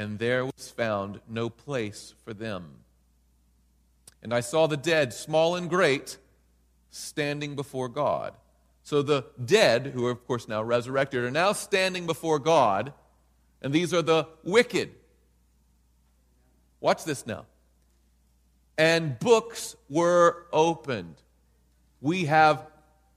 and 0.00 0.18
there 0.18 0.46
was 0.46 0.70
found 0.70 1.20
no 1.28 1.50
place 1.50 2.14
for 2.24 2.32
them. 2.32 2.64
And 4.22 4.32
I 4.32 4.40
saw 4.40 4.66
the 4.66 4.78
dead, 4.78 5.12
small 5.12 5.56
and 5.56 5.68
great, 5.68 6.16
standing 6.88 7.54
before 7.54 7.90
God. 7.90 8.32
So 8.82 9.02
the 9.02 9.26
dead, 9.44 9.88
who 9.88 10.06
are 10.06 10.10
of 10.10 10.26
course 10.26 10.48
now 10.48 10.62
resurrected, 10.62 11.22
are 11.22 11.30
now 11.30 11.52
standing 11.52 12.06
before 12.06 12.38
God, 12.38 12.94
and 13.60 13.74
these 13.74 13.92
are 13.92 14.00
the 14.00 14.26
wicked. 14.42 14.90
Watch 16.80 17.04
this 17.04 17.26
now. 17.26 17.44
And 18.78 19.18
books 19.18 19.76
were 19.90 20.46
opened. 20.50 21.16
We 22.00 22.24
have 22.24 22.66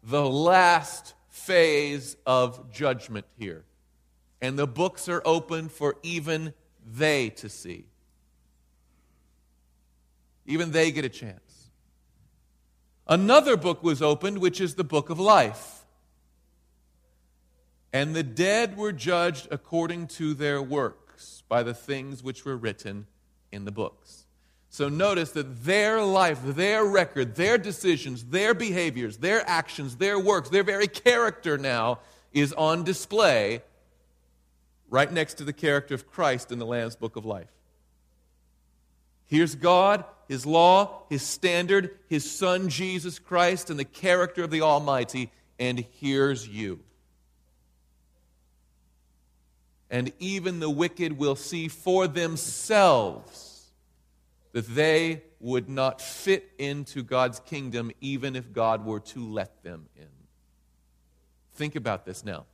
the 0.03 0.27
last 0.27 1.13
phase 1.29 2.17
of 2.25 2.71
judgment 2.71 3.25
here. 3.37 3.63
And 4.41 4.59
the 4.59 4.67
books 4.67 5.07
are 5.07 5.21
open 5.23 5.69
for 5.69 5.95
even 6.03 6.53
they 6.85 7.29
to 7.29 7.47
see. 7.49 7.85
Even 10.45 10.71
they 10.71 10.91
get 10.91 11.05
a 11.05 11.09
chance. 11.09 11.71
Another 13.07 13.55
book 13.55 13.83
was 13.83 14.01
opened, 14.01 14.39
which 14.39 14.59
is 14.59 14.75
the 14.75 14.83
book 14.83 15.09
of 15.09 15.19
life. 15.19 15.85
And 17.91 18.15
the 18.15 18.23
dead 18.23 18.75
were 18.75 18.91
judged 18.91 19.47
according 19.51 20.07
to 20.07 20.33
their 20.33 20.61
works 20.61 21.43
by 21.47 21.63
the 21.63 21.73
things 21.73 22.23
which 22.23 22.43
were 22.43 22.57
written 22.57 23.07
in 23.51 23.65
the 23.65 23.71
books. 23.71 24.22
So 24.73 24.89
notice 24.89 25.29
that 25.33 25.65
their 25.65 26.01
life, 26.01 26.39
their 26.43 26.83
record, 26.83 27.35
their 27.35 27.59
decisions, 27.59 28.23
their 28.23 28.55
behaviors, 28.55 29.17
their 29.17 29.47
actions, 29.47 29.97
their 29.97 30.17
works, 30.17 30.49
their 30.49 30.63
very 30.63 30.87
character 30.87 31.59
now 31.59 31.99
is 32.31 32.53
on 32.53 32.83
display 32.83 33.61
right 34.89 35.13
next 35.13 35.35
to 35.35 35.43
the 35.43 35.53
character 35.53 35.93
of 35.93 36.09
Christ 36.09 36.51
in 36.51 36.57
the 36.57 36.65
Lamb's 36.65 36.95
Book 36.95 37.15
of 37.17 37.23
Life. 37.23 37.51
Here's 39.25 39.53
God, 39.53 40.05
His 40.27 40.43
law, 40.43 41.03
His 41.07 41.21
standard, 41.21 41.91
His 42.09 42.29
Son 42.31 42.67
Jesus 42.67 43.19
Christ, 43.19 43.69
and 43.69 43.77
the 43.77 43.85
character 43.85 44.43
of 44.43 44.49
the 44.49 44.61
Almighty, 44.61 45.29
and 45.59 45.85
here's 45.99 46.47
you. 46.47 46.79
And 49.91 50.11
even 50.17 50.59
the 50.59 50.69
wicked 50.71 51.19
will 51.19 51.35
see 51.35 51.67
for 51.67 52.07
themselves 52.07 53.52
that 54.53 54.67
they 54.73 55.23
would 55.39 55.67
not 55.67 55.99
fit 55.99 56.51
into 56.57 57.03
God's 57.03 57.39
kingdom 57.41 57.91
even 57.99 58.35
if 58.35 58.53
God 58.53 58.85
were 58.85 59.01
to 59.01 59.27
let 59.27 59.61
them 59.63 59.87
in. 59.97 60.07
Think 61.55 61.75
about 61.75 62.05
this 62.05 62.23
now. 62.23 62.45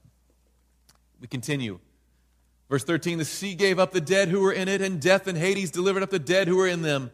We 1.22 1.28
continue. 1.28 1.80
Verse 2.70 2.84
13 2.84 3.18
The 3.18 3.26
sea 3.26 3.54
gave 3.54 3.80
up 3.80 3.91
the 3.91 4.02
dead 4.02 4.30
who 4.30 4.41
were 4.41 4.52
in 4.52 4.68
it, 4.68 4.82
and 4.82 5.02
death 5.02 5.28
and 5.28 5.38
Hades 5.38 5.72
delivered 5.72 6.04
up 6.04 6.10
the 6.10 6.20
dead 6.20 6.47
who 6.47 6.58
were 6.58 6.68
in 6.68 6.82
them. 6.82 7.12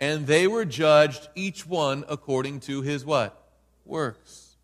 And 0.00 0.26
they 0.28 0.46
were 0.46 0.64
judged, 0.64 1.28
each 1.34 1.66
one 1.66 2.04
according 2.08 2.60
to 2.60 2.82
his 2.82 3.04
what? 3.04 3.50
Works. 3.84 4.56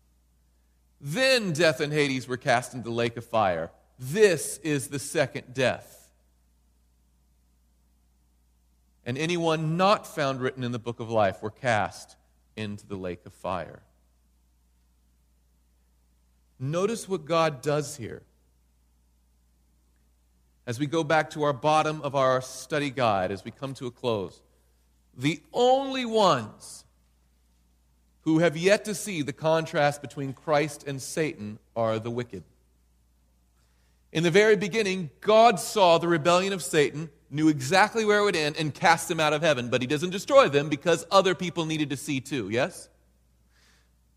Then 1.01 1.51
death 1.51 1.81
and 1.81 1.91
Hades 1.91 2.27
were 2.27 2.37
cast 2.37 2.73
into 2.73 2.85
the 2.85 2.95
lake 2.95 3.17
of 3.17 3.25
fire. 3.25 3.69
This 3.99 4.57
is 4.59 4.87
the 4.87 4.99
second 4.99 5.53
death. 5.53 6.04
And 9.05 9.17
anyone 9.17 9.77
not 9.77 10.07
found 10.07 10.41
written 10.41 10.63
in 10.63 10.71
the 10.71 10.79
book 10.79 10.99
of 10.99 11.09
life 11.09 11.41
were 11.41 11.51
cast 11.51 12.15
into 12.55 12.87
the 12.87 12.95
lake 12.95 13.25
of 13.25 13.33
fire. 13.33 13.81
Notice 16.59 17.07
what 17.07 17.25
God 17.25 17.61
does 17.61 17.97
here 17.97 18.23
as 20.67 20.79
we 20.79 20.87
go 20.87 21.03
back 21.03 21.29
to 21.31 21.43
our 21.43 21.53
bottom 21.53 22.01
of 22.01 22.15
our 22.15 22.41
study 22.41 22.89
guide, 22.89 23.31
as 23.31 23.45
we 23.45 23.51
come 23.51 23.73
to 23.75 23.85
a 23.85 23.91
close, 23.91 24.41
the 25.15 25.39
only 25.53 26.05
ones 26.05 26.85
who 28.21 28.39
have 28.39 28.57
yet 28.57 28.83
to 28.85 28.95
see 28.95 29.21
the 29.21 29.33
contrast 29.33 30.01
between 30.01 30.33
Christ 30.33 30.83
and 30.87 30.99
Satan 31.01 31.59
are 31.75 31.99
the 31.99 32.09
wicked. 32.09 32.43
In 34.11 34.23
the 34.23 34.31
very 34.31 34.55
beginning, 34.55 35.11
God 35.21 35.59
saw 35.59 35.97
the 35.97 36.07
rebellion 36.07 36.51
of 36.51 36.63
Satan, 36.63 37.09
knew 37.35 37.49
exactly 37.49 38.05
where 38.05 38.19
it 38.19 38.23
would 38.23 38.35
end, 38.35 38.55
and 38.57 38.73
cast 38.73 39.07
them 39.07 39.19
out 39.19 39.33
of 39.33 39.41
heaven. 39.41 39.69
But 39.69 39.81
he 39.81 39.87
doesn't 39.87 40.11
destroy 40.11 40.49
them 40.49 40.69
because 40.69 41.05
other 41.11 41.35
people 41.35 41.65
needed 41.65 41.89
to 41.89 41.97
see 41.97 42.21
too, 42.21 42.49
yes? 42.49 42.89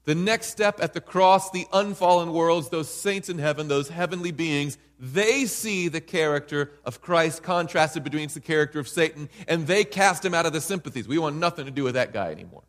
The 0.05 0.15
next 0.15 0.51
step 0.51 0.83
at 0.83 0.95
the 0.95 1.03
cross, 1.03 1.51
the 1.51 1.67
unfallen 1.71 2.33
worlds, 2.33 2.71
those 2.71 2.89
saints 2.89 3.29
in 3.29 3.39
heaven, 3.39 3.69
those 3.69 3.91
heavenly 3.91 4.31
beings, 4.31 4.79
they 4.99 5.45
see 5.45 5.89
the 5.89 6.01
character 6.01 6.73
of 6.85 7.03
Christ 7.03 7.43
contrasted 7.43 8.05
between 8.05 8.29
the 8.29 8.41
character 8.41 8.81
of 8.81 8.89
Satan, 8.89 9.29
and 9.47 9.67
they 9.67 9.85
cast 9.85 10.25
him 10.25 10.33
out 10.33 10.47
of 10.47 10.55
the 10.55 10.61
sympathies. 10.61 11.07
We 11.07 11.19
want 11.19 11.37
nothing 11.37 11.67
to 11.67 11.71
do 11.71 11.85
with 11.85 11.95
that 11.95 12.13
guy 12.13 12.31
anymore. 12.31 12.63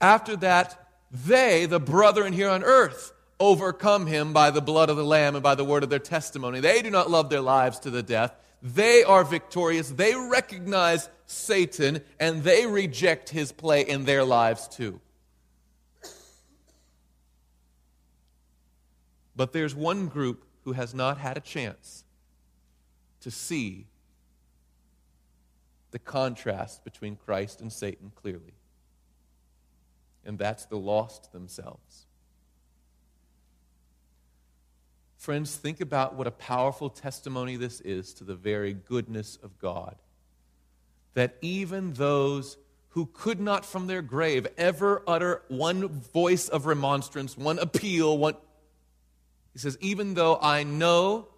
After 0.00 0.34
that, 0.38 0.88
they, 1.12 1.66
the 1.66 1.78
brethren 1.78 2.32
here 2.32 2.50
on 2.50 2.64
earth, 2.64 3.12
overcome 3.38 4.06
him 4.06 4.32
by 4.32 4.50
the 4.50 4.60
blood 4.60 4.90
of 4.90 4.96
the 4.96 5.04
Lamb 5.04 5.36
and 5.36 5.42
by 5.42 5.54
the 5.54 5.64
word 5.64 5.84
of 5.84 5.90
their 5.90 5.98
testimony. 5.98 6.60
They 6.60 6.82
do 6.82 6.90
not 6.90 7.10
love 7.10 7.30
their 7.30 7.40
lives 7.40 7.78
to 7.80 7.90
the 7.90 8.02
death. 8.02 8.34
They 8.62 9.02
are 9.02 9.24
victorious. 9.24 9.90
They 9.90 10.14
recognize 10.14 11.08
Satan, 11.26 12.00
and 12.20 12.44
they 12.44 12.66
reject 12.66 13.30
his 13.30 13.50
play 13.50 13.82
in 13.82 14.04
their 14.04 14.22
lives 14.24 14.68
too. 14.68 15.00
But 19.34 19.52
there's 19.52 19.74
one 19.74 20.06
group 20.06 20.44
who 20.64 20.72
has 20.72 20.94
not 20.94 21.18
had 21.18 21.36
a 21.36 21.40
chance 21.40 22.04
to 23.20 23.30
see 23.30 23.86
the 25.90 25.98
contrast 25.98 26.84
between 26.84 27.16
Christ 27.16 27.60
and 27.60 27.72
Satan 27.72 28.12
clearly. 28.14 28.54
And 30.24 30.38
that's 30.38 30.66
the 30.66 30.76
lost 30.76 31.32
themselves. 31.32 31.91
Friends, 35.22 35.54
think 35.54 35.80
about 35.80 36.16
what 36.16 36.26
a 36.26 36.32
powerful 36.32 36.90
testimony 36.90 37.54
this 37.54 37.80
is 37.82 38.12
to 38.14 38.24
the 38.24 38.34
very 38.34 38.72
goodness 38.72 39.38
of 39.40 39.56
God. 39.60 39.94
that 41.14 41.36
even 41.40 41.92
those 41.92 42.56
who 42.88 43.06
could 43.12 43.40
not 43.40 43.64
from 43.64 43.86
their 43.86 44.02
grave 44.02 44.46
ever 44.56 45.02
utter 45.06 45.42
one 45.48 45.88
voice 45.88 46.48
of 46.48 46.66
remonstrance, 46.66 47.36
one 47.36 47.58
appeal, 47.58 48.16
one. 48.18 48.34
He 49.52 49.58
says, 49.58 49.78
even 49.80 50.14
though 50.14 50.38
I 50.40 50.64
know 50.64 51.28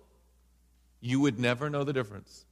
you 1.00 1.20
would 1.20 1.38
never 1.38 1.68
know 1.68 1.84
the 1.84 1.92
difference, 1.92 2.44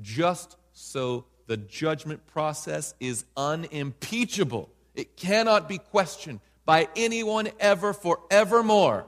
just 0.00 0.56
so 0.72 1.24
the 1.46 1.56
judgment 1.56 2.26
process 2.26 2.94
is 3.00 3.24
unimpeachable. 3.36 4.68
It 4.94 5.16
cannot 5.16 5.68
be 5.68 5.78
questioned 5.78 6.40
by 6.64 6.88
anyone 6.96 7.48
ever 7.58 7.92
forevermore. 7.92 9.06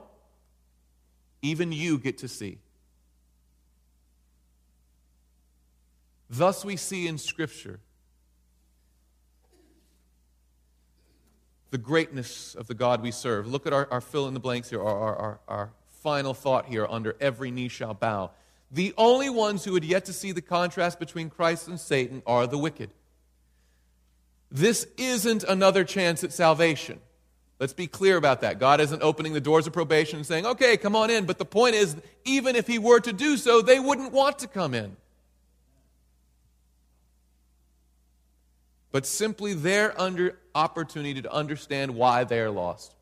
Even 1.41 1.71
you 1.71 1.97
get 1.97 2.19
to 2.19 2.27
see. 2.27 2.57
Thus, 6.29 6.63
we 6.63 6.75
see 6.75 7.07
in 7.07 7.17
Scripture 7.17 7.79
the 11.71 11.77
greatness 11.77 12.55
of 12.55 12.67
the 12.67 12.73
God 12.73 13.01
we 13.01 13.11
serve. 13.11 13.47
Look 13.47 13.65
at 13.67 13.73
our, 13.73 13.87
our 13.91 14.01
fill 14.01 14.27
in 14.27 14.33
the 14.33 14.39
blanks 14.39 14.69
here, 14.69 14.81
our, 14.81 15.15
our, 15.15 15.39
our 15.47 15.69
final 16.01 16.33
thought 16.33 16.65
here 16.65 16.87
under 16.89 17.15
every 17.19 17.51
knee 17.51 17.67
shall 17.67 17.93
bow. 17.93 18.31
The 18.71 18.93
only 18.97 19.29
ones 19.29 19.65
who 19.65 19.73
had 19.73 19.83
yet 19.83 20.05
to 20.05 20.13
see 20.13 20.31
the 20.31 20.41
contrast 20.41 20.99
between 20.99 21.29
Christ 21.29 21.67
and 21.67 21.79
Satan 21.79 22.21
are 22.25 22.45
the 22.47 22.57
wicked. 22.57 22.91
This 24.51 24.87
isn't 24.97 25.43
another 25.43 25.83
chance 25.83 26.23
at 26.23 26.33
salvation. 26.33 26.99
Let's 27.59 27.73
be 27.73 27.87
clear 27.87 28.15
about 28.15 28.41
that. 28.41 28.57
God 28.57 28.79
isn't 28.79 29.03
opening 29.03 29.33
the 29.33 29.41
doors 29.41 29.67
of 29.67 29.73
probation 29.73 30.17
and 30.17 30.25
saying, 30.25 30.45
okay, 30.45 30.77
come 30.77 30.95
on 30.95 31.09
in. 31.09 31.25
But 31.25 31.37
the 31.37 31.45
point 31.45 31.75
is, 31.75 31.95
even 32.23 32.55
if 32.55 32.65
He 32.65 32.79
were 32.79 33.01
to 33.01 33.11
do 33.11 33.35
so, 33.35 33.61
they 33.61 33.79
wouldn't 33.79 34.13
want 34.13 34.39
to 34.39 34.47
come 34.47 34.73
in. 34.73 34.95
But 38.91 39.05
simply 39.05 39.53
their 39.53 39.99
under 39.99 40.37
opportunity 40.55 41.21
to 41.21 41.31
understand 41.31 41.95
why 41.95 42.23
they 42.23 42.39
are 42.39 42.49
lost. 42.49 42.95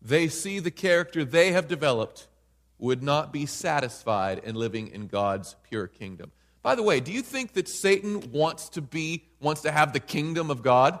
They 0.00 0.28
see 0.28 0.60
the 0.60 0.70
character 0.70 1.24
they 1.24 1.52
have 1.52 1.66
developed 1.66 2.28
would 2.78 3.02
not 3.02 3.32
be 3.32 3.46
satisfied 3.46 4.40
in 4.44 4.54
living 4.54 4.88
in 4.88 5.08
God's 5.08 5.56
pure 5.68 5.88
kingdom. 5.88 6.30
By 6.62 6.76
the 6.76 6.82
way, 6.84 7.00
do 7.00 7.10
you 7.12 7.22
think 7.22 7.54
that 7.54 7.68
Satan 7.68 8.30
wants 8.30 8.68
to 8.70 8.80
be 8.80 9.24
wants 9.40 9.62
to 9.62 9.72
have 9.72 9.92
the 9.92 10.00
kingdom 10.00 10.50
of 10.50 10.62
God? 10.62 11.00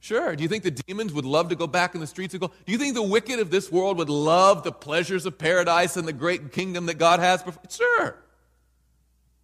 Sure. 0.00 0.34
Do 0.34 0.42
you 0.42 0.48
think 0.48 0.64
the 0.64 0.70
demons 0.70 1.12
would 1.12 1.26
love 1.26 1.50
to 1.50 1.54
go 1.54 1.66
back 1.66 1.94
in 1.94 2.00
the 2.00 2.06
streets 2.06 2.32
and 2.32 2.40
go? 2.40 2.50
Do 2.64 2.72
you 2.72 2.78
think 2.78 2.94
the 2.94 3.02
wicked 3.02 3.38
of 3.38 3.50
this 3.50 3.70
world 3.70 3.98
would 3.98 4.08
love 4.08 4.64
the 4.64 4.72
pleasures 4.72 5.26
of 5.26 5.36
paradise 5.36 5.96
and 5.96 6.08
the 6.08 6.12
great 6.12 6.52
kingdom 6.52 6.86
that 6.86 6.94
God 6.94 7.20
has? 7.20 7.44
Sure. 7.68 8.16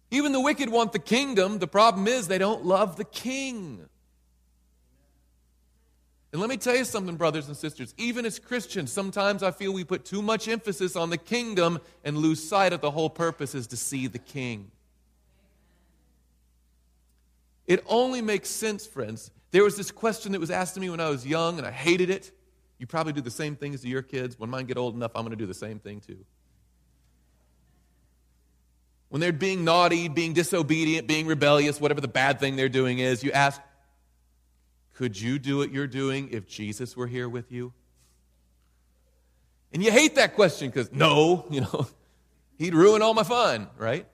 Even 0.09 0.31
the 0.31 0.41
wicked 0.41 0.69
want 0.69 0.93
the 0.93 0.99
kingdom. 0.99 1.59
The 1.59 1.67
problem 1.67 2.07
is 2.07 2.27
they 2.27 2.39
don't 2.39 2.65
love 2.65 2.97
the 2.97 3.03
king. 3.03 3.85
And 6.31 6.41
let 6.41 6.49
me 6.49 6.57
tell 6.57 6.75
you 6.75 6.85
something, 6.85 7.15
brothers 7.15 7.47
and 7.47 7.55
sisters. 7.55 7.93
Even 7.97 8.25
as 8.25 8.39
Christians, 8.39 8.91
sometimes 8.91 9.43
I 9.43 9.51
feel 9.51 9.71
we 9.71 9.83
put 9.83 10.05
too 10.05 10.23
much 10.23 10.47
emphasis 10.47 10.95
on 10.95 11.11
the 11.11 11.17
kingdom 11.17 11.79
and 12.03 12.17
lose 12.17 12.43
sight 12.43 12.73
of 12.73 12.81
the 12.81 12.91
whole 12.91 13.09
purpose 13.09 13.53
is 13.53 13.67
to 13.67 13.77
see 13.77 14.07
the 14.07 14.19
king. 14.19 14.71
It 17.67 17.83
only 17.87 18.21
makes 18.21 18.49
sense, 18.49 18.87
friends. 18.87 19.29
There 19.57 19.63
was 19.63 19.75
this 19.75 19.89
question 19.89 20.33
that 20.33 20.39
was 20.39 20.51
asked 20.51 20.75
to 20.75 20.79
me 20.79 20.87
when 20.87 20.99
I 20.99 21.09
was 21.09 21.25
young, 21.25 21.57
and 21.57 21.65
I 21.65 21.71
hated 21.71 22.11
it. 22.11 22.31
You 22.77 22.85
probably 22.85 23.11
do 23.11 23.21
the 23.21 23.31
same 23.31 23.55
things 23.55 23.81
to 23.81 23.87
your 23.87 24.03
kids. 24.03 24.37
When 24.37 24.51
mine 24.51 24.67
get 24.67 24.77
old 24.77 24.93
enough, 24.93 25.13
I'm 25.15 25.23
going 25.23 25.31
to 25.31 25.35
do 25.35 25.47
the 25.47 25.55
same 25.55 25.79
thing 25.79 25.99
too. 25.99 26.23
When 29.09 29.19
they're 29.19 29.33
being 29.33 29.65
naughty, 29.65 30.09
being 30.09 30.33
disobedient, 30.33 31.07
being 31.07 31.25
rebellious, 31.25 31.81
whatever 31.81 32.01
the 32.01 32.07
bad 32.07 32.39
thing 32.39 32.55
they're 32.55 32.69
doing 32.69 32.99
is, 32.99 33.23
you 33.23 33.31
ask, 33.31 33.59
could 34.93 35.19
you 35.19 35.39
do 35.39 35.57
what 35.57 35.71
you're 35.71 35.87
doing 35.87 36.29
if 36.31 36.45
Jesus 36.47 36.95
were 36.95 37.07
here 37.07 37.27
with 37.27 37.51
you? 37.51 37.73
And 39.73 39.83
you 39.83 39.91
hate 39.91 40.17
that 40.17 40.35
question 40.35 40.69
because, 40.69 40.91
no, 40.91 41.47
you 41.49 41.61
know, 41.61 41.87
he'd 42.59 42.75
ruin 42.75 43.01
all 43.01 43.15
my 43.15 43.23
fun, 43.23 43.69
right? 43.75 44.05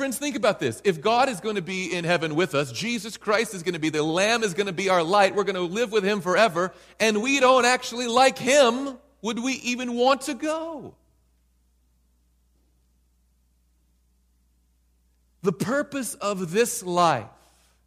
Friends, 0.00 0.16
think 0.16 0.34
about 0.34 0.60
this. 0.60 0.80
If 0.82 1.02
God 1.02 1.28
is 1.28 1.40
going 1.40 1.56
to 1.56 1.60
be 1.60 1.94
in 1.94 2.06
heaven 2.06 2.34
with 2.34 2.54
us, 2.54 2.72
Jesus 2.72 3.18
Christ 3.18 3.52
is 3.52 3.62
going 3.62 3.74
to 3.74 3.78
be, 3.78 3.90
the 3.90 4.02
Lamb 4.02 4.42
is 4.42 4.54
going 4.54 4.66
to 4.66 4.72
be 4.72 4.88
our 4.88 5.02
light, 5.02 5.34
we're 5.34 5.44
going 5.44 5.56
to 5.56 5.60
live 5.60 5.92
with 5.92 6.04
Him 6.04 6.22
forever, 6.22 6.72
and 6.98 7.20
we 7.20 7.38
don't 7.38 7.66
actually 7.66 8.06
like 8.06 8.38
Him, 8.38 8.96
would 9.20 9.38
we 9.38 9.52
even 9.52 9.92
want 9.92 10.22
to 10.22 10.32
go? 10.32 10.94
The 15.42 15.52
purpose 15.52 16.14
of 16.14 16.50
this 16.50 16.82
life 16.82 17.26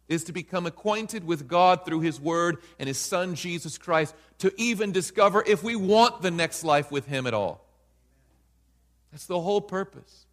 is 0.06 0.22
to 0.22 0.32
become 0.32 0.66
acquainted 0.66 1.24
with 1.24 1.48
God 1.48 1.84
through 1.84 2.02
His 2.02 2.20
Word 2.20 2.58
and 2.78 2.86
His 2.86 2.98
Son, 2.98 3.34
Jesus 3.34 3.76
Christ, 3.76 4.14
to 4.38 4.54
even 4.56 4.92
discover 4.92 5.42
if 5.44 5.64
we 5.64 5.74
want 5.74 6.22
the 6.22 6.30
next 6.30 6.62
life 6.62 6.92
with 6.92 7.08
Him 7.08 7.26
at 7.26 7.34
all. 7.34 7.66
That's 9.10 9.26
the 9.26 9.40
whole 9.40 9.60
purpose. 9.60 10.26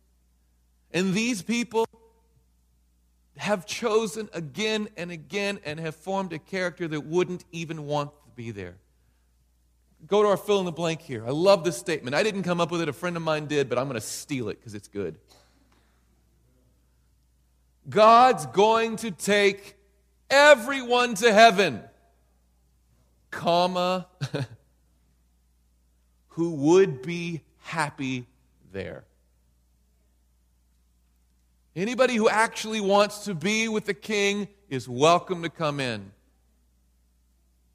And 0.94 1.14
these 1.14 1.42
people 1.42 1.88
have 3.38 3.66
chosen 3.66 4.30
again 4.34 4.90
and 4.98 5.12
again 5.12 5.60
and 5.66 5.80
have 5.80 5.96
formed 5.96 6.34
a 6.34 6.40
character 6.40 6.88
that 6.88 7.02
wouldn't 7.02 7.46
even 7.52 7.86
want 7.86 8.12
to 8.12 8.30
be 8.36 8.52
there. 8.52 8.76
Go 10.08 10.24
to 10.24 10.30
our 10.30 10.38
fill 10.38 10.60
in 10.60 10.66
the 10.66 10.72
blank 10.72 11.02
here. 11.02 11.26
I 11.26 11.32
love 11.32 11.64
this 11.64 11.78
statement. 11.78 12.16
I 12.16 12.24
didn't 12.24 12.44
come 12.44 12.60
up 12.60 12.72
with 12.72 12.82
it, 12.82 12.90
a 12.90 12.94
friend 12.94 13.16
of 13.16 13.24
mine 13.24 13.46
did, 13.48 13.70
but 13.70 13.78
I'm 13.78 13.86
going 13.86 14.00
to 14.00 14.06
steal 14.06 14.50
it 14.50 14.60
because 14.60 14.74
it's 14.74 14.88
good. 14.88 15.18
God's 17.90 18.46
going 18.48 18.98
to 18.98 19.12
take 19.12 19.76
everyone 20.30 21.16
to 21.16 21.34
heaven, 21.34 21.82
comma, 23.32 24.08
who 26.30 26.52
would 26.52 27.02
be 27.02 27.42
happy 27.60 28.28
there. 28.72 29.04
Anybody 31.76 32.16
who 32.16 32.28
actually 32.28 32.82
wants 32.82 33.26
to 33.26 33.34
be 33.34 33.70
with 33.70 33.86
the 33.86 33.94
king 33.94 34.50
is 34.70 34.90
welcome 34.90 35.44
to 35.44 35.50
come 35.50 35.80
in. 35.80 36.12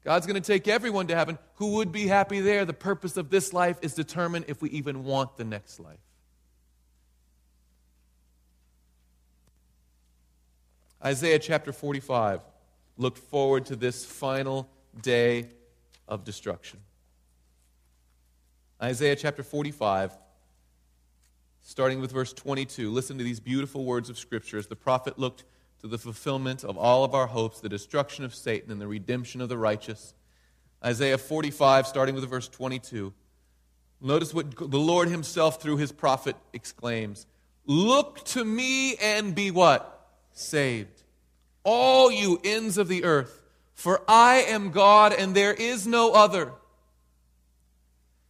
God's 0.03 0.27
going 0.27 0.41
to 0.41 0.47
take 0.47 0.67
everyone 0.67 1.07
to 1.07 1.15
heaven 1.15 1.37
who 1.55 1.73
would 1.73 1.91
be 1.91 2.07
happy 2.07 2.39
there. 2.39 2.63
The 2.63 2.73
purpose 2.73 3.17
of 3.17 3.29
this 3.29 3.53
life 3.53 3.77
is 3.81 3.93
determined 3.93 4.45
if 4.47 4.61
we 4.61 4.69
even 4.69 5.03
want 5.03 5.35
the 5.35 5.43
next 5.43 5.79
life. 5.79 5.97
Isaiah 11.03 11.39
chapter 11.39 11.73
45 11.73 12.41
looked 12.97 13.17
forward 13.17 13.65
to 13.67 13.75
this 13.75 14.05
final 14.05 14.69
day 15.01 15.49
of 16.07 16.23
destruction. 16.23 16.79
Isaiah 18.81 19.15
chapter 19.15 19.43
45, 19.43 20.15
starting 21.67 21.99
with 21.99 22.13
verse 22.13 22.31
22. 22.31 22.89
Listen 22.89 23.17
to 23.17 23.25
these 23.25 23.41
beautiful 23.41 23.83
words 23.83 24.09
of 24.09 24.17
Scripture 24.17 24.57
as 24.57 24.67
the 24.67 24.75
prophet 24.75 25.19
looked 25.19 25.43
to 25.81 25.87
the 25.87 25.97
fulfillment 25.97 26.63
of 26.63 26.77
all 26.77 27.03
of 27.03 27.13
our 27.13 27.27
hopes, 27.27 27.59
the 27.59 27.67
destruction 27.67 28.23
of 28.23 28.33
Satan 28.33 28.71
and 28.71 28.79
the 28.79 28.87
redemption 28.87 29.41
of 29.41 29.49
the 29.49 29.57
righteous. 29.57 30.13
Isaiah 30.83 31.17
45, 31.17 31.85
starting 31.85 32.15
with 32.15 32.27
verse 32.29 32.47
22. 32.47 33.13
Notice 33.99 34.33
what 34.33 34.55
the 34.55 34.79
Lord 34.79 35.09
Himself, 35.09 35.61
through 35.61 35.75
His 35.75 35.91
prophet, 35.91 36.37
exclaims 36.53 37.27
Look 37.65 38.23
to 38.27 38.45
me 38.45 38.95
and 38.95 39.35
be 39.35 39.51
what? 39.51 40.09
saved. 40.31 41.03
All 41.65 42.09
you 42.09 42.39
ends 42.45 42.77
of 42.77 42.87
the 42.87 43.03
earth, 43.03 43.41
for 43.73 44.03
I 44.07 44.45
am 44.47 44.71
God 44.71 45.11
and 45.11 45.35
there 45.35 45.53
is 45.53 45.85
no 45.85 46.13
other. 46.13 46.53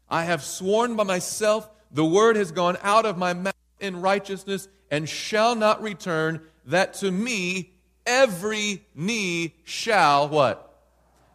I 0.10 0.24
have 0.24 0.42
sworn 0.44 0.96
by 0.96 1.04
myself, 1.04 1.70
the 1.98 2.06
word 2.06 2.36
has 2.36 2.52
gone 2.52 2.78
out 2.84 3.08
of 3.08 3.18
my 3.18 3.34
mouth 3.34 3.56
in 3.80 4.02
righteousness 4.02 4.68
and 4.92 5.10
shall 5.10 5.56
not 5.56 5.82
return, 5.82 6.42
that 6.68 6.94
to 6.94 7.10
me 7.10 7.74
every 8.06 8.86
knee 8.94 9.56
shall 9.64 10.30
what? 10.30 10.80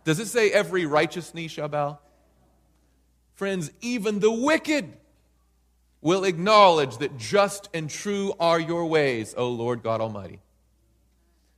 Does 0.04 0.20
it 0.20 0.26
say 0.26 0.52
every 0.52 0.86
righteous 0.86 1.34
knee 1.34 1.48
shall 1.48 1.66
bow? 1.66 1.98
Friends, 3.34 3.72
even 3.80 4.20
the 4.20 4.30
wicked 4.30 4.92
will 6.00 6.22
acknowledge 6.22 6.98
that 6.98 7.18
just 7.18 7.68
and 7.74 7.90
true 7.90 8.32
are 8.38 8.60
your 8.60 8.86
ways, 8.86 9.34
O 9.36 9.48
Lord 9.48 9.82
God 9.82 10.00
Almighty. 10.00 10.38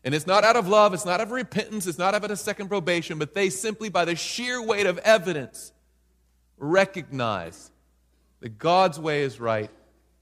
And 0.03 0.15
it's 0.15 0.27
not 0.27 0.45
out 0.45 0.57
of 0.57 0.67
love, 0.67 0.95
it's 0.95 1.05
not 1.05 1.21
out 1.21 1.27
of 1.27 1.31
repentance, 1.31 1.87
it's 1.87 1.99
not 1.99 2.15
out 2.15 2.25
of 2.25 2.31
a 2.31 2.37
second 2.37 2.69
probation, 2.69 3.19
but 3.19 3.35
they 3.35 3.51
simply, 3.51 3.91
by 3.91 4.07
the 4.07 4.17
sheer 4.17 4.63
weight 4.63 4.87
of 4.87 4.97
evidence, 4.97 5.75
recognize 6.57 7.71
that 8.45 8.59
God's 8.59 9.01
way 9.01 9.23
is 9.23 9.41
right, 9.41 9.71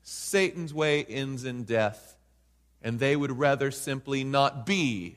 Satan's 0.04 0.72
way 0.72 1.02
ends 1.04 1.44
in 1.44 1.64
death, 1.64 2.16
and 2.80 3.00
they 3.00 3.16
would 3.16 3.36
rather 3.36 3.72
simply 3.72 4.22
not 4.22 4.64
be 4.64 5.16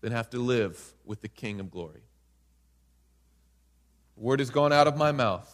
than 0.00 0.10
have 0.10 0.28
to 0.30 0.38
live 0.40 0.94
with 1.04 1.20
the 1.20 1.28
King 1.28 1.60
of 1.60 1.70
glory. 1.70 2.02
The 4.16 4.20
word 4.20 4.40
has 4.40 4.50
gone 4.50 4.72
out 4.72 4.88
of 4.88 4.96
my 4.96 5.12
mouth 5.12 5.48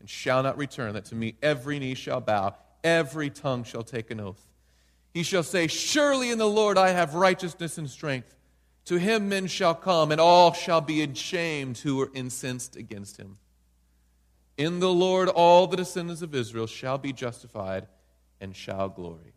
and 0.00 0.10
shall 0.10 0.42
not 0.42 0.58
return, 0.58 0.94
that 0.94 1.04
to 1.04 1.14
me 1.14 1.36
every 1.40 1.78
knee 1.78 1.94
shall 1.94 2.20
bow 2.20 2.56
every 2.82 3.30
tongue 3.30 3.62
shall 3.62 3.84
take 3.84 4.10
an 4.10 4.18
oath. 4.18 4.44
He 5.14 5.22
shall 5.22 5.44
say, 5.44 5.68
Surely 5.68 6.32
in 6.32 6.38
the 6.38 6.48
Lord 6.48 6.78
I 6.78 6.88
have 6.90 7.14
righteousness 7.14 7.78
and 7.78 7.88
strength. 7.88 8.34
To 8.86 8.96
him 8.96 9.28
men 9.28 9.46
shall 9.46 9.76
come, 9.76 10.10
and 10.10 10.20
all 10.20 10.52
shall 10.52 10.80
be 10.80 11.00
ashamed 11.04 11.78
who 11.78 12.00
are 12.00 12.10
incensed 12.12 12.74
against 12.74 13.18
him. 13.18 13.38
In 14.56 14.80
the 14.80 14.92
Lord 14.92 15.28
all 15.28 15.66
the 15.66 15.76
descendants 15.76 16.22
of 16.22 16.34
Israel 16.34 16.66
shall 16.66 16.98
be 16.98 17.12
justified 17.12 17.86
and 18.40 18.54
shall 18.54 18.88
glory. 18.88 19.34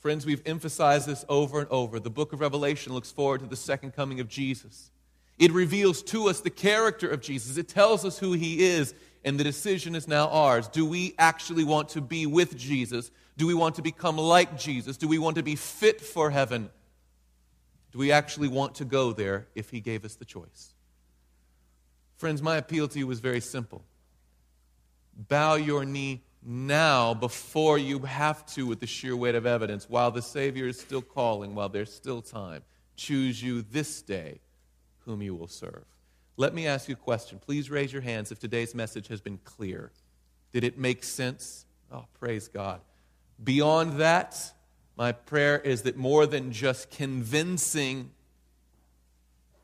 Friends, 0.00 0.24
we've 0.24 0.42
emphasized 0.46 1.06
this 1.06 1.24
over 1.28 1.60
and 1.60 1.68
over. 1.68 2.00
The 2.00 2.10
book 2.10 2.32
of 2.32 2.40
Revelation 2.40 2.92
looks 2.94 3.10
forward 3.10 3.40
to 3.40 3.46
the 3.46 3.56
second 3.56 3.92
coming 3.94 4.18
of 4.20 4.28
Jesus. 4.28 4.90
It 5.38 5.52
reveals 5.52 6.02
to 6.04 6.28
us 6.28 6.40
the 6.40 6.50
character 6.50 7.08
of 7.08 7.20
Jesus, 7.20 7.56
it 7.56 7.68
tells 7.68 8.04
us 8.04 8.18
who 8.18 8.32
he 8.32 8.64
is, 8.64 8.94
and 9.24 9.38
the 9.38 9.44
decision 9.44 9.94
is 9.94 10.08
now 10.08 10.28
ours. 10.28 10.68
Do 10.68 10.86
we 10.86 11.14
actually 11.18 11.64
want 11.64 11.90
to 11.90 12.00
be 12.00 12.26
with 12.26 12.56
Jesus? 12.56 13.10
Do 13.36 13.46
we 13.46 13.54
want 13.54 13.76
to 13.76 13.82
become 13.82 14.16
like 14.16 14.58
Jesus? 14.58 14.96
Do 14.96 15.08
we 15.08 15.18
want 15.18 15.36
to 15.36 15.42
be 15.42 15.56
fit 15.56 16.00
for 16.00 16.30
heaven? 16.30 16.70
Do 17.92 17.98
we 17.98 18.12
actually 18.12 18.48
want 18.48 18.76
to 18.76 18.84
go 18.84 19.12
there 19.12 19.48
if 19.54 19.70
He 19.70 19.80
gave 19.80 20.04
us 20.04 20.14
the 20.14 20.24
choice? 20.24 20.74
Friends, 22.20 22.42
my 22.42 22.58
appeal 22.58 22.86
to 22.86 22.98
you 22.98 23.06
was 23.06 23.18
very 23.18 23.40
simple. 23.40 23.82
Bow 25.16 25.54
your 25.54 25.86
knee 25.86 26.20
now 26.44 27.14
before 27.14 27.78
you 27.78 28.00
have 28.00 28.44
to 28.44 28.66
with 28.66 28.78
the 28.78 28.86
sheer 28.86 29.16
weight 29.16 29.34
of 29.34 29.46
evidence, 29.46 29.88
while 29.88 30.10
the 30.10 30.20
Savior 30.20 30.68
is 30.68 30.78
still 30.78 31.00
calling, 31.00 31.54
while 31.54 31.70
there's 31.70 31.90
still 31.90 32.20
time. 32.20 32.60
Choose 32.94 33.42
you 33.42 33.62
this 33.62 34.02
day 34.02 34.40
whom 35.06 35.22
you 35.22 35.34
will 35.34 35.48
serve. 35.48 35.86
Let 36.36 36.52
me 36.52 36.66
ask 36.66 36.90
you 36.90 36.92
a 36.92 36.98
question. 36.98 37.38
Please 37.38 37.70
raise 37.70 37.90
your 37.90 38.02
hands 38.02 38.30
if 38.30 38.38
today's 38.38 38.74
message 38.74 39.08
has 39.08 39.22
been 39.22 39.38
clear. 39.38 39.90
Did 40.52 40.62
it 40.62 40.76
make 40.76 41.04
sense? 41.04 41.64
Oh, 41.90 42.04
praise 42.18 42.48
God. 42.48 42.82
Beyond 43.42 43.94
that, 43.94 44.52
my 44.94 45.12
prayer 45.12 45.58
is 45.58 45.84
that 45.84 45.96
more 45.96 46.26
than 46.26 46.52
just 46.52 46.90
convincing, 46.90 48.10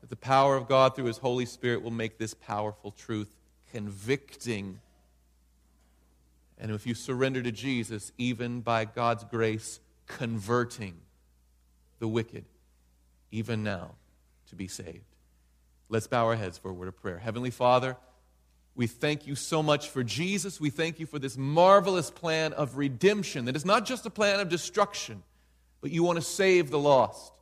the 0.09 0.15
power 0.15 0.55
of 0.55 0.67
God 0.67 0.95
through 0.95 1.05
His 1.05 1.17
Holy 1.17 1.45
Spirit 1.45 1.81
will 1.81 1.91
make 1.91 2.17
this 2.17 2.33
powerful 2.33 2.91
truth 2.91 3.35
convicting. 3.71 4.79
And 6.57 6.71
if 6.71 6.87
you 6.87 6.93
surrender 6.93 7.41
to 7.41 7.51
Jesus, 7.51 8.11
even 8.17 8.61
by 8.61 8.85
God's 8.85 9.23
grace, 9.25 9.79
converting 10.07 10.95
the 11.99 12.07
wicked, 12.07 12.45
even 13.31 13.63
now, 13.63 13.91
to 14.49 14.55
be 14.55 14.67
saved. 14.67 15.03
Let's 15.89 16.07
bow 16.07 16.25
our 16.25 16.35
heads 16.35 16.57
for 16.57 16.69
a 16.69 16.73
word 16.73 16.87
of 16.87 16.97
prayer. 16.97 17.17
Heavenly 17.17 17.51
Father, 17.51 17.97
we 18.75 18.87
thank 18.87 19.25
you 19.25 19.35
so 19.35 19.63
much 19.63 19.89
for 19.89 20.03
Jesus. 20.03 20.59
We 20.59 20.69
thank 20.69 20.99
you 20.99 21.05
for 21.05 21.19
this 21.19 21.37
marvelous 21.37 22.11
plan 22.11 22.53
of 22.53 22.77
redemption 22.77 23.45
that 23.45 23.55
is 23.55 23.65
not 23.65 23.85
just 23.85 24.05
a 24.05 24.09
plan 24.09 24.39
of 24.39 24.49
destruction, 24.49 25.23
but 25.81 25.91
you 25.91 26.03
want 26.03 26.17
to 26.17 26.21
save 26.21 26.69
the 26.69 26.79
lost. 26.79 27.33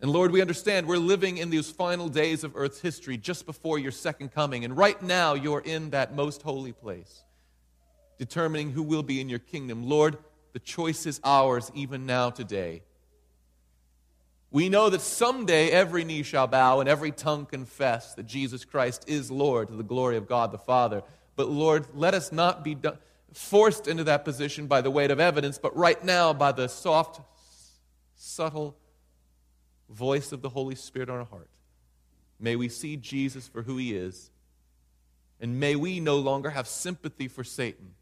And 0.00 0.10
Lord, 0.10 0.30
we 0.30 0.42
understand 0.42 0.86
we're 0.86 0.98
living 0.98 1.38
in 1.38 1.48
these 1.48 1.70
final 1.70 2.08
days 2.08 2.44
of 2.44 2.54
Earth's 2.54 2.80
history 2.80 3.16
just 3.16 3.46
before 3.46 3.78
your 3.78 3.92
second 3.92 4.32
coming. 4.32 4.64
And 4.64 4.76
right 4.76 5.00
now, 5.02 5.34
you're 5.34 5.60
in 5.60 5.90
that 5.90 6.14
most 6.14 6.42
holy 6.42 6.72
place, 6.72 7.24
determining 8.18 8.72
who 8.72 8.82
will 8.82 9.02
be 9.02 9.20
in 9.20 9.28
your 9.28 9.38
kingdom. 9.38 9.88
Lord, 9.88 10.18
the 10.52 10.58
choice 10.58 11.06
is 11.06 11.20
ours 11.24 11.70
even 11.74 12.04
now 12.04 12.30
today. 12.30 12.82
We 14.50 14.68
know 14.68 14.90
that 14.90 15.00
someday 15.00 15.70
every 15.70 16.04
knee 16.04 16.22
shall 16.22 16.46
bow 16.46 16.80
and 16.80 16.88
every 16.88 17.10
tongue 17.10 17.46
confess 17.46 18.14
that 18.14 18.26
Jesus 18.26 18.64
Christ 18.64 19.04
is 19.06 19.30
Lord 19.30 19.68
to 19.68 19.74
the 19.74 19.82
glory 19.82 20.16
of 20.16 20.28
God 20.28 20.52
the 20.52 20.58
Father. 20.58 21.02
But 21.36 21.50
Lord, 21.50 21.86
let 21.94 22.14
us 22.14 22.32
not 22.32 22.62
be 22.62 22.76
forced 23.32 23.88
into 23.88 24.04
that 24.04 24.24
position 24.24 24.66
by 24.66 24.82
the 24.82 24.90
weight 24.90 25.10
of 25.10 25.20
evidence, 25.20 25.58
but 25.58 25.76
right 25.76 26.02
now 26.02 26.32
by 26.32 26.52
the 26.52 26.68
soft, 26.68 27.20
subtle 28.14 28.76
voice 29.88 30.32
of 30.32 30.42
the 30.42 30.48
Holy 30.48 30.74
Spirit 30.74 31.08
on 31.08 31.18
our 31.18 31.24
heart. 31.24 31.48
May 32.38 32.56
we 32.56 32.68
see 32.68 32.96
Jesus 32.96 33.48
for 33.48 33.62
who 33.62 33.76
he 33.76 33.94
is, 33.94 34.30
and 35.40 35.60
may 35.60 35.76
we 35.76 36.00
no 36.00 36.16
longer 36.16 36.50
have 36.50 36.66
sympathy 36.66 37.28
for 37.28 37.44
Satan, 37.44 37.94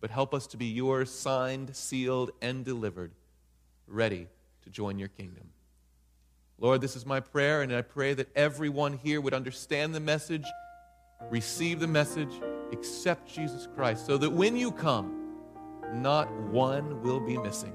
but 0.00 0.10
help 0.10 0.34
us 0.34 0.46
to 0.48 0.56
be 0.56 0.66
yours, 0.66 1.10
signed, 1.10 1.76
sealed, 1.76 2.32
and 2.40 2.64
delivered, 2.64 3.12
ready 3.86 4.26
to 4.62 4.70
join 4.70 4.98
your 4.98 5.08
kingdom. 5.08 5.50
Lord, 6.58 6.80
this 6.80 6.96
is 6.96 7.04
my 7.04 7.20
prayer, 7.20 7.62
and 7.62 7.74
I 7.74 7.82
pray 7.82 8.14
that 8.14 8.28
everyone 8.36 8.98
here 9.02 9.20
would 9.20 9.34
understand 9.34 9.94
the 9.94 10.00
message, 10.00 10.46
receive 11.30 11.80
the 11.80 11.88
message, 11.88 12.32
accept 12.72 13.32
Jesus 13.32 13.68
Christ, 13.74 14.06
so 14.06 14.16
that 14.18 14.30
when 14.30 14.56
you 14.56 14.72
come, 14.72 15.18
not 15.94 16.32
one 16.50 17.02
will 17.02 17.20
be 17.20 17.36
missing. 17.36 17.74